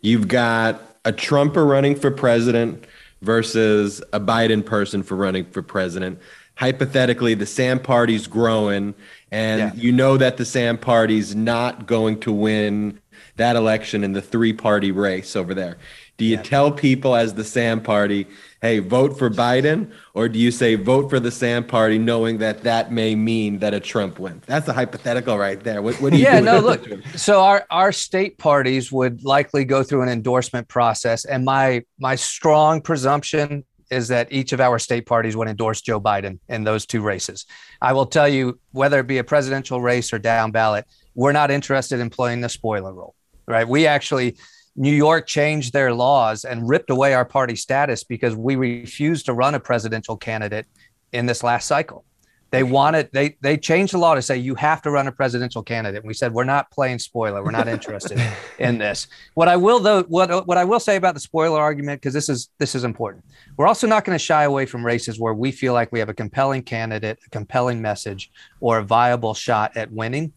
You've 0.00 0.26
got 0.26 0.82
a 1.04 1.12
Trumper 1.12 1.64
running 1.64 1.94
for 1.94 2.10
president 2.10 2.84
versus 3.22 4.02
a 4.12 4.18
Biden 4.18 4.64
person 4.64 5.02
for 5.02 5.14
running 5.14 5.44
for 5.44 5.62
president 5.62 6.18
hypothetically 6.60 7.32
the 7.32 7.46
Sam 7.46 7.80
party's 7.80 8.26
growing 8.26 8.94
and 9.32 9.58
yeah. 9.58 9.72
you 9.74 9.92
know 9.92 10.18
that 10.18 10.36
the 10.36 10.44
Sam 10.44 10.76
party's 10.76 11.34
not 11.34 11.86
going 11.86 12.20
to 12.20 12.30
win 12.32 13.00
that 13.36 13.56
election 13.56 14.04
in 14.04 14.12
the 14.12 14.20
three 14.20 14.52
party 14.52 14.92
race 14.92 15.34
over 15.36 15.54
there. 15.54 15.78
Do 16.18 16.26
you 16.26 16.36
yeah. 16.36 16.42
tell 16.42 16.70
people 16.70 17.16
as 17.16 17.32
the 17.32 17.44
Sam 17.44 17.80
party, 17.80 18.26
hey, 18.60 18.80
vote 18.80 19.18
for 19.18 19.30
Biden? 19.30 19.90
Or 20.12 20.28
do 20.28 20.38
you 20.38 20.50
say 20.50 20.74
vote 20.74 21.08
for 21.08 21.18
the 21.18 21.30
Sam 21.30 21.64
party 21.64 21.96
knowing 21.96 22.36
that 22.38 22.62
that 22.64 22.92
may 22.92 23.14
mean 23.14 23.60
that 23.60 23.72
a 23.72 23.80
Trump 23.80 24.18
wins? 24.18 24.44
That's 24.44 24.68
a 24.68 24.74
hypothetical 24.74 25.38
right 25.38 25.58
there. 25.64 25.80
What, 25.80 25.94
what 26.02 26.12
do 26.12 26.18
you 26.18 26.24
Yeah, 26.24 26.40
no, 26.40 26.58
look. 26.60 26.86
So 27.16 27.40
our, 27.40 27.64
our 27.70 27.90
state 27.90 28.36
parties 28.36 28.92
would 28.92 29.24
likely 29.24 29.64
go 29.64 29.82
through 29.82 30.02
an 30.02 30.10
endorsement 30.10 30.68
process. 30.68 31.24
And 31.24 31.46
my 31.46 31.84
my 31.98 32.16
strong 32.16 32.82
presumption 32.82 33.64
is 33.90 34.08
that 34.08 34.32
each 34.32 34.52
of 34.52 34.60
our 34.60 34.78
state 34.78 35.06
parties 35.06 35.36
would 35.36 35.48
endorse 35.48 35.80
Joe 35.80 36.00
Biden 36.00 36.38
in 36.48 36.64
those 36.64 36.86
two 36.86 37.02
races. 37.02 37.46
I 37.82 37.92
will 37.92 38.06
tell 38.06 38.28
you, 38.28 38.58
whether 38.72 39.00
it 39.00 39.06
be 39.06 39.18
a 39.18 39.24
presidential 39.24 39.80
race 39.80 40.12
or 40.12 40.18
down 40.18 40.52
ballot, 40.52 40.86
we're 41.14 41.32
not 41.32 41.50
interested 41.50 42.00
in 42.00 42.10
playing 42.10 42.40
the 42.40 42.48
spoiler 42.48 42.92
role, 42.92 43.14
right? 43.46 43.68
We 43.68 43.86
actually, 43.86 44.36
New 44.76 44.94
York 44.94 45.26
changed 45.26 45.72
their 45.72 45.92
laws 45.92 46.44
and 46.44 46.68
ripped 46.68 46.90
away 46.90 47.14
our 47.14 47.24
party 47.24 47.56
status 47.56 48.04
because 48.04 48.36
we 48.36 48.56
refused 48.56 49.26
to 49.26 49.34
run 49.34 49.54
a 49.54 49.60
presidential 49.60 50.16
candidate 50.16 50.66
in 51.12 51.26
this 51.26 51.42
last 51.42 51.66
cycle. 51.66 52.04
They 52.50 52.64
wanted 52.64 53.10
they 53.12 53.36
they 53.40 53.56
changed 53.56 53.92
the 53.92 53.98
law 53.98 54.14
to 54.14 54.22
say 54.22 54.36
you 54.36 54.56
have 54.56 54.82
to 54.82 54.90
run 54.90 55.06
a 55.06 55.12
presidential 55.12 55.62
candidate. 55.62 56.02
And 56.02 56.08
we 56.08 56.14
said 56.14 56.32
we're 56.32 56.44
not 56.44 56.70
playing 56.72 56.98
spoiler. 56.98 57.44
We're 57.44 57.52
not 57.52 57.68
interested 57.68 58.20
in 58.58 58.78
this. 58.78 59.06
What 59.34 59.46
I 59.48 59.56
will 59.56 59.78
though 59.78 60.02
what 60.04 60.46
what 60.48 60.58
I 60.58 60.64
will 60.64 60.80
say 60.80 60.96
about 60.96 61.14
the 61.14 61.20
spoiler 61.20 61.60
argument 61.60 62.00
because 62.00 62.12
this 62.12 62.28
is 62.28 62.50
this 62.58 62.74
is 62.74 62.82
important. 62.82 63.24
We're 63.56 63.68
also 63.68 63.86
not 63.86 64.04
going 64.04 64.18
to 64.18 64.24
shy 64.24 64.44
away 64.44 64.66
from 64.66 64.84
races 64.84 65.20
where 65.20 65.32
we 65.32 65.52
feel 65.52 65.74
like 65.74 65.92
we 65.92 66.00
have 66.00 66.08
a 66.08 66.14
compelling 66.14 66.62
candidate, 66.62 67.20
a 67.24 67.30
compelling 67.30 67.80
message, 67.80 68.32
or 68.60 68.78
a 68.78 68.84
viable 68.84 69.34
shot 69.34 69.76
at 69.76 69.92
winning. 69.92 70.32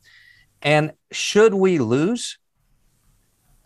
And 0.61 0.93
should 1.11 1.55
we 1.55 1.79
lose, 1.79 2.37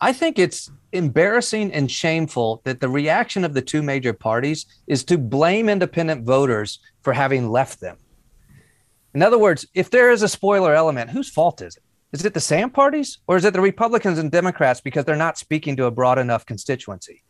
I 0.00 0.14
think 0.14 0.38
it's 0.38 0.70
embarrassing 0.92 1.72
and 1.72 1.90
shameful 1.90 2.62
that 2.64 2.80
the 2.80 2.88
reaction 2.88 3.44
of 3.44 3.52
the 3.52 3.60
two 3.60 3.82
major 3.82 4.14
parties 4.14 4.64
is 4.86 5.04
to 5.04 5.18
blame 5.18 5.68
independent 5.68 6.24
voters 6.24 6.80
for 7.02 7.12
having 7.12 7.50
left 7.50 7.80
them 7.80 7.98
in 9.18 9.22
other 9.24 9.36
words, 9.36 9.66
if 9.74 9.90
there 9.90 10.12
is 10.12 10.22
a 10.22 10.28
spoiler 10.28 10.74
element, 10.74 11.10
whose 11.10 11.28
fault 11.28 11.60
is 11.60 11.76
it? 11.76 11.82
Is 12.12 12.24
it 12.24 12.34
the 12.34 12.40
Sam 12.40 12.70
parties 12.70 13.18
or 13.26 13.36
is 13.36 13.44
it 13.44 13.52
the 13.52 13.60
Republicans 13.60 14.16
and 14.16 14.30
Democrats 14.30 14.80
because 14.80 15.04
they're 15.04 15.16
not 15.16 15.36
speaking 15.36 15.74
to 15.74 15.86
a 15.86 15.90
broad 15.90 16.20
enough 16.20 16.46
constituency? 16.46 17.24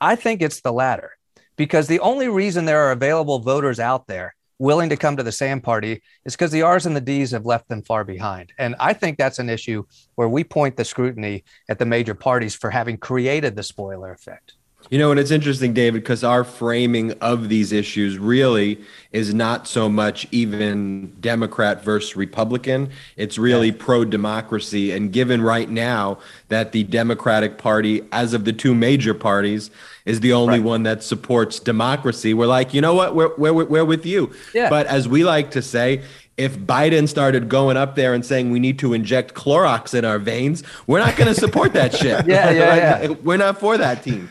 I 0.00 0.16
think 0.16 0.42
it's 0.42 0.60
the 0.60 0.72
latter 0.72 1.12
because 1.54 1.86
the 1.86 2.00
only 2.00 2.26
reason 2.26 2.64
there 2.64 2.82
are 2.82 2.90
available 2.90 3.38
voters 3.38 3.78
out 3.78 4.08
there 4.08 4.34
willing 4.58 4.88
to 4.88 4.96
come 4.96 5.16
to 5.16 5.22
the 5.22 5.30
Sam 5.30 5.60
party 5.60 6.02
is 6.24 6.34
because 6.34 6.50
the 6.50 6.62
R's 6.62 6.86
and 6.86 6.96
the 6.96 7.00
D's 7.00 7.30
have 7.30 7.46
left 7.46 7.68
them 7.68 7.84
far 7.84 8.02
behind. 8.02 8.52
And 8.58 8.74
I 8.80 8.92
think 8.92 9.16
that's 9.16 9.38
an 9.38 9.48
issue 9.48 9.84
where 10.16 10.28
we 10.28 10.42
point 10.42 10.76
the 10.76 10.84
scrutiny 10.84 11.44
at 11.68 11.78
the 11.78 11.86
major 11.86 12.16
parties 12.16 12.56
for 12.56 12.70
having 12.70 12.96
created 12.96 13.54
the 13.54 13.62
spoiler 13.62 14.10
effect. 14.10 14.54
You 14.90 14.98
know, 14.98 15.10
and 15.10 15.20
it's 15.20 15.30
interesting, 15.30 15.74
David, 15.74 16.02
because 16.02 16.24
our 16.24 16.44
framing 16.44 17.12
of 17.20 17.48
these 17.48 17.72
issues 17.72 18.18
really 18.18 18.80
is 19.12 19.34
not 19.34 19.66
so 19.66 19.88
much 19.88 20.26
even 20.30 21.14
Democrat 21.20 21.84
versus 21.84 22.16
Republican. 22.16 22.90
It's 23.16 23.36
really 23.36 23.68
yeah. 23.68 23.76
pro 23.78 24.04
democracy. 24.04 24.92
And 24.92 25.12
given 25.12 25.42
right 25.42 25.68
now 25.68 26.18
that 26.48 26.72
the 26.72 26.84
Democratic 26.84 27.58
Party, 27.58 28.02
as 28.12 28.32
of 28.32 28.44
the 28.44 28.52
two 28.52 28.74
major 28.74 29.14
parties, 29.14 29.70
is 30.06 30.20
the 30.20 30.32
only 30.32 30.58
right. 30.58 30.66
one 30.66 30.82
that 30.84 31.02
supports 31.02 31.60
democracy, 31.60 32.32
we're 32.32 32.46
like, 32.46 32.72
you 32.72 32.80
know 32.80 32.94
what? 32.94 33.14
We're, 33.14 33.34
we're, 33.36 33.64
we're 33.64 33.84
with 33.84 34.06
you. 34.06 34.32
Yeah. 34.54 34.70
But 34.70 34.86
as 34.86 35.06
we 35.06 35.22
like 35.22 35.50
to 35.50 35.60
say, 35.60 36.02
if 36.38 36.56
Biden 36.56 37.08
started 37.08 37.48
going 37.48 37.76
up 37.76 37.96
there 37.96 38.14
and 38.14 38.24
saying 38.24 38.50
we 38.50 38.60
need 38.60 38.78
to 38.78 38.94
inject 38.94 39.34
Clorox 39.34 39.92
in 39.92 40.04
our 40.04 40.18
veins, 40.18 40.62
we're 40.86 41.00
not 41.00 41.16
going 41.16 41.26
to 41.26 41.38
support 41.38 41.72
that 41.74 41.94
shit. 41.94 42.26
yeah, 42.26 42.50
yeah, 42.50 42.76
yeah. 43.02 43.08
We're 43.22 43.36
not 43.36 43.60
for 43.60 43.76
that 43.76 44.02
team. 44.02 44.30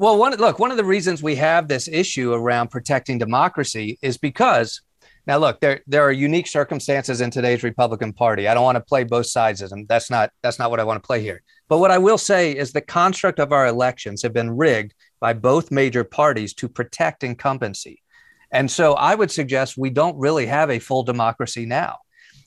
Well, 0.00 0.16
one 0.16 0.34
look, 0.36 0.58
one 0.58 0.70
of 0.70 0.78
the 0.78 0.84
reasons 0.84 1.22
we 1.22 1.36
have 1.36 1.68
this 1.68 1.86
issue 1.86 2.32
around 2.32 2.70
protecting 2.70 3.18
democracy 3.18 3.98
is 4.00 4.16
because 4.16 4.80
now 5.26 5.36
look, 5.36 5.60
there 5.60 5.82
there 5.86 6.02
are 6.02 6.10
unique 6.10 6.46
circumstances 6.46 7.20
in 7.20 7.30
today's 7.30 7.62
Republican 7.62 8.14
Party. 8.14 8.48
I 8.48 8.54
don't 8.54 8.64
want 8.64 8.76
to 8.76 8.80
play 8.80 9.04
both 9.04 9.26
sides 9.26 9.60
of 9.60 9.68
them. 9.68 9.84
That's 9.90 10.08
not 10.08 10.30
that's 10.42 10.58
not 10.58 10.70
what 10.70 10.80
I 10.80 10.84
want 10.84 11.02
to 11.02 11.06
play 11.06 11.20
here. 11.20 11.42
But 11.68 11.80
what 11.80 11.90
I 11.90 11.98
will 11.98 12.16
say 12.16 12.56
is 12.56 12.72
the 12.72 12.80
construct 12.80 13.38
of 13.40 13.52
our 13.52 13.66
elections 13.66 14.22
have 14.22 14.32
been 14.32 14.56
rigged 14.56 14.94
by 15.20 15.34
both 15.34 15.70
major 15.70 16.02
parties 16.02 16.54
to 16.54 16.68
protect 16.70 17.22
incumbency. 17.22 18.02
And 18.50 18.70
so 18.70 18.94
I 18.94 19.14
would 19.14 19.30
suggest 19.30 19.76
we 19.76 19.90
don't 19.90 20.16
really 20.16 20.46
have 20.46 20.70
a 20.70 20.78
full 20.78 21.02
democracy 21.02 21.66
now. 21.66 21.98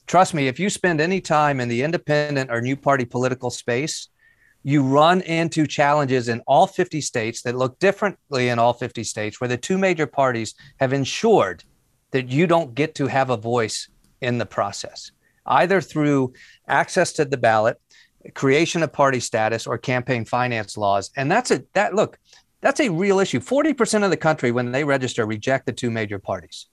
Trust 0.08 0.34
me, 0.34 0.48
if 0.48 0.60
you 0.60 0.72
spend 0.72 1.00
any 1.00 1.22
time 1.22 1.60
in 1.60 1.70
the 1.70 1.84
independent 1.84 2.50
or 2.50 2.62
new 2.62 2.76
party 2.76 3.06
political 3.06 3.52
space, 3.52 4.10
you 4.64 4.82
run 4.82 5.22
into 5.22 5.68
challenges 5.68 6.30
in 6.30 6.42
all 6.48 6.66
50 6.68 7.02
states 7.02 7.42
that 7.42 7.56
look 7.56 7.78
differently 7.80 8.50
in 8.50 8.60
all 8.60 8.74
50 8.74 9.04
states, 9.04 9.40
where 9.40 9.48
the 9.48 9.58
two 9.58 9.78
major 9.78 10.08
parties 10.08 10.56
have 10.80 10.94
ensured 10.94 11.64
that 12.12 12.30
you 12.30 12.48
don't 12.48 12.74
get 12.74 12.96
to 12.96 13.08
have 13.08 13.30
a 13.30 13.38
voice 13.38 13.90
in 14.22 14.38
the 14.38 14.46
process, 14.46 15.12
either 15.46 15.82
through 15.82 16.34
access 16.68 17.12
to 17.14 17.26
the 17.26 17.38
ballot, 17.38 17.80
creation 18.34 18.82
of 18.84 18.94
party 18.94 19.20
status, 19.20 19.68
or 19.68 19.78
campaign 19.78 20.24
finance 20.24 20.78
laws. 20.78 21.12
And 21.18 21.30
that's 21.30 21.52
a 21.52 21.64
that 21.74 21.94
look, 21.94 22.18
that's 22.62 22.80
a 22.80 22.90
real 22.90 23.20
issue. 23.20 23.42
40% 23.42 24.06
of 24.06 24.10
the 24.10 24.18
country, 24.18 24.52
when 24.52 24.72
they 24.72 24.86
register, 24.86 25.26
reject 25.26 25.66
the 25.66 25.74
two 25.74 25.92
major 25.92 26.20
parties. 26.20 26.68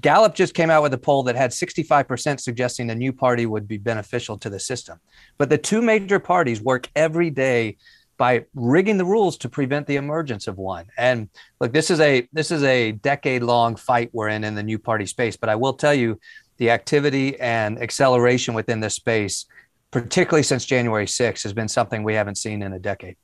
Gallup 0.00 0.34
just 0.34 0.54
came 0.54 0.70
out 0.70 0.82
with 0.82 0.94
a 0.94 0.98
poll 0.98 1.22
that 1.24 1.36
had 1.36 1.50
65% 1.50 2.40
suggesting 2.40 2.90
a 2.90 2.94
new 2.94 3.12
party 3.12 3.46
would 3.46 3.68
be 3.68 3.78
beneficial 3.78 4.38
to 4.38 4.50
the 4.50 4.60
system. 4.60 4.98
But 5.38 5.50
the 5.50 5.58
two 5.58 5.82
major 5.82 6.18
parties 6.18 6.60
work 6.60 6.88
every 6.94 7.30
day 7.30 7.76
by 8.16 8.44
rigging 8.54 8.96
the 8.96 9.04
rules 9.04 9.36
to 9.38 9.48
prevent 9.48 9.86
the 9.86 9.96
emergence 9.96 10.46
of 10.46 10.56
one. 10.56 10.86
And 10.96 11.28
look, 11.60 11.72
this 11.72 11.90
is 11.90 12.00
a 12.00 12.26
this 12.32 12.50
is 12.50 12.62
a 12.62 12.92
decade 12.92 13.42
long 13.42 13.76
fight 13.76 14.10
we're 14.12 14.28
in 14.28 14.44
in 14.44 14.54
the 14.54 14.62
new 14.62 14.78
party 14.78 15.06
space. 15.06 15.36
But 15.36 15.50
I 15.50 15.56
will 15.56 15.74
tell 15.74 15.94
you, 15.94 16.18
the 16.56 16.70
activity 16.70 17.38
and 17.38 17.80
acceleration 17.80 18.54
within 18.54 18.80
this 18.80 18.94
space, 18.94 19.44
particularly 19.90 20.42
since 20.42 20.64
January 20.64 21.06
6th, 21.06 21.42
has 21.42 21.52
been 21.52 21.68
something 21.68 22.02
we 22.02 22.14
haven't 22.14 22.38
seen 22.38 22.62
in 22.62 22.72
a 22.72 22.78
decade. 22.78 23.16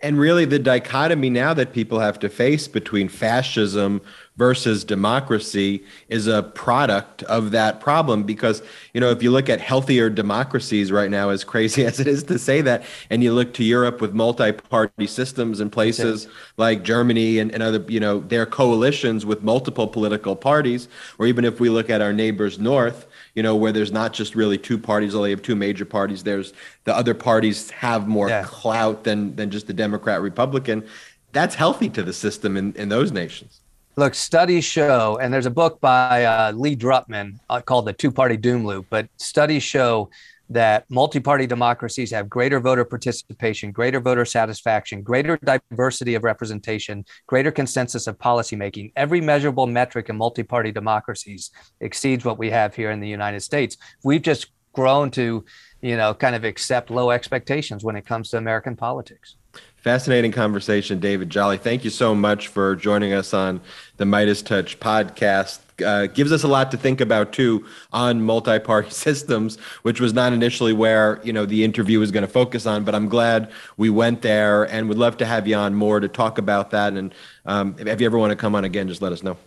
And 0.00 0.18
really, 0.18 0.44
the 0.44 0.58
dichotomy 0.58 1.30
now 1.30 1.54
that 1.54 1.72
people 1.72 2.00
have 2.00 2.18
to 2.20 2.28
face 2.28 2.66
between 2.66 3.08
fascism 3.08 4.00
versus 4.40 4.84
democracy 4.84 5.84
is 6.08 6.26
a 6.26 6.42
product 6.42 7.22
of 7.24 7.50
that 7.50 7.78
problem. 7.78 8.22
Because, 8.22 8.62
you 8.94 9.00
know, 9.00 9.10
if 9.10 9.22
you 9.22 9.30
look 9.30 9.50
at 9.50 9.60
healthier 9.60 10.08
democracies 10.08 10.90
right 10.90 11.10
now, 11.10 11.28
as 11.28 11.44
crazy 11.44 11.84
as 11.90 12.00
it 12.00 12.06
is 12.06 12.22
to 12.24 12.38
say 12.38 12.62
that, 12.62 12.82
and 13.10 13.22
you 13.22 13.34
look 13.34 13.52
to 13.52 13.62
Europe 13.62 14.00
with 14.00 14.14
multi 14.14 14.52
party 14.52 15.06
systems 15.06 15.60
and 15.60 15.70
places 15.70 16.26
like 16.56 16.82
Germany 16.82 17.38
and, 17.38 17.52
and 17.52 17.62
other, 17.62 17.84
you 17.86 18.00
know, 18.00 18.20
their 18.20 18.46
coalitions 18.46 19.26
with 19.26 19.42
multiple 19.42 19.86
political 19.86 20.34
parties, 20.34 20.88
or 21.18 21.26
even 21.26 21.44
if 21.44 21.60
we 21.60 21.68
look 21.68 21.90
at 21.90 22.00
our 22.00 22.14
neighbors 22.14 22.58
north, 22.58 23.06
you 23.34 23.42
know, 23.42 23.54
where 23.54 23.72
there's 23.72 23.92
not 23.92 24.14
just 24.14 24.34
really 24.34 24.56
two 24.56 24.78
parties, 24.78 25.14
only 25.14 25.28
have 25.28 25.42
two 25.42 25.54
major 25.54 25.84
parties. 25.84 26.22
There's 26.22 26.54
the 26.84 26.96
other 26.96 27.12
parties 27.12 27.68
have 27.72 28.08
more 28.08 28.30
yeah. 28.30 28.44
clout 28.44 29.04
than 29.04 29.36
than 29.36 29.50
just 29.50 29.66
the 29.66 29.74
Democrat 29.74 30.22
Republican. 30.22 30.86
That's 31.32 31.54
healthy 31.54 31.90
to 31.90 32.02
the 32.02 32.14
system 32.14 32.56
in, 32.56 32.72
in 32.72 32.88
those 32.88 33.12
nations. 33.12 33.59
Look, 33.96 34.14
studies 34.14 34.64
show, 34.64 35.18
and 35.20 35.34
there's 35.34 35.46
a 35.46 35.50
book 35.50 35.80
by 35.80 36.24
uh, 36.24 36.52
Lee 36.52 36.76
Drutman 36.76 37.40
uh, 37.50 37.60
called 37.60 37.86
The 37.86 37.92
Two 37.92 38.12
Party 38.12 38.36
Doom 38.36 38.64
Loop, 38.64 38.86
but 38.88 39.08
studies 39.16 39.64
show 39.64 40.10
that 40.48 40.88
multi-party 40.88 41.46
democracies 41.46 42.12
have 42.12 42.28
greater 42.28 42.60
voter 42.60 42.84
participation, 42.84 43.72
greater 43.72 44.00
voter 44.00 44.24
satisfaction, 44.24 45.02
greater 45.02 45.36
diversity 45.38 46.14
of 46.14 46.22
representation, 46.22 47.04
greater 47.26 47.50
consensus 47.50 48.06
of 48.06 48.16
policymaking. 48.18 48.92
Every 48.94 49.20
measurable 49.20 49.66
metric 49.66 50.08
in 50.08 50.16
multi-party 50.16 50.70
democracies 50.70 51.50
exceeds 51.80 52.24
what 52.24 52.38
we 52.38 52.48
have 52.50 52.74
here 52.74 52.92
in 52.92 53.00
the 53.00 53.08
United 53.08 53.40
States. 53.40 53.76
We've 54.04 54.22
just 54.22 54.52
grown 54.72 55.10
to, 55.10 55.44
you 55.82 55.96
know, 55.96 56.14
kind 56.14 56.36
of 56.36 56.44
accept 56.44 56.90
low 56.90 57.10
expectations 57.10 57.82
when 57.82 57.96
it 57.96 58.06
comes 58.06 58.30
to 58.30 58.38
American 58.38 58.76
politics. 58.76 59.36
Fascinating 59.80 60.30
conversation, 60.30 61.00
David 61.00 61.30
Jolly. 61.30 61.56
Thank 61.56 61.84
you 61.84 61.90
so 61.90 62.14
much 62.14 62.48
for 62.48 62.76
joining 62.76 63.14
us 63.14 63.32
on 63.32 63.62
the 63.96 64.04
MeidasTouch 64.04 64.76
podcast. 64.76 65.60
Uh, 65.82 66.06
gives 66.06 66.32
us 66.32 66.42
a 66.42 66.48
lot 66.48 66.70
to 66.70 66.76
think 66.76 67.00
about 67.00 67.32
too 67.32 67.64
on 67.90 68.20
multi-party 68.20 68.90
systems, 68.90 69.58
which 69.80 69.98
was 69.98 70.12
not 70.12 70.34
initially 70.34 70.74
where 70.74 71.18
you 71.24 71.32
know 71.32 71.46
the 71.46 71.64
interview 71.64 71.98
was 71.98 72.10
going 72.10 72.20
to 72.20 72.28
focus 72.28 72.66
on. 72.66 72.84
But 72.84 72.94
I'm 72.94 73.08
glad 73.08 73.50
we 73.78 73.88
went 73.88 74.20
there, 74.20 74.64
and 74.64 74.86
would 74.88 74.98
love 74.98 75.16
to 75.16 75.24
have 75.24 75.48
you 75.48 75.56
on 75.56 75.74
more 75.74 75.98
to 75.98 76.08
talk 76.08 76.36
about 76.36 76.72
that. 76.72 76.92
And 76.92 77.14
um, 77.46 77.74
if 77.78 78.00
you 78.02 78.06
ever 78.06 78.18
want 78.18 78.32
to 78.32 78.36
come 78.36 78.54
on 78.54 78.66
again, 78.66 78.86
just 78.86 79.00
let 79.00 79.12
us 79.12 79.22
know. 79.22 79.38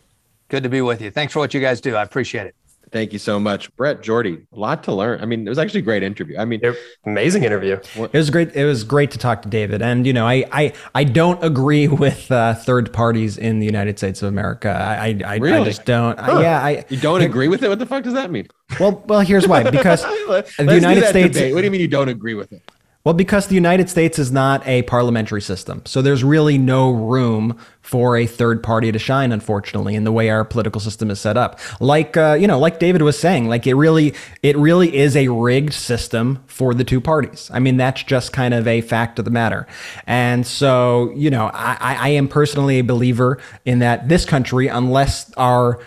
Good 0.48 0.64
to 0.64 0.70
be 0.70 0.82
with 0.82 1.00
you. 1.00 1.12
Thanks 1.12 1.32
for 1.32 1.40
what 1.40 1.54
you 1.54 1.62
guys 1.62 1.80
do. 1.80 1.96
I 1.96 2.02
appreciate 2.02 2.48
it. 2.48 2.56
Thank 2.94 3.12
you 3.12 3.18
so 3.18 3.40
much, 3.40 3.76
Brett 3.76 4.04
Jordy. 4.04 4.46
A 4.54 4.60
lot 4.60 4.84
to 4.84 4.94
learn. 4.94 5.20
I 5.20 5.26
mean, 5.26 5.48
it 5.48 5.50
was 5.50 5.58
actually 5.58 5.80
a 5.80 5.84
great 5.84 6.04
interview. 6.04 6.38
I 6.38 6.46
mean, 6.46 6.62
amazing 7.08 7.44
interview. 7.44 7.80
It 7.96 8.14
was 8.14 8.30
great. 8.30 8.56
It 8.56 8.66
was 8.66 8.84
great 8.84 9.10
to 9.12 9.18
talk 9.18 9.42
to 9.42 9.50
David. 9.50 9.82
And 9.82 10.06
you 10.06 10.14
know, 10.14 10.28
I 10.28 10.46
I, 10.52 10.74
I 10.94 11.04
don't 11.04 11.44
agree 11.44 11.88
with 11.88 12.32
uh, 12.32 12.54
third 12.54 12.94
parties 12.94 13.36
in 13.36 13.58
the 13.58 13.66
United 13.66 13.98
States 13.98 14.22
of 14.22 14.28
America. 14.28 14.70
I 14.70 15.20
I, 15.26 15.38
really? 15.38 15.58
I 15.58 15.64
just 15.64 15.86
don't. 15.86 16.20
Huh. 16.20 16.34
I, 16.34 16.42
yeah, 16.44 16.64
I. 16.64 16.86
You 16.88 16.98
don't 16.98 17.24
agree 17.24 17.48
with 17.48 17.64
it? 17.64 17.70
What 17.70 17.80
the 17.80 17.88
fuck 17.88 18.04
does 18.04 18.14
that 18.14 18.30
mean? 18.30 18.48
Well, 18.80 19.04
well, 19.08 19.22
here's 19.22 19.48
why. 19.48 19.68
Because 19.70 20.04
the 20.28 20.46
United 20.58 21.08
States. 21.08 21.36
Debate. 21.36 21.56
What 21.56 21.62
do 21.62 21.66
you 21.66 21.72
mean 21.72 21.82
you 21.82 21.88
don't 21.88 22.10
agree 22.10 22.36
with 22.36 22.54
it? 22.54 22.62
Well, 23.06 23.14
because 23.14 23.48
the 23.48 23.56
United 23.56 23.90
States 23.90 24.18
is 24.18 24.32
not 24.32 24.66
a 24.66 24.84
parliamentary 24.84 25.42
system. 25.42 25.82
So 25.86 26.02
there's 26.02 26.24
really 26.24 26.58
no 26.58 26.90
room 26.90 27.60
for 27.82 28.16
a 28.16 28.26
third 28.26 28.64
party 28.64 28.94
to 28.94 28.98
shine, 28.98 29.34
unfortunately, 29.34 29.96
in 29.96 30.06
the 30.06 30.12
way 30.14 30.30
our 30.30 30.46
political 30.46 30.80
system 30.80 31.12
is 31.12 31.20
set 31.20 31.36
up. 31.36 31.60
Like, 31.82 32.16
uh, 32.16 32.38
you 32.40 32.48
know, 32.48 32.58
like 32.58 32.80
David 32.80 33.02
was 33.02 33.20
saying, 33.20 33.50
like 33.50 33.68
it 33.68 33.74
really, 33.74 34.14
it 34.42 34.56
really 34.56 34.96
is 34.96 35.18
a 35.18 35.28
rigged 35.28 35.74
system 35.74 36.42
for 36.48 36.74
the 36.74 36.86
two 36.86 37.02
parties. 37.02 37.52
I 37.54 37.60
mean, 37.60 37.76
that's 37.76 38.04
just 38.04 38.32
kind 38.32 38.54
of 38.54 38.70
a 38.70 38.80
fact 38.80 39.20
of 39.20 39.26
the 39.26 39.32
matter. 39.32 39.68
And 40.08 40.48
so, 40.48 41.12
you 41.14 41.30
know, 41.30 41.52
I, 41.54 41.98
I 42.00 42.10
am 42.10 42.30
personally 42.30 42.80
a 42.80 42.86
believer 42.86 43.38
in 43.66 43.80
that 43.80 44.08
this 44.08 44.24
country, 44.24 44.70
unless 44.70 45.30
our 45.34 45.82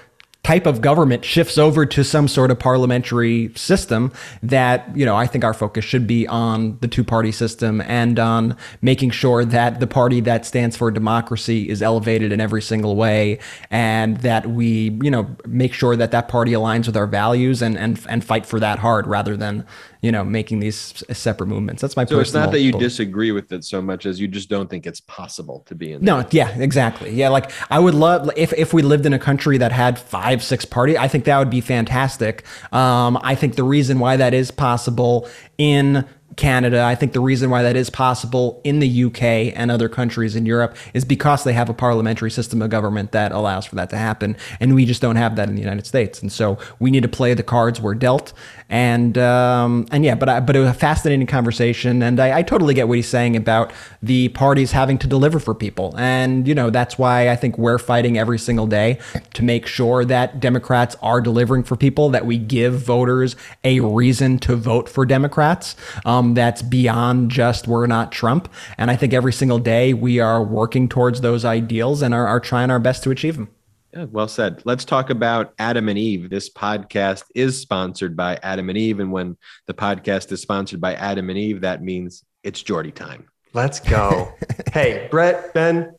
type 0.47 0.65
of 0.65 0.81
government 0.81 1.25
shifts 1.25 1.59
over 1.59 1.85
to 1.85 2.05
some 2.05 2.29
sort 2.29 2.53
of 2.53 2.59
parliamentary 2.61 3.51
system 3.57 4.13
that 4.45 4.97
you 4.97 5.05
know 5.05 5.17
I 5.17 5.27
think 5.27 5.43
our 5.43 5.53
focus 5.53 5.85
should 5.85 6.07
be 6.07 6.25
on 6.29 6.79
the 6.79 6.87
two 6.87 7.03
party 7.03 7.33
system 7.33 7.81
and 7.81 8.17
on 8.21 8.57
making 8.81 9.11
sure 9.11 9.45
that 9.45 9.81
the 9.81 9.89
party 9.89 10.21
that 10.21 10.47
stands 10.47 10.77
for 10.77 10.93
democracy 10.93 11.69
is 11.69 11.83
elevated 11.83 12.31
in 12.31 12.41
every 12.41 12.63
single 12.63 12.95
way 12.95 13.41
and 13.73 14.19
that 14.19 14.47
we 14.47 14.97
you 15.03 15.11
know 15.11 15.29
make 15.49 15.73
sure 15.73 15.97
that 15.97 16.13
that 16.13 16.29
party 16.29 16.53
aligns 16.53 16.87
with 16.87 16.97
our 16.97 17.09
values 17.09 17.61
and 17.61 17.77
and 17.77 18.07
and 18.09 18.25
fight 18.25 18.47
for 18.47 18.61
that 18.61 18.79
hard 18.79 19.09
rather 19.09 19.37
than 19.37 19.67
you 20.07 20.13
know, 20.13 20.23
making 20.23 20.61
these 20.61 21.03
separate 21.11 21.49
movements. 21.49 21.83
That's 21.83 21.97
my 21.97 22.05
so 22.05 22.21
it's 22.21 22.33
not 22.33 22.53
that 22.53 22.61
you 22.61 22.71
belief. 22.71 22.91
disagree 22.91 23.33
with 23.33 23.51
it 23.51 23.65
so 23.65 23.83
much 23.83 24.07
as 24.07 24.21
you 24.21 24.29
just 24.29 24.49
don't 24.49 24.71
think 24.71 24.87
it's 24.87 25.01
possible 25.01 25.65
to 25.67 25.75
be 25.75 25.93
in. 25.93 26.05
No, 26.05 26.25
yeah, 26.31 26.57
exactly. 26.59 27.13
Yeah, 27.13 27.31
like 27.31 27.51
I 27.73 27.81
would 27.81 27.95
love 27.95 28.31
if 28.37 28.53
if 28.53 28.73
we 28.73 28.83
lived 28.83 29.05
in 29.05 29.13
a 29.13 29.19
country 29.19 29.59
that 29.59 29.73
had 29.73 29.99
five, 29.99 30.45
six 30.45 30.65
party. 30.65 30.97
I 30.97 31.09
think 31.09 31.25
that 31.25 31.41
would 31.41 31.51
be 31.51 31.61
fantastic. 31.61 32.45
Um, 32.73 33.19
I 33.21 33.35
think 33.35 33.57
the 33.57 33.65
reason 33.65 33.99
why 33.99 34.17
that 34.17 34.33
is 34.33 34.53
possible 34.53 35.29
in 35.59 36.07
Canada. 36.37 36.83
I 36.83 36.95
think 36.95 37.13
the 37.13 37.21
reason 37.21 37.51
why 37.51 37.63
that 37.63 37.77
is 37.77 37.89
possible 37.89 38.61
in 38.63 38.79
the 38.79 39.05
UK 39.05 39.23
and 39.57 39.71
other 39.71 39.89
countries 39.89 40.37
in 40.37 40.45
Europe 40.45 40.77
is 40.93 41.05
because 41.05 41.45
they 41.45 41.55
have 41.55 41.69
a 41.69 41.75
parliamentary 41.75 42.31
system 42.31 42.61
of 42.61 42.71
government 42.71 43.13
that 43.13 43.33
allows 43.33 43.65
for 43.65 43.75
that 43.77 43.91
to 43.91 43.97
happen. 43.97 44.37
And 44.61 44.75
we 44.75 44.85
just 44.85 45.01
don't 45.01 45.17
have 45.17 45.37
that 45.37 45.49
in 45.49 45.55
the 45.55 45.63
United 45.63 45.87
States. 45.87 46.21
And 46.21 46.31
so 46.31 46.59
we 46.79 46.91
need 46.91 47.03
to 47.03 47.09
play 47.09 47.33
the 47.33 47.43
cards 47.43 47.81
we're 47.81 47.95
dealt. 47.95 48.35
And 48.69 49.17
um, 49.17 49.87
and 49.93 50.05
yeah, 50.05 50.17
but 50.17 50.29
I, 50.29 50.41
but 50.41 50.57
it 50.57 50.59
was 50.59 50.71
a 50.71 50.75
fascinating 50.75 51.27
conversation. 51.29 52.03
And 52.03 52.19
I, 52.19 52.39
I 52.39 52.43
totally 52.43 52.75
get 52.75 52.89
what 52.89 52.97
he's 52.97 53.09
saying 53.09 53.37
about 53.37 53.73
the 54.03 54.29
parties 54.31 54.73
having 54.73 54.99
to 54.99 55.07
deliver 55.07 55.39
for 55.39 55.55
people. 55.55 55.95
And, 55.97 56.49
you 56.49 56.55
know, 56.55 56.71
that's 56.71 56.99
why 56.99 57.31
I 57.31 57.37
think 57.37 57.59
we're 57.59 57.79
fighting 57.79 58.19
every 58.19 58.39
single 58.39 58.67
day 58.67 58.99
to 59.35 59.45
make 59.45 59.67
sure 59.67 60.05
that 60.05 60.41
Democrats 60.41 60.97
are 61.01 61.21
delivering 61.21 61.63
for 61.63 61.77
people, 61.77 62.11
that 62.11 62.27
we 62.27 62.39
give 62.39 62.81
voters 62.81 63.37
a 63.63 63.79
reason 63.81 64.39
to 64.41 64.57
vote 64.57 64.89
for 64.89 65.07
Democrats. 65.07 65.77
Um, 66.05 66.35
that's 66.35 66.63
beyond 66.63 67.31
just 67.31 67.69
we're 67.69 67.87
not 67.87 68.11
Trump. 68.11 68.53
And 68.79 68.91
I 68.91 68.97
think 68.97 69.13
every 69.13 69.33
single 69.33 69.61
day 69.61 69.95
we 69.95 70.19
are 70.19 70.43
working 70.43 70.89
towards 70.89 71.21
those 71.21 71.45
ideals 71.45 72.03
and 72.03 72.13
are, 72.13 72.27
are 72.27 72.41
trying 72.41 72.71
our 72.71 72.81
best 72.81 73.05
to 73.05 73.11
achieve 73.11 73.37
them. 73.37 73.49
Yeah, 73.97 74.05
well 74.05 74.29
said. 74.29 74.61
Let's 74.67 74.85
talk 74.85 75.09
about 75.09 75.55
Adam 75.59 75.89
and 75.89 75.99
Eve. 75.99 76.29
This 76.29 76.53
podcast 76.53 77.25
is 77.35 77.59
sponsored 77.59 78.15
by 78.15 78.39
Adam 78.43 78.69
and 78.69 78.77
Eve. 78.77 79.01
And 79.01 79.11
when 79.11 79.39
the 79.65 79.73
podcast 79.73 80.31
is 80.33 80.43
sponsored 80.43 80.83
by 80.83 80.95
Adam 80.97 81.31
and 81.31 81.39
Eve, 81.39 81.63
that 81.63 81.83
means 81.83 82.23
it's 82.43 82.63
Jordy 82.63 82.91
time. 82.91 83.27
Let's 83.55 83.81
go. 83.81 84.31
hey, 84.75 85.09
Brett, 85.11 85.55
Ben, 85.55 85.95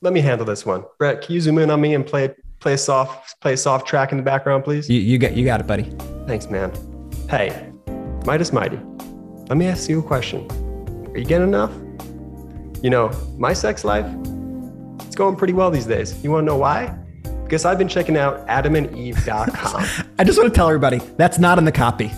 let 0.00 0.12
me 0.12 0.20
handle 0.20 0.46
this 0.46 0.64
one. 0.64 0.84
Brett, 0.96 1.22
can 1.22 1.34
you 1.34 1.40
zoom 1.40 1.58
in 1.58 1.72
on 1.72 1.80
me 1.80 1.94
and 1.94 2.06
play 2.06 2.32
play 2.60 2.74
a 2.74 2.78
soft 2.78 3.40
play 3.40 3.54
a 3.54 3.56
soft 3.56 3.88
track 3.88 4.12
in 4.12 4.18
the 4.18 4.22
background, 4.22 4.62
please? 4.62 4.88
You, 4.88 5.00
you 5.00 5.18
got 5.18 5.36
you 5.36 5.44
got 5.44 5.58
it, 5.58 5.66
buddy. 5.66 5.90
Thanks, 6.28 6.48
man. 6.50 6.70
Hey, 7.28 7.68
Meidas 8.20 8.52
Mighty. 8.52 8.78
Let 9.48 9.56
me 9.56 9.66
ask 9.66 9.90
you 9.90 9.98
a 9.98 10.02
question. 10.04 10.46
Are 11.12 11.18
you 11.18 11.24
getting 11.24 11.48
enough? 11.48 11.72
You 12.80 12.90
know, 12.90 13.10
my 13.36 13.54
sex 13.54 13.84
life, 13.84 14.06
it's 15.04 15.16
going 15.16 15.34
pretty 15.34 15.52
well 15.52 15.72
these 15.72 15.86
days. 15.86 16.22
You 16.22 16.30
want 16.30 16.42
to 16.44 16.46
know 16.46 16.56
why? 16.56 16.96
Because 17.50 17.64
I've 17.64 17.78
been 17.78 17.88
checking 17.88 18.16
out 18.16 18.46
adamandeve.com. 18.46 20.06
I 20.20 20.22
just 20.22 20.38
want 20.38 20.52
to 20.52 20.56
tell 20.56 20.68
everybody 20.68 20.98
that's 21.16 21.36
not 21.40 21.58
in 21.58 21.64
the 21.64 21.72
copy. 21.72 22.12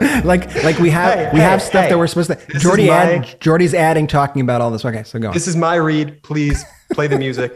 like 0.24 0.64
like 0.64 0.78
we 0.78 0.88
have 0.88 1.12
hey, 1.12 1.30
we 1.34 1.40
hey, 1.40 1.44
have 1.44 1.60
stuff 1.60 1.82
hey, 1.84 1.90
that 1.90 1.98
we're 1.98 2.06
supposed 2.06 2.30
to 2.30 2.58
Jordy 2.58 2.86
my, 2.86 2.94
add, 2.94 3.38
Jordy's 3.42 3.74
adding 3.74 4.06
talking 4.06 4.40
about 4.40 4.62
all 4.62 4.70
this. 4.70 4.82
Okay, 4.82 5.02
so 5.02 5.18
go 5.18 5.28
on. 5.28 5.34
This 5.34 5.46
is 5.46 5.56
my 5.56 5.74
read. 5.74 6.22
Please 6.22 6.64
play 6.94 7.06
the 7.06 7.18
music. 7.18 7.54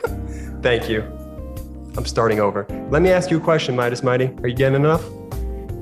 Thank 0.61 0.91
you. 0.91 1.01
I'm 1.97 2.05
starting 2.05 2.39
over. 2.39 2.67
Let 2.91 3.01
me 3.01 3.09
ask 3.09 3.31
you 3.31 3.39
a 3.39 3.41
question, 3.41 3.75
Meidas 3.75 4.05
Mighty. 4.05 4.27
Are 4.43 4.49
you 4.49 4.55
getting 4.55 4.77
enough? 4.77 5.03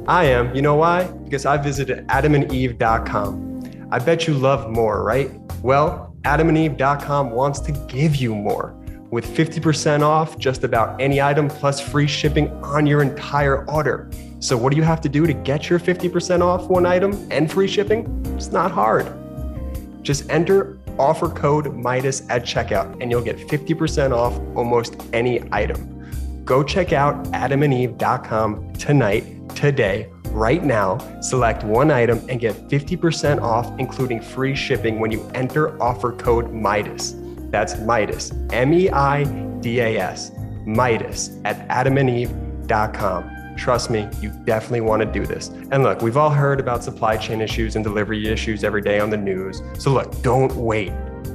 I 0.07 0.27
am. 0.27 0.55
You 0.55 0.63
know 0.63 0.77
why? 0.77 1.09
Because 1.25 1.47
I 1.47 1.57
visited 1.57 2.07
adamandeve.com. 2.07 3.89
I 3.91 3.99
bet 3.99 4.29
you 4.29 4.35
love 4.35 4.71
more, 4.71 5.03
right? 5.03 5.33
Well, 5.63 6.15
adamandeve.com 6.23 7.31
wants 7.33 7.59
to 7.59 7.73
give 7.89 8.15
you 8.15 8.37
more 8.37 8.81
with 9.13 9.27
50% 9.27 10.01
off 10.01 10.39
just 10.39 10.65
about 10.65 11.01
any 11.01 11.21
item 11.21 11.47
plus 11.47 11.81
free 11.81 12.09
shipping 12.09 12.51
on 12.65 12.87
your 12.87 13.03
entire 13.03 13.65
order. 13.69 14.11
So, 14.41 14.57
what 14.57 14.71
do 14.71 14.77
you 14.77 14.83
have 14.83 15.01
to 15.03 15.09
do 15.09 15.27
to 15.27 15.35
get 15.35 15.71
your 15.71 15.79
50% 15.79 16.41
off 16.41 16.69
one 16.69 16.87
item 16.87 17.29
and 17.31 17.53
free 17.53 17.69
shipping? 17.69 18.09
It's 18.35 18.51
not 18.51 18.73
hard. 18.73 19.07
Just 20.03 20.29
enter 20.31 20.79
offer 20.99 21.29
code 21.29 21.67
MEIDAS 21.67 22.27
at 22.29 22.43
checkout 22.43 23.01
and 23.01 23.11
you'll 23.11 23.23
get 23.23 23.37
50% 23.37 24.13
off 24.13 24.33
almost 24.57 25.01
any 25.13 25.43
item. 25.53 25.89
Go 26.45 26.63
check 26.63 26.93
out 26.93 27.23
adamandeve.com 27.27 28.73
tonight, 28.73 29.49
today, 29.55 30.11
right 30.31 30.65
now. 30.65 30.99
Select 31.21 31.63
one 31.65 31.91
item 31.91 32.19
and 32.29 32.41
get 32.41 32.57
50% 32.69 33.43
off, 33.43 33.71
including 33.79 34.21
free 34.21 34.55
shipping 34.55 34.99
when 34.99 35.11
you 35.11 35.31
enter 35.35 35.81
offer 35.81 36.13
code 36.13 36.53
MEIDAS. 36.53 37.22
That's 37.53 37.75
Meidas, 37.75 38.33
M 38.53 38.73
E 38.73 38.91
I 38.91 39.25
D 39.61 39.79
A 39.79 40.01
S, 40.01 40.33
Meidas 40.67 41.41
at 41.45 41.69
adamandeve.com. 41.69 43.31
Trust 43.57 43.91
me, 43.91 44.09
you 44.21 44.31
definitely 44.45 44.81
want 44.81 45.03
to 45.03 45.07
do 45.07 45.27
this. 45.27 45.49
And 45.71 45.83
look, 45.83 46.01
we've 46.03 46.17
all 46.17 46.31
heard 46.31 46.59
about 46.59 46.83
supply 46.83 47.17
chain 47.19 47.41
issues 47.41 47.77
and 47.77 47.85
delivery 47.85 48.27
issues 48.27 48.65
every 48.65 48.81
day 48.81 48.99
on 48.99 49.11
the 49.11 49.17
news. 49.17 49.63
So 49.79 49.93
look, 49.93 50.21
don't 50.23 50.53
wait 50.57 50.91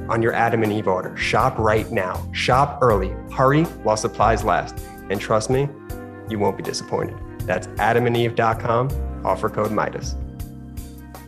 on 0.09 0.21
your 0.21 0.33
Adam 0.33 0.63
and 0.63 0.73
Eve 0.73 0.87
order. 0.87 1.15
Shop 1.15 1.57
right 1.59 1.89
now. 1.91 2.27
Shop 2.33 2.79
early. 2.81 3.15
Hurry 3.31 3.63
while 3.83 3.97
supplies 3.97 4.43
last. 4.43 4.83
And 5.09 5.21
trust 5.21 5.49
me, 5.49 5.69
you 6.29 6.39
won't 6.39 6.57
be 6.57 6.63
disappointed. 6.63 7.15
That's 7.41 7.67
adamandeve.com, 7.67 9.23
offer 9.23 9.49
code 9.49 9.71
Meidas. 9.71 10.15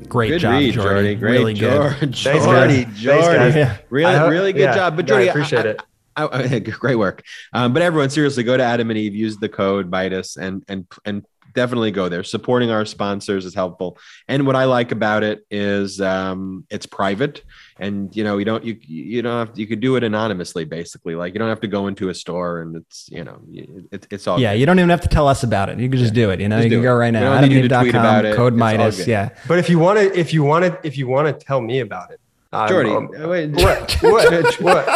Great 0.10 0.30
good 0.30 0.40
job, 0.40 0.54
read, 0.54 0.74
Jordy. 0.74 0.90
Jordy. 0.90 1.16
Great 1.16 1.32
really 1.32 1.54
Jordy, 1.54 1.96
good. 2.00 2.12
Jordy, 2.12 2.86
Jordy. 2.96 3.60
Yeah. 3.60 3.78
Really, 3.90 4.16
hope, 4.16 4.30
really 4.30 4.54
good 4.54 4.62
yeah, 4.62 4.76
job. 4.76 4.96
But 4.96 5.06
yeah, 5.06 5.10
Jordy, 5.10 5.28
I 5.28 5.32
appreciate 5.32 5.66
I, 5.66 5.70
it. 5.70 5.82
I, 6.16 6.56
I, 6.56 6.60
great 6.60 6.96
work. 6.96 7.24
Um, 7.54 7.74
but 7.74 7.82
everyone, 7.82 8.10
seriously, 8.10 8.44
go 8.44 8.58
to 8.58 8.64
Adam 8.64 8.90
and 8.90 8.98
Eve, 8.98 9.16
use 9.16 9.38
the 9.38 9.50
code 9.50 9.90
Meidas, 9.90 10.36
and 10.36 10.64
and 10.68 10.86
and 11.06 11.26
definitely 11.54 11.92
go 11.92 12.10
there. 12.10 12.24
Supporting 12.24 12.72
our 12.72 12.86
sponsors 12.86 13.46
is 13.46 13.54
helpful. 13.54 13.98
And 14.28 14.46
what 14.46 14.56
I 14.56 14.66
like 14.66 14.92
about 14.92 15.24
it 15.24 15.46
is 15.52 16.02
um, 16.02 16.66
it's 16.70 16.86
private, 16.86 17.44
and 17.80 18.16
you 18.16 18.24
know 18.24 18.38
you 18.38 18.46
don't 18.46 18.64
you 18.64 18.78
you 18.82 19.22
don't 19.22 19.40
have 19.48 19.54
to, 19.54 19.62
you 19.62 19.68
could 19.68 19.80
do 19.80 19.96
it 19.96 20.04
anonymously, 20.04 20.66
basically. 20.66 21.16
Like 21.16 21.34
you 21.34 21.40
don't 21.40 21.50
have 21.50 21.62
to 21.62 21.68
go 21.68 21.88
into 21.88 22.10
a 22.10 22.14
store, 22.14 22.62
and 22.62 22.76
it's 22.76 23.10
you 23.12 23.24
know 23.24 23.40
it, 23.92 24.08
it's 24.12 24.28
all 24.28 24.40
yeah. 24.40 24.54
good. 24.54 24.60
You 24.60 24.66
don't 24.66 24.80
even 24.80 24.90
have 24.90 25.02
to 25.02 25.08
tell 25.08 25.28
us 25.28 25.44
about 25.44 25.70
it. 25.70 25.80
You 25.80 25.90
can 25.90 25.98
just 26.00 26.14
do 26.14 26.30
it. 26.32 26.40
You 26.40 26.50
know, 26.50 26.58
Just 26.58 26.66
you 26.66 26.72
can 26.72 26.80
it. 26.80 26.84
go 26.84 26.96
right 26.96 27.14
We 27.14 27.20
now. 27.20 27.40
don't 27.40 27.50
need 27.50 27.56
you 27.56 27.68
to 27.68 27.68
tweet 27.80 27.94
AdamandEve.com, 27.94 28.02
about 28.06 28.26
it. 28.26 28.36
Code 28.36 28.54
It's 28.54 28.62
all 28.62 28.68
Meidas. 28.70 28.98
good. 28.98 29.08
Yeah. 29.08 29.30
But 29.48 29.60
if 29.60 29.70
you 29.70 29.80
want 29.80 30.00
to, 30.00 30.20
if 30.20 30.34
you 30.34 30.44
want 30.44 30.66
to, 30.66 30.80
if 30.88 30.98
you 30.98 31.08
want 31.08 31.28
to 31.40 31.46
tell 31.46 31.62
me 31.62 31.80
about 31.80 32.12
it, 32.12 32.20
I'm- 32.52 32.68
Jordy, 32.70 32.90
um, 32.90 33.10
wait, 33.30 33.52
what, 33.54 33.94
what, 34.02 34.60
what, 34.60 34.60
what? 34.60 34.90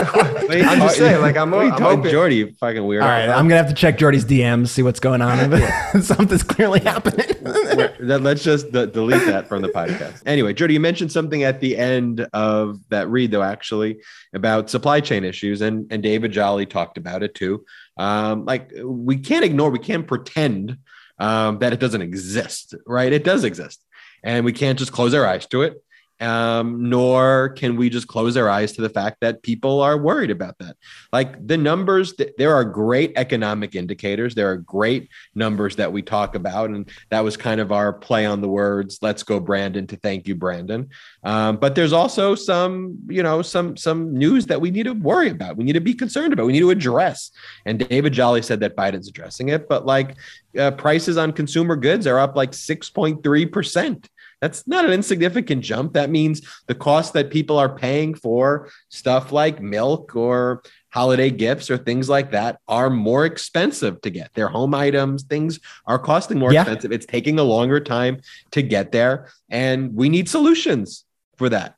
I'm 0.51 0.79
just 0.79 0.97
saying, 0.97 1.21
like 1.21 1.37
I'm, 1.37 1.51
what 1.51 1.59
are 1.59 1.65
you 1.65 1.71
I'm 1.71 1.77
talking. 1.77 2.11
Jordy, 2.11 2.35
you 2.37 2.53
fucking 2.59 2.81
weirdo. 2.81 3.03
All 3.03 3.07
right, 3.07 3.29
I'm 3.29 3.47
gonna 3.47 3.57
have 3.57 3.67
to 3.67 3.75
check 3.75 3.99
Jordy's 3.99 4.25
DMs, 4.25 4.69
see 4.69 4.81
what's 4.81 4.99
going 4.99 5.21
on. 5.21 5.37
Something's 6.01 6.41
clearly 6.41 6.79
happening. 6.79 7.27
Then 7.99 8.23
let's 8.23 8.43
just 8.43 8.71
de- 8.71 8.87
delete 8.87 9.25
that 9.27 9.47
from 9.47 9.61
the 9.61 9.69
podcast. 9.69 10.23
Anyway, 10.25 10.53
Jordy, 10.53 10.73
you 10.73 10.79
mentioned 10.79 11.11
something 11.11 11.43
at 11.43 11.61
the 11.61 11.77
end 11.77 12.27
of 12.33 12.79
that 12.89 13.07
read, 13.07 13.31
though, 13.31 13.41
actually, 13.41 13.99
about 14.33 14.69
supply 14.69 14.99
chain 14.99 15.23
issues, 15.23 15.61
and 15.61 15.87
and 15.91 16.03
David 16.03 16.31
Jolly 16.31 16.65
talked 16.65 16.97
about 16.97 17.23
it 17.23 17.33
too. 17.33 17.63
Um, 17.97 18.45
like 18.45 18.71
we 18.83 19.17
can't 19.17 19.45
ignore, 19.45 19.69
we 19.69 19.79
can't 19.79 20.05
pretend 20.07 20.77
um, 21.19 21.59
that 21.59 21.71
it 21.73 21.79
doesn't 21.79 22.01
exist, 22.01 22.75
right? 22.85 23.11
It 23.13 23.23
does 23.23 23.43
exist, 23.43 23.81
and 24.23 24.43
we 24.43 24.53
can't 24.53 24.77
just 24.77 24.91
close 24.91 25.13
our 25.13 25.25
eyes 25.25 25.45
to 25.47 25.61
it. 25.61 25.81
Um, 26.19 26.89
nor 26.89 27.49
can 27.49 27.75
we 27.75 27.89
just 27.89 28.07
close 28.07 28.37
our 28.37 28.47
eyes 28.47 28.71
to 28.73 28.81
the 28.81 28.89
fact 28.89 29.17
that 29.21 29.41
people 29.41 29.81
are 29.81 29.97
worried 29.97 30.31
about 30.31 30.57
that. 30.59 30.77
Like 31.11 31.45
the 31.45 31.57
numbers, 31.57 32.13
th- 32.13 32.35
there 32.37 32.55
are 32.55 32.63
great 32.63 33.13
economic 33.17 33.75
indicators. 33.75 34.33
There 34.33 34.49
are 34.49 34.57
great 34.57 35.09
numbers 35.35 35.75
that 35.77 35.91
we 35.91 36.01
talk 36.01 36.35
about, 36.35 36.69
and 36.69 36.89
that 37.09 37.25
was 37.25 37.35
kind 37.35 37.59
of 37.59 37.73
our 37.73 37.91
play 37.91 38.25
on 38.25 38.39
the 38.39 38.47
words. 38.47 38.99
Let's 39.01 39.23
go, 39.23 39.41
Brandon, 39.41 39.85
to 39.87 39.97
thank 39.97 40.27
you, 40.27 40.35
Brandon. 40.35 40.89
Um, 41.25 41.57
but 41.57 41.75
there's 41.75 41.93
also 41.93 42.35
some, 42.35 42.99
you 43.09 43.23
know, 43.23 43.41
some 43.41 43.75
some 43.75 44.15
news 44.15 44.45
that 44.45 44.61
we 44.61 44.71
need 44.71 44.83
to 44.83 44.93
worry 44.93 45.29
about. 45.29 45.57
We 45.57 45.65
need 45.65 45.73
to 45.73 45.81
be 45.81 45.93
concerned 45.93 46.31
about. 46.31 46.45
We 46.45 46.53
need 46.53 46.59
to 46.59 46.69
address. 46.69 47.31
And 47.65 47.79
David 47.79 48.13
Jolly 48.13 48.43
said 48.43 48.61
that 48.61 48.77
Biden's 48.77 49.09
addressing 49.09 49.49
it, 49.49 49.67
but 49.67 49.85
like 49.85 50.15
uh, 50.57 50.71
prices 50.71 51.17
on 51.17 51.33
consumer 51.33 51.75
goods 51.75 52.07
are 52.07 52.19
up 52.19 52.35
like 52.35 52.53
six 52.53 52.89
point 52.89 53.23
three 53.23 53.45
percent. 53.45 54.07
That's 54.43 54.67
not 54.67 54.83
an 54.83 54.91
insignificant 54.91 55.63
jump. 55.63 55.93
That 55.93 56.09
means 56.09 56.41
the 56.67 56.75
cost 56.75 57.13
that 57.13 57.29
people 57.29 57.57
are 57.57 57.73
paying 57.73 58.13
for 58.13 58.69
stuff 58.89 59.31
like 59.31 59.61
milk 59.61 60.17
or 60.17 60.63
holiday 60.89 61.29
gifts 61.29 61.71
or 61.71 61.77
things 61.77 62.09
like 62.09 62.31
that 62.31 62.59
are 62.67 62.89
more 62.89 63.25
expensive 63.25 64.01
to 64.01 64.09
get. 64.09 64.33
Their 64.33 64.49
home 64.49 64.73
items, 64.75 65.23
things 65.23 65.61
are 65.85 65.97
costing 65.97 66.39
more 66.39 66.51
Yeah. 66.51 66.63
expensive. 66.63 66.91
It's 66.91 67.05
taking 67.05 67.39
a 67.39 67.43
longer 67.43 67.79
time 67.79 68.19
to 68.51 68.61
get 68.61 68.91
there. 68.91 69.29
And 69.49 69.95
we 69.95 70.09
need 70.09 70.27
solutions 70.27 71.05
for 71.37 71.47
that. 71.47 71.75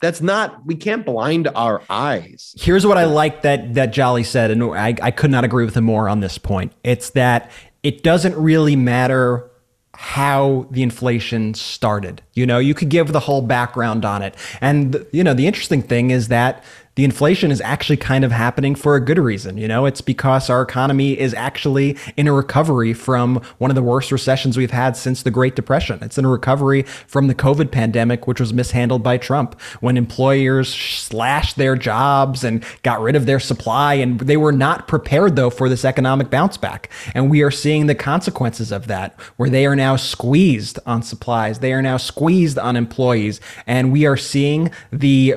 That's 0.00 0.20
not, 0.20 0.66
we 0.66 0.74
can't 0.74 1.06
blind 1.06 1.46
our 1.54 1.82
eyes. 1.88 2.52
Here's 2.58 2.84
what 2.84 2.98
I 2.98 3.04
like 3.04 3.42
that 3.42 3.74
that 3.74 3.92
Jolly 3.92 4.24
said, 4.24 4.50
and 4.50 4.64
I, 4.64 4.96
I 5.00 5.12
could 5.12 5.30
not 5.30 5.44
agree 5.44 5.64
with 5.64 5.76
him 5.76 5.84
more 5.84 6.08
on 6.08 6.18
this 6.18 6.36
point. 6.36 6.72
It's 6.82 7.10
that 7.10 7.52
it 7.84 8.02
doesn't 8.02 8.34
really 8.34 8.74
matter 8.74 9.52
how 10.00 10.64
the 10.70 10.80
inflation 10.80 11.52
started. 11.54 12.22
You 12.34 12.46
know, 12.46 12.60
you 12.60 12.72
could 12.72 12.88
give 12.88 13.10
the 13.10 13.18
whole 13.18 13.42
background 13.42 14.04
on 14.04 14.22
it. 14.22 14.36
And 14.60 15.04
you 15.10 15.24
know, 15.24 15.34
the 15.34 15.48
interesting 15.48 15.82
thing 15.82 16.12
is 16.12 16.28
that 16.28 16.62
the 16.98 17.04
inflation 17.04 17.52
is 17.52 17.60
actually 17.60 17.96
kind 17.96 18.24
of 18.24 18.32
happening 18.32 18.74
for 18.74 18.96
a 18.96 19.00
good 19.00 19.20
reason. 19.20 19.56
You 19.56 19.68
know, 19.68 19.86
it's 19.86 20.00
because 20.00 20.50
our 20.50 20.62
economy 20.62 21.16
is 21.16 21.32
actually 21.32 21.96
in 22.16 22.26
a 22.26 22.32
recovery 22.32 22.92
from 22.92 23.40
one 23.58 23.70
of 23.70 23.76
the 23.76 23.84
worst 23.84 24.10
recessions 24.10 24.56
we've 24.56 24.72
had 24.72 24.96
since 24.96 25.22
the 25.22 25.30
Great 25.30 25.54
Depression. 25.54 26.00
It's 26.02 26.18
in 26.18 26.24
a 26.24 26.28
recovery 26.28 26.82
from 27.06 27.28
the 27.28 27.36
COVID 27.36 27.70
pandemic, 27.70 28.26
which 28.26 28.40
was 28.40 28.52
mishandled 28.52 29.04
by 29.04 29.16
Trump 29.16 29.60
when 29.78 29.96
employers 29.96 30.74
slashed 30.74 31.54
their 31.54 31.76
jobs 31.76 32.42
and 32.42 32.64
got 32.82 33.00
rid 33.00 33.14
of 33.14 33.26
their 33.26 33.38
supply. 33.38 33.94
And 33.94 34.18
they 34.18 34.36
were 34.36 34.50
not 34.50 34.88
prepared, 34.88 35.36
though, 35.36 35.50
for 35.50 35.68
this 35.68 35.84
economic 35.84 36.30
bounce 36.30 36.56
back. 36.56 36.90
And 37.14 37.30
we 37.30 37.42
are 37.42 37.52
seeing 37.52 37.86
the 37.86 37.94
consequences 37.94 38.72
of 38.72 38.88
that, 38.88 39.16
where 39.36 39.48
they 39.48 39.66
are 39.66 39.76
now 39.76 39.94
squeezed 39.94 40.80
on 40.84 41.04
supplies, 41.04 41.60
they 41.60 41.72
are 41.72 41.80
now 41.80 41.96
squeezed 41.96 42.58
on 42.58 42.74
employees. 42.74 43.40
And 43.68 43.92
we 43.92 44.04
are 44.04 44.16
seeing 44.16 44.72
the 44.90 45.36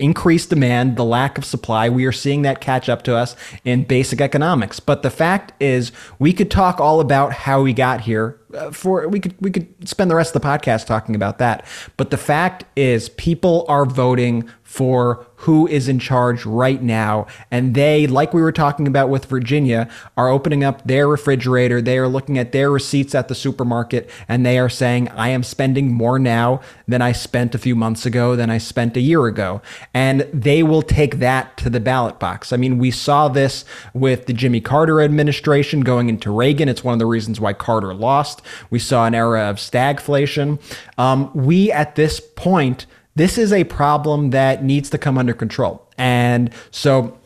increased 0.00 0.50
demand, 0.50 0.79
the 0.96 1.04
lack 1.04 1.38
of 1.38 1.44
supply. 1.44 1.88
We 1.88 2.04
are 2.06 2.12
seeing 2.12 2.42
that 2.42 2.60
catch 2.60 2.88
up 2.88 3.02
to 3.04 3.16
us 3.16 3.36
in 3.64 3.84
basic 3.84 4.20
economics. 4.20 4.80
But 4.80 5.02
the 5.02 5.10
fact 5.10 5.52
is, 5.62 5.92
we 6.18 6.32
could 6.32 6.50
talk 6.50 6.80
all 6.80 7.00
about 7.00 7.32
how 7.32 7.62
we 7.62 7.72
got 7.72 8.00
here. 8.00 8.38
uh, 8.54 8.70
For 8.70 9.06
we 9.08 9.20
could 9.20 9.34
we 9.40 9.50
could 9.50 9.68
spend 9.88 10.10
the 10.10 10.14
rest 10.14 10.34
of 10.34 10.42
the 10.42 10.48
podcast 10.48 10.86
talking 10.86 11.14
about 11.14 11.38
that. 11.38 11.64
But 11.96 12.10
the 12.10 12.16
fact 12.18 12.64
is, 12.76 13.08
people 13.10 13.64
are 13.68 13.84
voting 13.84 14.48
for 14.70 15.26
who 15.34 15.66
is 15.66 15.88
in 15.88 15.98
charge 15.98 16.46
right 16.46 16.80
now. 16.80 17.26
And 17.50 17.74
they, 17.74 18.06
like 18.06 18.32
we 18.32 18.40
were 18.40 18.52
talking 18.52 18.86
about 18.86 19.08
with 19.08 19.24
Virginia, 19.24 19.90
are 20.16 20.28
opening 20.28 20.62
up 20.62 20.86
their 20.86 21.08
refrigerator. 21.08 21.82
They 21.82 21.98
are 21.98 22.06
looking 22.06 22.38
at 22.38 22.52
their 22.52 22.70
receipts 22.70 23.12
at 23.16 23.26
the 23.26 23.34
supermarket 23.34 24.08
and 24.28 24.46
they 24.46 24.60
are 24.60 24.68
saying, 24.68 25.08
I 25.08 25.30
am 25.30 25.42
spending 25.42 25.92
more 25.92 26.20
now 26.20 26.60
than 26.86 27.02
I 27.02 27.10
spent 27.10 27.52
a 27.56 27.58
few 27.58 27.74
months 27.74 28.06
ago, 28.06 28.36
than 28.36 28.48
I 28.48 28.58
spent 28.58 28.96
a 28.96 29.00
year 29.00 29.26
ago. 29.26 29.60
And 29.92 30.20
they 30.32 30.62
will 30.62 30.82
take 30.82 31.18
that 31.18 31.56
to 31.56 31.68
the 31.68 31.80
ballot 31.80 32.20
box. 32.20 32.52
I 32.52 32.56
mean, 32.56 32.78
we 32.78 32.92
saw 32.92 33.26
this 33.26 33.64
with 33.92 34.26
the 34.26 34.32
Jimmy 34.32 34.60
Carter 34.60 35.00
administration 35.00 35.80
going 35.80 36.08
into 36.08 36.30
Reagan. 36.30 36.68
It's 36.68 36.84
one 36.84 36.92
of 36.92 37.00
the 37.00 37.06
reasons 37.06 37.40
why 37.40 37.54
Carter 37.54 37.92
lost. 37.92 38.40
We 38.70 38.78
saw 38.78 39.04
an 39.06 39.16
era 39.16 39.50
of 39.50 39.56
stagflation. 39.56 40.60
Um, 40.96 41.32
we, 41.34 41.72
at 41.72 41.96
this 41.96 42.20
point, 42.20 42.86
this 43.16 43.38
is 43.38 43.52
a 43.52 43.64
problem 43.64 44.30
that 44.30 44.64
needs 44.64 44.90
to 44.90 44.98
come 44.98 45.18
under 45.18 45.34
control. 45.34 45.86
And 45.98 46.52
so 46.70 47.18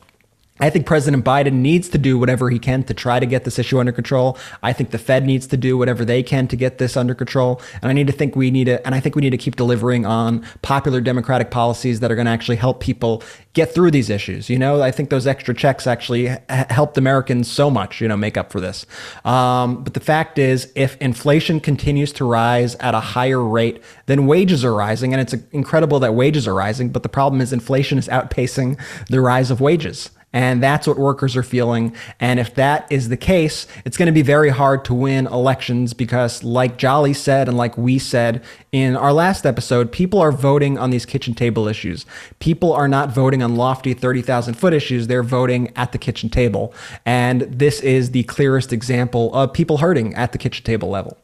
I 0.60 0.70
think 0.70 0.86
President 0.86 1.24
Biden 1.24 1.54
needs 1.54 1.88
to 1.88 1.98
do 1.98 2.16
whatever 2.16 2.48
he 2.48 2.60
can 2.60 2.84
to 2.84 2.94
try 2.94 3.18
to 3.18 3.26
get 3.26 3.42
this 3.42 3.58
issue 3.58 3.80
under 3.80 3.90
control. 3.90 4.38
I 4.62 4.72
think 4.72 4.92
the 4.92 4.98
Fed 4.98 5.26
needs 5.26 5.48
to 5.48 5.56
do 5.56 5.76
whatever 5.76 6.04
they 6.04 6.22
can 6.22 6.46
to 6.46 6.54
get 6.54 6.78
this 6.78 6.96
under 6.96 7.12
control. 7.12 7.60
And 7.82 7.90
I 7.90 7.92
need 7.92 8.06
to 8.06 8.12
think 8.12 8.36
we 8.36 8.52
need 8.52 8.66
to, 8.66 8.84
and 8.86 8.94
I 8.94 9.00
think 9.00 9.16
we 9.16 9.20
need 9.22 9.30
to 9.30 9.36
keep 9.36 9.56
delivering 9.56 10.06
on 10.06 10.46
popular 10.62 11.00
Democratic 11.00 11.50
policies 11.50 11.98
that 11.98 12.12
are 12.12 12.14
going 12.14 12.26
to 12.26 12.30
actually 12.30 12.54
help 12.54 12.78
people 12.78 13.20
get 13.54 13.74
through 13.74 13.90
these 13.90 14.08
issues. 14.08 14.48
You 14.48 14.60
know, 14.60 14.80
I 14.80 14.92
think 14.92 15.10
those 15.10 15.26
extra 15.26 15.54
checks 15.54 15.88
actually 15.88 16.36
helped 16.48 16.96
Americans 16.96 17.50
so 17.50 17.68
much, 17.68 18.00
you 18.00 18.06
know, 18.06 18.16
make 18.16 18.36
up 18.36 18.52
for 18.52 18.60
this. 18.60 18.86
Um, 19.24 19.82
but 19.82 19.94
the 19.94 20.00
fact 20.00 20.38
is, 20.38 20.70
if 20.76 20.96
inflation 20.98 21.58
continues 21.58 22.12
to 22.12 22.24
rise 22.24 22.76
at 22.76 22.94
a 22.94 23.00
higher 23.00 23.42
rate 23.42 23.82
than 24.06 24.28
wages 24.28 24.64
are 24.64 24.72
rising, 24.72 25.12
and 25.12 25.20
it's 25.20 25.34
incredible 25.50 25.98
that 25.98 26.14
wages 26.14 26.46
are 26.46 26.54
rising, 26.54 26.90
but 26.90 27.02
the 27.02 27.08
problem 27.08 27.40
is 27.40 27.52
inflation 27.52 27.98
is 27.98 28.06
outpacing 28.06 28.80
the 29.08 29.20
rise 29.20 29.50
of 29.50 29.60
wages. 29.60 30.10
And 30.34 30.60
that's 30.60 30.88
what 30.88 30.98
workers 30.98 31.36
are 31.36 31.44
feeling. 31.44 31.94
And 32.18 32.40
if 32.40 32.56
that 32.56 32.90
is 32.90 33.08
the 33.08 33.16
case, 33.16 33.68
it's 33.84 33.96
going 33.96 34.06
to 34.06 34.12
be 34.12 34.20
very 34.20 34.50
hard 34.50 34.84
to 34.86 34.92
win 34.92 35.28
elections 35.28 35.94
because, 35.94 36.42
like 36.42 36.76
Jolly 36.76 37.14
said, 37.14 37.48
and 37.48 37.56
like 37.56 37.78
we 37.78 38.00
said 38.00 38.42
in 38.72 38.96
our 38.96 39.12
last 39.12 39.46
episode, 39.46 39.92
people 39.92 40.18
are 40.18 40.32
voting 40.32 40.76
on 40.76 40.90
these 40.90 41.06
kitchen 41.06 41.34
table 41.34 41.68
issues. 41.68 42.04
People 42.40 42.72
are 42.72 42.88
not 42.88 43.14
voting 43.14 43.44
on 43.44 43.54
lofty 43.54 43.94
30,000 43.94 44.54
foot 44.54 44.74
issues, 44.74 45.06
they're 45.06 45.22
voting 45.22 45.72
at 45.76 45.92
the 45.92 45.98
kitchen 45.98 46.28
table. 46.28 46.74
And 47.06 47.42
this 47.42 47.80
is 47.80 48.10
the 48.10 48.24
clearest 48.24 48.72
example 48.72 49.32
of 49.34 49.52
people 49.52 49.78
hurting 49.78 50.14
at 50.14 50.32
the 50.32 50.38
kitchen 50.38 50.64
table 50.64 50.90
level. 50.90 51.16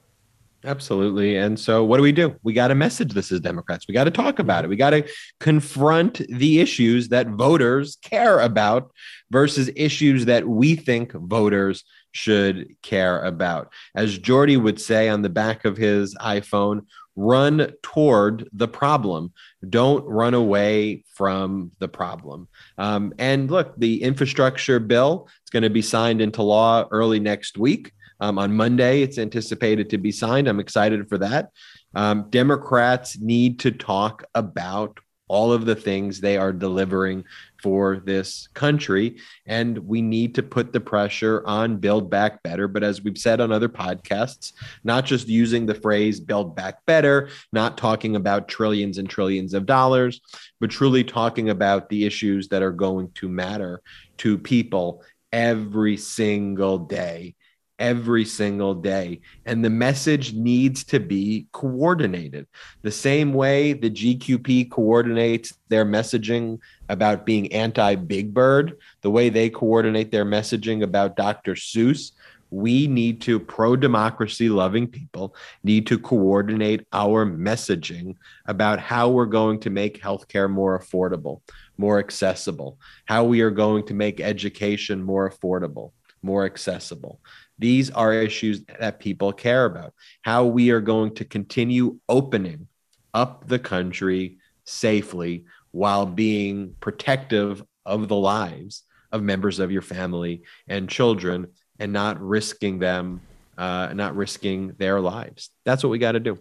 Absolutely. 0.65 1.37
And 1.37 1.59
so, 1.59 1.85
what 1.85 1.97
do 1.97 2.03
we 2.03 2.13
do? 2.13 2.37
We 2.43 2.53
got 2.53 2.69
to 2.69 2.75
message 2.75 3.15
this 3.15 3.33
as 3.33 3.41
Democrats. 3.41 3.89
We 3.89 3.95
got 3.95 4.05
to 4.05 4.11
talk 4.11 4.39
about 4.39 4.65
it. 4.65 4.69
We 4.69 4.77
got 4.77 4.91
to 4.91 5.09
confront 5.39 6.21
the 6.29 6.61
issues 6.61 7.09
that 7.09 7.29
voters 7.29 7.97
care 8.03 8.41
about 8.41 8.93
versus 9.31 9.71
issues 9.75 10.27
that 10.27 10.47
we 10.47 10.77
think 10.77 11.13
voters 11.13 11.85
should 12.13 12.77
care 12.83 13.23
about. 13.23 13.73
As 13.95 14.19
Jordy 14.19 14.59
would 14.59 14.81
say 14.81 15.09
on 15.09 15.23
the 15.23 15.31
back 15.31 15.65
of 15.65 15.79
his 15.79 16.15
iPhone, 16.17 16.83
run 17.17 17.73
toward 17.83 18.49
the 18.53 18.69
problem. 18.69 19.33
Don't 19.69 20.05
run 20.05 20.35
away 20.35 21.05
from 21.15 21.71
the 21.79 21.89
problem. 21.89 22.49
Um, 22.77 23.15
and 23.19 23.51
look, 23.51 23.75
the 23.79 24.03
infrastructure 24.03 24.79
bill 24.79 25.29
is 25.45 25.51
going 25.51 25.63
to 25.63 25.71
be 25.71 25.83
signed 25.83 26.21
into 26.21 26.43
law 26.43 26.87
early 26.91 27.21
next 27.21 27.57
week. 27.57 27.93
Um, 28.21 28.39
on 28.39 28.55
Monday, 28.55 29.03
it's 29.03 29.19
anticipated 29.19 29.91
to 29.91 29.99
be 29.99 30.13
signed. 30.13 30.49
I'm 30.49 30.61
excited 30.61 31.09
for 31.09 31.19
that. 31.19 31.51
Um, 31.95 32.29
Democrats 32.31 33.19
need 33.19 33.61
to 33.61 33.71
talk 33.71 34.25
about 34.35 35.01
all 35.31 35.53
of 35.53 35.65
the 35.65 35.77
things 35.77 36.21
they 36.21 36.37
are 36.37 36.53
delivering 36.53 37.23
for 37.63 38.03
this 38.05 38.49
country. 38.49 39.17
And 39.47 39.79
we 39.79 40.03
need 40.03 40.35
to 40.35 40.43
put 40.43 40.73
the 40.73 40.81
pressure 40.81 41.45
on 41.47 41.77
Build 41.77 42.11
Back 42.11 42.43
Better. 42.43 42.67
But 42.67 42.83
as 42.83 43.01
we've 43.01 43.17
said 43.17 43.41
on 43.41 43.53
other 43.53 43.69
podcasts, 43.69 44.55
not 44.83 45.05
just 45.05 45.29
using 45.29 45.67
the 45.67 45.75
phrase 45.77 46.19
Build 46.19 46.57
Back 46.57 46.85
Better, 46.85 47.29
not 47.53 47.79
talking 47.79 48.17
about 48.17 48.49
trillions 48.49 48.99
and 48.99 49.09
trillions 49.09 49.55
of 49.55 49.67
dollars, 49.67 50.21
but 50.59 50.69
truly 50.69 51.05
talking 51.05 51.49
about 51.49 51.89
the 51.91 52.05
issues 52.05 52.49
that 52.49 52.63
are 52.63 52.73
going 52.73 53.13
to 53.13 53.29
matter 53.29 53.83
to 54.19 54.37
people 54.37 55.05
every 55.33 55.97
single 55.97 56.77
day 56.77 57.37
every 57.81 58.25
single 58.25 58.75
day. 58.75 59.21
And 59.47 59.65
the 59.65 59.71
message 59.71 60.35
needs 60.35 60.85
to 60.85 61.01
be 61.01 61.47
coordinated. 61.51 62.47
The 62.83 62.91
same 62.93 63.33
way 63.33 63.73
the 63.73 63.91
GQP 63.91 64.71
coordinates 64.71 65.55
their 65.69 65.87
messaging 65.87 66.59
about 66.89 67.27
being 67.27 67.53
anti 67.53 67.95
Big 67.97 68.33
Bird, 68.33 68.77
the 69.01 69.11
way 69.11 69.31
they 69.31 69.51
coordinate 69.51 70.13
their 70.13 70.27
messaging 70.27 70.83
about 70.85 71.17
Dr. 71.17 71.55
Seuss. 71.55 72.13
We 72.53 72.89
need 72.89 73.21
to, 73.23 73.39
pro 73.39 73.77
democracy 73.77 74.49
loving 74.49 74.89
people, 74.89 75.37
need 75.63 75.87
to 75.87 75.99
coordinate 76.01 76.85
our 76.93 77.25
messaging 77.25 78.17
about 78.47 78.81
how 78.81 79.09
we're 79.09 79.27
going 79.27 79.61
to 79.61 79.71
make 79.71 80.03
healthcare 80.03 80.51
more 80.51 80.77
affordable, 80.77 81.43
more 81.79 82.01
accessible, 82.01 82.77
how 83.05 83.23
we 83.23 83.41
are 83.43 83.53
going 83.53 83.87
to 83.87 83.95
make 83.95 84.21
education 84.21 85.01
more 85.01 85.31
affordable, 85.31 85.93
more 86.23 86.45
accessible. 86.45 87.21
These 87.61 87.91
are 87.91 88.13
issues 88.15 88.65
that 88.79 89.01
people 89.01 89.33
care 89.35 89.67
about. 89.67 89.93
How 90.23 90.47
we 90.47 90.71
are 90.71 90.81
going 90.81 91.15
to 91.17 91.27
continue 91.27 91.99
opening 92.09 92.69
up 93.13 93.47
the 93.47 93.59
country 93.59 94.39
safely 94.65 95.45
while 95.71 96.07
being 96.07 96.75
protective 96.81 97.63
of 97.85 98.09
the 98.09 98.17
lives 98.17 98.85
of 99.13 99.23
members 99.23 99.59
of 99.59 99.71
your 99.71 99.83
family 99.83 100.43
and 100.69 100.89
children 100.89 101.49
and 101.79 101.93
not 101.93 102.19
risking 102.21 102.79
them, 102.79 103.21
uh, 103.59 103.91
not 103.93 104.17
risking 104.17 104.69
their 104.79 104.99
lives. 104.99 105.51
That's 105.65 105.83
what 105.83 105.91
we 105.91 105.99
got 105.99 106.13
to 106.13 106.21
do. 106.21 106.39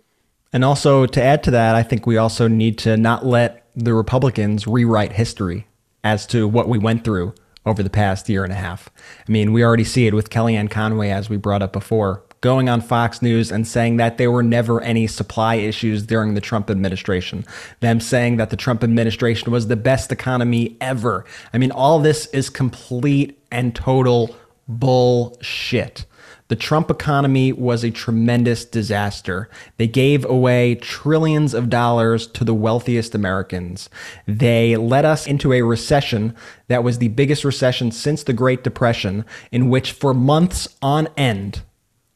And 0.54 0.64
also 0.64 1.06
to 1.06 1.22
add 1.22 1.44
to 1.44 1.52
that, 1.52 1.76
I 1.76 1.84
think 1.84 2.08
we 2.08 2.16
also 2.16 2.48
need 2.48 2.78
to 2.80 2.96
not 2.96 3.26
let 3.26 3.68
the 3.76 3.94
Republicans 3.94 4.68
rewrite 4.68 5.12
history 5.12 5.68
as 6.02 6.26
to 6.28 6.48
what 6.48 6.70
we 6.70 6.78
went 6.78 7.04
through 7.04 7.34
over 7.66 7.84
the 7.84 7.90
past 7.90 8.30
year 8.30 8.44
and 8.44 8.54
a 8.54 8.58
half. 8.58 8.90
I 9.28 9.32
mean, 9.32 9.54
we 9.54 9.64
already 9.64 9.84
see 9.84 10.08
it 10.08 10.14
with 10.14 10.30
Kellyanne 10.30 10.72
Conway, 10.72 11.10
as 11.10 11.30
we 11.30 11.38
brought 11.38 11.62
up 11.62 11.74
before, 11.74 12.24
going 12.42 12.70
on 12.70 12.82
Fox 12.82 13.22
News 13.22 13.52
and 13.52 13.68
saying 13.68 13.98
that 13.98 14.18
there 14.18 14.32
were 14.32 14.44
never 14.44 14.82
any 14.82 15.08
supply 15.08 15.56
issues 15.56 16.04
during 16.04 16.34
the 16.34 16.42
Trump 16.42 16.70
administration. 16.70 17.46
Them 17.82 18.00
saying 18.00 18.38
that 18.38 18.50
the 18.50 18.56
Trump 18.56 18.84
administration 18.84 19.52
was 19.52 19.68
the 19.68 19.76
best 19.76 20.12
economy 20.12 20.78
ever. 20.80 21.26
I 21.54 21.58
mean, 21.58 21.72
all 21.72 22.00
this 22.00 22.28
is 22.28 22.50
complete 22.50 23.38
and 23.52 23.76
total 23.76 24.36
bullshit. 24.68 26.06
The 26.50 26.56
Trump 26.56 26.90
economy 26.90 27.54
was 27.54 27.84
a 27.84 27.92
tremendous 27.92 28.66
disaster. 28.66 29.50
They 29.78 29.88
gave 29.88 30.26
away 30.26 30.76
trillions 30.76 31.54
of 31.54 31.70
dollars 31.70 32.26
to 32.26 32.44
the 32.44 32.56
wealthiest 32.56 33.14
Americans. 33.14 33.88
They 34.28 34.76
led 34.76 35.06
us 35.06 35.28
into 35.28 35.54
a 35.54 35.62
recession 35.62 36.36
that 36.68 36.84
was 36.84 36.98
the 36.98 37.10
biggest 37.10 37.46
recession 37.46 37.92
since 37.92 38.24
the 38.24 38.34
Great 38.34 38.64
Depression, 38.64 39.26
in 39.52 39.70
which 39.70 39.92
for 39.92 40.12
months 40.12 40.68
on 40.82 41.08
end, 41.16 41.62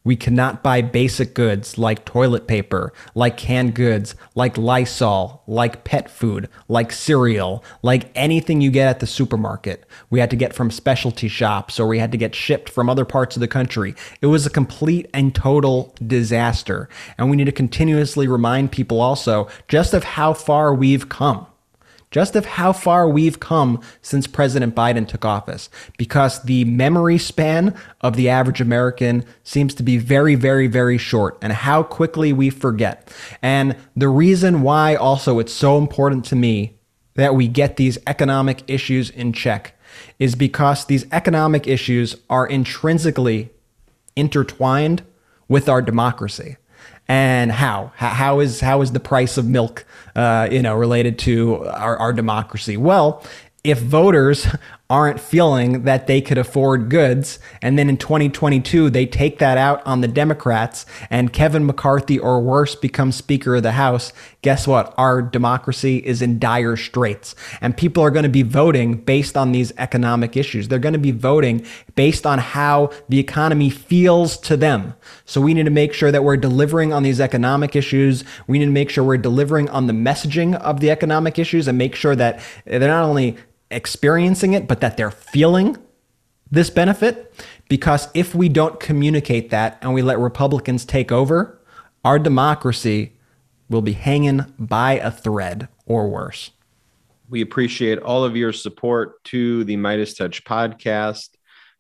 we 0.04 0.16
cannot 0.16 0.64
buy 0.64 0.82
basic 0.82 1.34
goods 1.34 1.78
like 1.78 2.06
toilet 2.06 2.48
paper, 2.48 2.92
like 3.16 3.38
canned 3.38 3.74
goods, 3.74 4.16
like 4.36 4.58
Lysol, 4.58 5.44
like 5.48 5.84
pet 5.84 6.10
food, 6.10 6.50
like 6.68 6.92
cereal, 6.92 7.64
like 7.82 8.12
anything 8.16 8.60
you 8.60 8.70
get 8.70 8.88
at 8.88 9.00
the 9.00 9.08
supermarket. 9.08 9.86
We 10.10 10.20
had 10.20 10.30
to 10.32 10.36
get 10.36 10.54
from 10.54 10.72
specialty 10.72 11.28
shops 11.28 11.80
or 11.80 11.88
we 11.88 12.00
had 12.00 12.12
to 12.12 12.18
get 12.18 12.36
shipped 12.36 12.70
from 12.70 12.90
other 12.90 13.06
parts 13.06 13.36
of 13.36 13.40
the 13.40 13.48
country. 13.48 13.96
It 14.22 14.28
was 14.28 14.46
a 14.46 14.50
complete 14.50 15.10
and 15.14 15.34
total 15.34 15.96
disaster. 16.06 16.90
And 17.18 17.30
we 17.30 17.38
need 17.38 17.46
to 17.46 17.52
continuously 17.52 18.28
remind 18.28 18.72
people 18.72 19.00
also 19.00 19.48
just 19.68 19.94
of 19.94 20.04
how 20.04 20.34
far 20.34 20.74
we've 20.74 21.08
come 21.08 21.48
just 22.14 22.36
of 22.36 22.46
how 22.46 22.72
far 22.72 23.10
we've 23.10 23.40
come 23.40 23.82
since 24.04 24.28
President 24.28 24.76
Biden 24.76 25.08
took 25.08 25.26
office, 25.26 25.68
because 25.98 26.44
the 26.44 26.64
memory 26.64 27.18
span 27.18 27.76
of 28.02 28.16
the 28.16 28.30
average 28.30 28.62
American 28.62 29.26
seems 29.44 29.74
to 29.74 29.84
be 29.84 29.98
very, 29.98 30.36
very, 30.36 30.68
very 30.68 31.00
short, 31.00 31.38
and 31.42 31.52
how 31.52 31.82
quickly 31.82 32.32
we 32.32 32.52
forget. 32.52 33.12
And 33.42 33.76
the 33.96 34.10
reason 34.10 34.62
why 34.62 34.96
also 34.96 35.40
it's 35.40 35.52
so 35.52 35.80
important 35.80 36.24
to 36.26 36.36
me 36.36 36.78
that 37.16 37.34
we 37.36 37.48
get 37.48 37.78
these 37.78 37.98
economic 38.06 38.64
issues 38.68 39.10
in 39.10 39.34
check 39.34 39.76
is 40.20 40.36
because 40.36 40.86
these 40.86 41.08
economic 41.12 41.68
issues 41.68 42.16
are 42.30 42.46
intrinsically 42.46 43.50
intertwined 44.16 45.02
with 45.48 45.68
our 45.68 45.82
democracy 45.82 46.58
and 47.08 47.52
how? 47.52 47.92
How 47.96 48.40
is 48.40 48.60
how 48.60 48.82
is 48.82 48.92
the 48.92 49.00
price 49.00 49.38
of 49.38 49.48
milk 49.48 49.86
uh, 50.16 50.48
you 50.52 50.62
know 50.62 50.76
related 50.76 51.20
to 51.20 51.66
our, 51.68 51.98
our 51.98 52.14
democracy? 52.14 52.78
Well 52.78 53.24
if 53.64 53.80
voters 53.80 54.46
aren't 54.94 55.20
feeling 55.20 55.86
that 55.86 56.06
they 56.06 56.22
could 56.22 56.38
afford 56.38 56.88
goods. 56.88 57.40
And 57.64 57.80
then 57.80 57.90
in 57.90 57.98
2022, 57.98 58.92
they 58.92 59.08
take 59.08 59.40
that 59.40 59.58
out 59.58 59.82
on 59.88 60.02
the 60.02 60.08
Democrats 60.08 60.86
and 61.10 61.34
Kevin 61.34 61.66
McCarthy 61.66 62.20
or 62.20 62.40
worse 62.40 62.76
becomes 62.76 63.16
Speaker 63.16 63.56
of 63.56 63.64
the 63.64 63.72
House. 63.72 64.14
Guess 64.44 64.68
what? 64.68 64.94
Our 64.96 65.24
democracy 65.24 65.98
is 65.98 66.22
in 66.22 66.38
dire 66.38 66.78
straits. 66.78 67.34
And 67.60 67.76
people 67.76 68.04
are 68.04 68.12
going 68.12 68.22
to 68.22 68.30
be 68.30 68.44
voting 68.44 68.98
based 68.98 69.36
on 69.36 69.52
these 69.52 69.74
economic 69.80 70.38
issues. 70.38 70.68
They're 70.68 70.78
going 70.78 70.94
to 70.94 71.00
be 71.00 71.10
voting 71.10 71.66
based 71.96 72.28
on 72.28 72.38
how 72.38 72.92
the 73.10 73.18
economy 73.18 73.72
feels 73.72 74.38
to 74.42 74.56
them. 74.56 74.94
So 75.26 75.42
we 75.42 75.56
need 75.56 75.66
to 75.66 75.72
make 75.72 75.96
sure 75.96 76.12
that 76.12 76.24
we're 76.24 76.38
delivering 76.38 76.94
on 76.94 77.02
these 77.02 77.20
economic 77.20 77.76
issues. 77.76 78.24
We 78.46 78.60
need 78.60 78.66
to 78.66 78.72
make 78.72 78.92
sure 78.92 79.04
we're 79.04 79.18
delivering 79.18 79.70
on 79.72 79.88
the 79.88 79.94
messaging 79.94 80.54
of 80.54 80.82
the 80.82 80.92
economic 80.92 81.40
issues 81.40 81.68
and 81.68 81.80
make 81.80 81.96
sure 81.96 82.16
that 82.16 82.40
they're 82.66 82.80
not 82.80 83.06
only 83.06 83.38
experiencing 83.74 84.54
it, 84.54 84.68
but 84.68 84.82
that 84.82 84.98
they're 84.98 85.12
feeling 85.12 85.78
this 86.50 86.70
benefit. 86.70 87.34
Because 87.70 88.08
if 88.14 88.36
we 88.36 88.50
don't 88.50 88.80
communicate 88.80 89.50
that 89.50 89.78
and 89.82 89.94
we 89.94 90.02
let 90.02 90.20
Republicans 90.20 90.86
take 90.86 91.12
over, 91.12 91.60
our 92.06 92.20
democracy 92.20 93.14
will 93.70 93.82
be 93.82 93.94
hanging 93.94 94.46
by 94.60 94.94
a 94.94 95.10
thread 95.10 95.68
or 95.86 96.08
worse. 96.08 96.52
We 97.30 97.42
appreciate 97.42 98.00
all 98.00 98.24
of 98.24 98.36
your 98.36 98.54
support 98.54 99.24
to 99.26 99.64
the 99.64 99.78
MeidasTouch 99.78 100.44
podcast. 100.44 101.30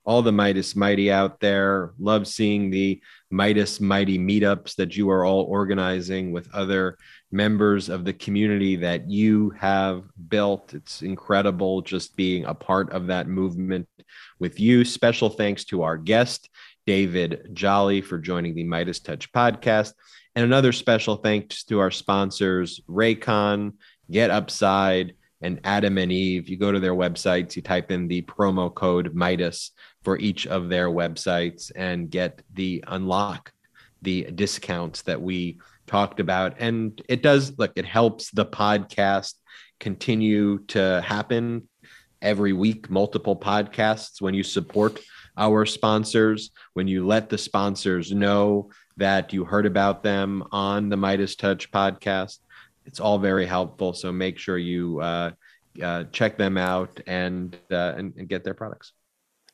All 0.05 0.21
the 0.21 0.31
Meidas 0.31 0.75
Mighty 0.75 1.11
out 1.11 1.39
there. 1.39 1.93
Love 1.97 2.27
seeing 2.27 2.69
the 2.69 3.01
Meidas 3.31 3.79
Mighty 3.79 4.17
meetups 4.17 4.75
that 4.75 4.97
you 4.97 5.09
are 5.09 5.23
all 5.23 5.43
organizing 5.43 6.31
with 6.31 6.53
other 6.53 6.97
members 7.31 7.89
of 7.89 8.03
the 8.03 8.13
community 8.13 8.75
that 8.77 9.09
you 9.09 9.51
have 9.51 10.03
built. 10.34 10.73
It's 10.73 11.03
incredible 11.03 11.84
just 11.84 12.15
being 12.15 12.45
a 12.45 12.55
part 12.55 12.91
of 12.91 13.05
that 13.05 13.27
movement 13.27 13.88
with 14.39 14.59
you. 14.59 14.84
Special 14.84 15.29
thanks 15.29 15.63
to 15.65 15.84
our 15.84 15.95
guest, 15.95 16.49
David 16.88 17.51
Jolly, 17.53 18.01
for 18.01 18.17
joining 18.17 18.55
the 18.55 18.63
MeidasTouch 18.63 19.29
podcast. 19.29 19.93
And 20.34 20.43
another 20.43 20.71
special 20.71 21.17
thanks 21.17 21.65
to 21.65 21.79
our 21.79 21.91
sponsors, 21.91 22.81
Raycon, 22.89 23.73
GetUpside, 24.11 25.11
and 25.43 25.59
Adam 25.65 25.99
and 25.99 26.11
Eve. 26.11 26.49
You 26.49 26.57
go 26.57 26.71
to 26.71 26.79
their 26.79 26.95
websites, 26.95 27.55
you 27.55 27.61
type 27.61 27.91
in 27.91 28.07
the 28.07 28.23
promo 28.23 28.73
code 28.73 29.13
MEIDAS 29.13 29.69
for 30.03 30.17
each 30.17 30.47
of 30.47 30.67
their 30.67 30.89
websites 30.89 31.71
and 31.75 32.09
get 32.09 32.41
the 32.55 32.84
unlock 32.88 33.53
the 34.01 34.23
discounts 34.31 35.03
that 35.03 35.21
we 35.21 35.59
talked 35.86 36.19
about. 36.19 36.55
And 36.57 36.99
it 37.07 37.21
does 37.21 37.55
look, 37.59 37.73
it 37.75 37.86
helps 37.86 38.31
the 38.31 38.47
podcast 38.47 39.36
continue 39.80 40.59
to 40.67 41.01
happen 41.05 41.67
every 42.21 42.53
week, 42.53 42.89
multiple 42.89 43.36
podcasts 43.36 44.21
when 44.21 44.34
you 44.34 44.43
support 44.43 44.99
our 45.38 45.65
sponsors, 45.65 46.51
when 46.74 46.88
you 46.88 47.05
let 47.05 47.30
the 47.30 47.38
sponsors 47.38 48.11
know 48.11 48.69
that 48.97 49.34
you 49.34 49.43
heard 49.43 49.65
about 49.65 50.03
them 50.03 50.43
on 50.51 50.89
the 50.89 50.95
MeidasTouch 50.95 51.69
podcast. 51.69 52.39
It's 52.86 52.99
all 52.99 53.17
very 53.17 53.45
helpful. 53.45 53.93
So 53.93 54.11
make 54.11 54.38
sure 54.38 54.57
you 54.57 55.01
uh, 55.01 55.32
uh, 55.82 56.05
check 56.11 56.38
them 56.38 56.57
out 56.57 56.99
and, 57.07 57.55
uh, 57.71 57.93
and, 57.97 58.13
and 58.17 58.28
get 58.28 58.43
their 58.43 58.53
products. 58.53 58.93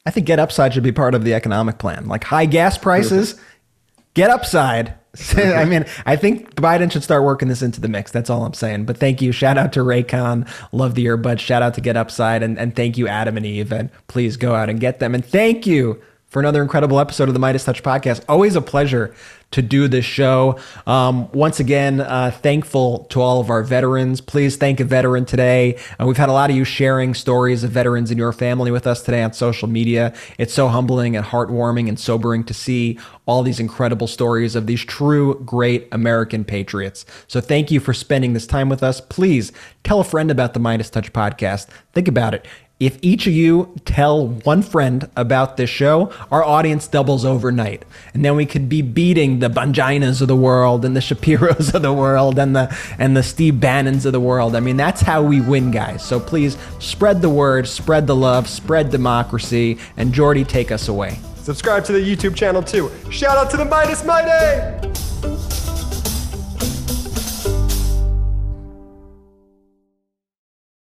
I 0.06 0.12
think 0.12 0.28
GetUpside 0.28 0.74
should 0.74 0.84
be 0.84 0.92
part 0.92 1.16
of 1.16 1.24
the 1.24 1.34
economic 1.34 1.78
plan. 1.78 2.08
Like 2.08 2.24
high 2.24 2.46
gas 2.46 2.78
prices, 2.78 3.40
GetUpside. 4.16 4.96
I 5.38 5.66
mean, 5.66 5.86
I 6.06 6.16
think 6.16 6.56
Biden 6.56 6.92
should 6.92 7.04
start 7.04 7.24
working 7.24 7.48
this 7.48 7.62
into 7.62 7.82
the 7.82 7.88
mix. 7.88 8.12
That's 8.12 8.30
all 8.30 8.46
I'm 8.46 8.54
saying. 8.54 8.86
But 8.86 8.98
thank 8.98 9.22
you. 9.22 9.32
Shout 9.32 9.58
out 9.58 9.74
to 9.74 9.80
Raycon. 9.80 10.48
Love 10.72 10.96
the 10.96 11.06
earbuds. 11.06 11.40
Shout 11.40 11.64
out 11.64 11.74
to 11.76 11.82
GetUpside. 11.82 12.44
And, 12.44 12.60
and 12.60 12.76
thank 12.76 12.98
you, 12.98 13.08
Adam 13.08 13.36
and 13.36 13.46
Eve. 13.46 13.72
And 13.72 13.90
please 14.08 14.38
go 14.38 14.54
out 14.54 14.70
and 14.70 14.80
get 14.80 15.00
them. 15.00 15.16
And 15.16 15.26
thank 15.26 15.66
you 15.66 16.02
for 16.28 16.40
another 16.40 16.62
incredible 16.62 17.00
episode 17.00 17.28
of 17.28 17.34
the 17.34 17.40
MeidasTouch 17.40 17.82
podcast. 17.82 18.24
Always 18.30 18.56
a 18.56 18.62
pleasure 18.62 19.14
to 19.52 19.62
do 19.62 19.88
this 19.88 20.06
show. 20.06 20.60
Um, 20.86 21.32
once 21.32 21.60
again, 21.60 22.02
uh, 22.02 22.32
thankful 22.32 23.06
to 23.06 23.22
all 23.22 23.40
of 23.40 23.50
our 23.50 23.64
veterans. 23.64 24.22
Please 24.22 24.58
thank 24.58 24.80
a 24.80 24.84
veteran 24.84 25.26
today. 25.26 25.78
Uh, 26.00 26.06
we've 26.06 26.18
had 26.18 26.30
a 26.30 26.34
lot 26.34 26.50
of 26.50 26.56
you 26.56 26.64
sharing 26.64 27.14
stories 27.14 27.64
of 27.64 27.72
veterans 27.72 28.12
in 28.12 28.18
your 28.18 28.32
family 28.32 28.72
with 28.72 28.86
us 28.86 29.02
today 29.02 29.24
on 29.24 29.34
social 29.34 29.68
media. 29.68 30.14
It's 30.38 30.54
so 30.54 30.68
humbling 30.68 31.16
and 31.16 31.26
heartwarming 31.26 31.88
and 31.88 32.00
sobering 32.00 32.44
to 32.46 32.54
see 32.54 33.00
all 33.26 33.44
these 33.44 33.60
incredible 33.60 34.08
stories 34.08 34.56
of 34.56 34.68
these 34.68 34.84
true 34.84 35.40
great 35.46 35.88
American 35.92 36.46
patriots. 36.46 37.06
So 37.28 37.42
thank 37.42 37.72
you 37.72 37.80
for 37.80 37.94
spending 37.94 38.34
this 38.34 38.48
time 38.48 38.70
with 38.70 38.84
us. 38.84 39.02
Please 39.02 39.52
tell 39.84 40.00
a 40.00 40.04
friend 40.04 40.30
about 40.32 40.54
the 40.54 40.60
MeidasTouch 40.60 41.12
podcast. 41.12 41.68
Think 41.94 42.08
about 42.08 42.34
it 42.34 42.46
if 42.80 42.98
each 43.02 43.28
of 43.28 43.34
you 43.34 43.76
tell 43.84 44.28
one 44.28 44.62
friend 44.62 45.10
about 45.18 45.58
this 45.58 45.70
show, 45.70 46.14
our 46.32 46.44
audience 46.44 46.88
doubles 46.88 47.26
overnight. 47.26 47.84
And 48.14 48.24
then 48.24 48.38
we 48.38 48.46
could 48.46 48.70
be 48.70 48.82
beating 48.82 49.40
the 49.40 49.50
Bonginos 49.50 50.22
of 50.22 50.30
the 50.30 50.36
world 50.36 50.86
and 50.86 50.96
the 50.96 51.02
Shapiros 51.02 51.74
of 51.74 51.82
the 51.82 51.92
world 51.92 52.40
and 52.40 52.56
the 52.56 52.76
and 52.98 53.18
the 53.18 53.24
Steve 53.24 53.60
Bannons 53.60 54.06
of 54.06 54.14
the 54.14 54.20
world. 54.20 54.56
I 54.56 54.62
mean, 54.62 54.78
that's 54.78 55.02
how 55.02 55.22
we 55.22 55.42
win, 55.42 55.72
guys. 55.72 56.04
So 56.04 56.20
please 56.20 56.58
spread 56.80 57.22
the 57.22 57.30
word, 57.30 57.68
spread 57.68 58.08
the 58.08 58.16
love, 58.16 58.48
spread 58.48 58.92
democracy, 58.92 59.78
and 59.98 60.14
Jordy, 60.14 60.46
take 60.46 60.72
us 60.72 60.88
away. 60.88 61.20
Subscribe 61.42 61.84
to 61.86 61.92
the 61.92 62.00
YouTube 62.00 62.36
channel 62.36 62.64
too. 62.64 62.90
Shout 63.12 63.38
out 63.38 63.52
to 63.52 63.58
the 63.58 63.66
Meidas 63.66 64.06
Mighty! 64.06 65.79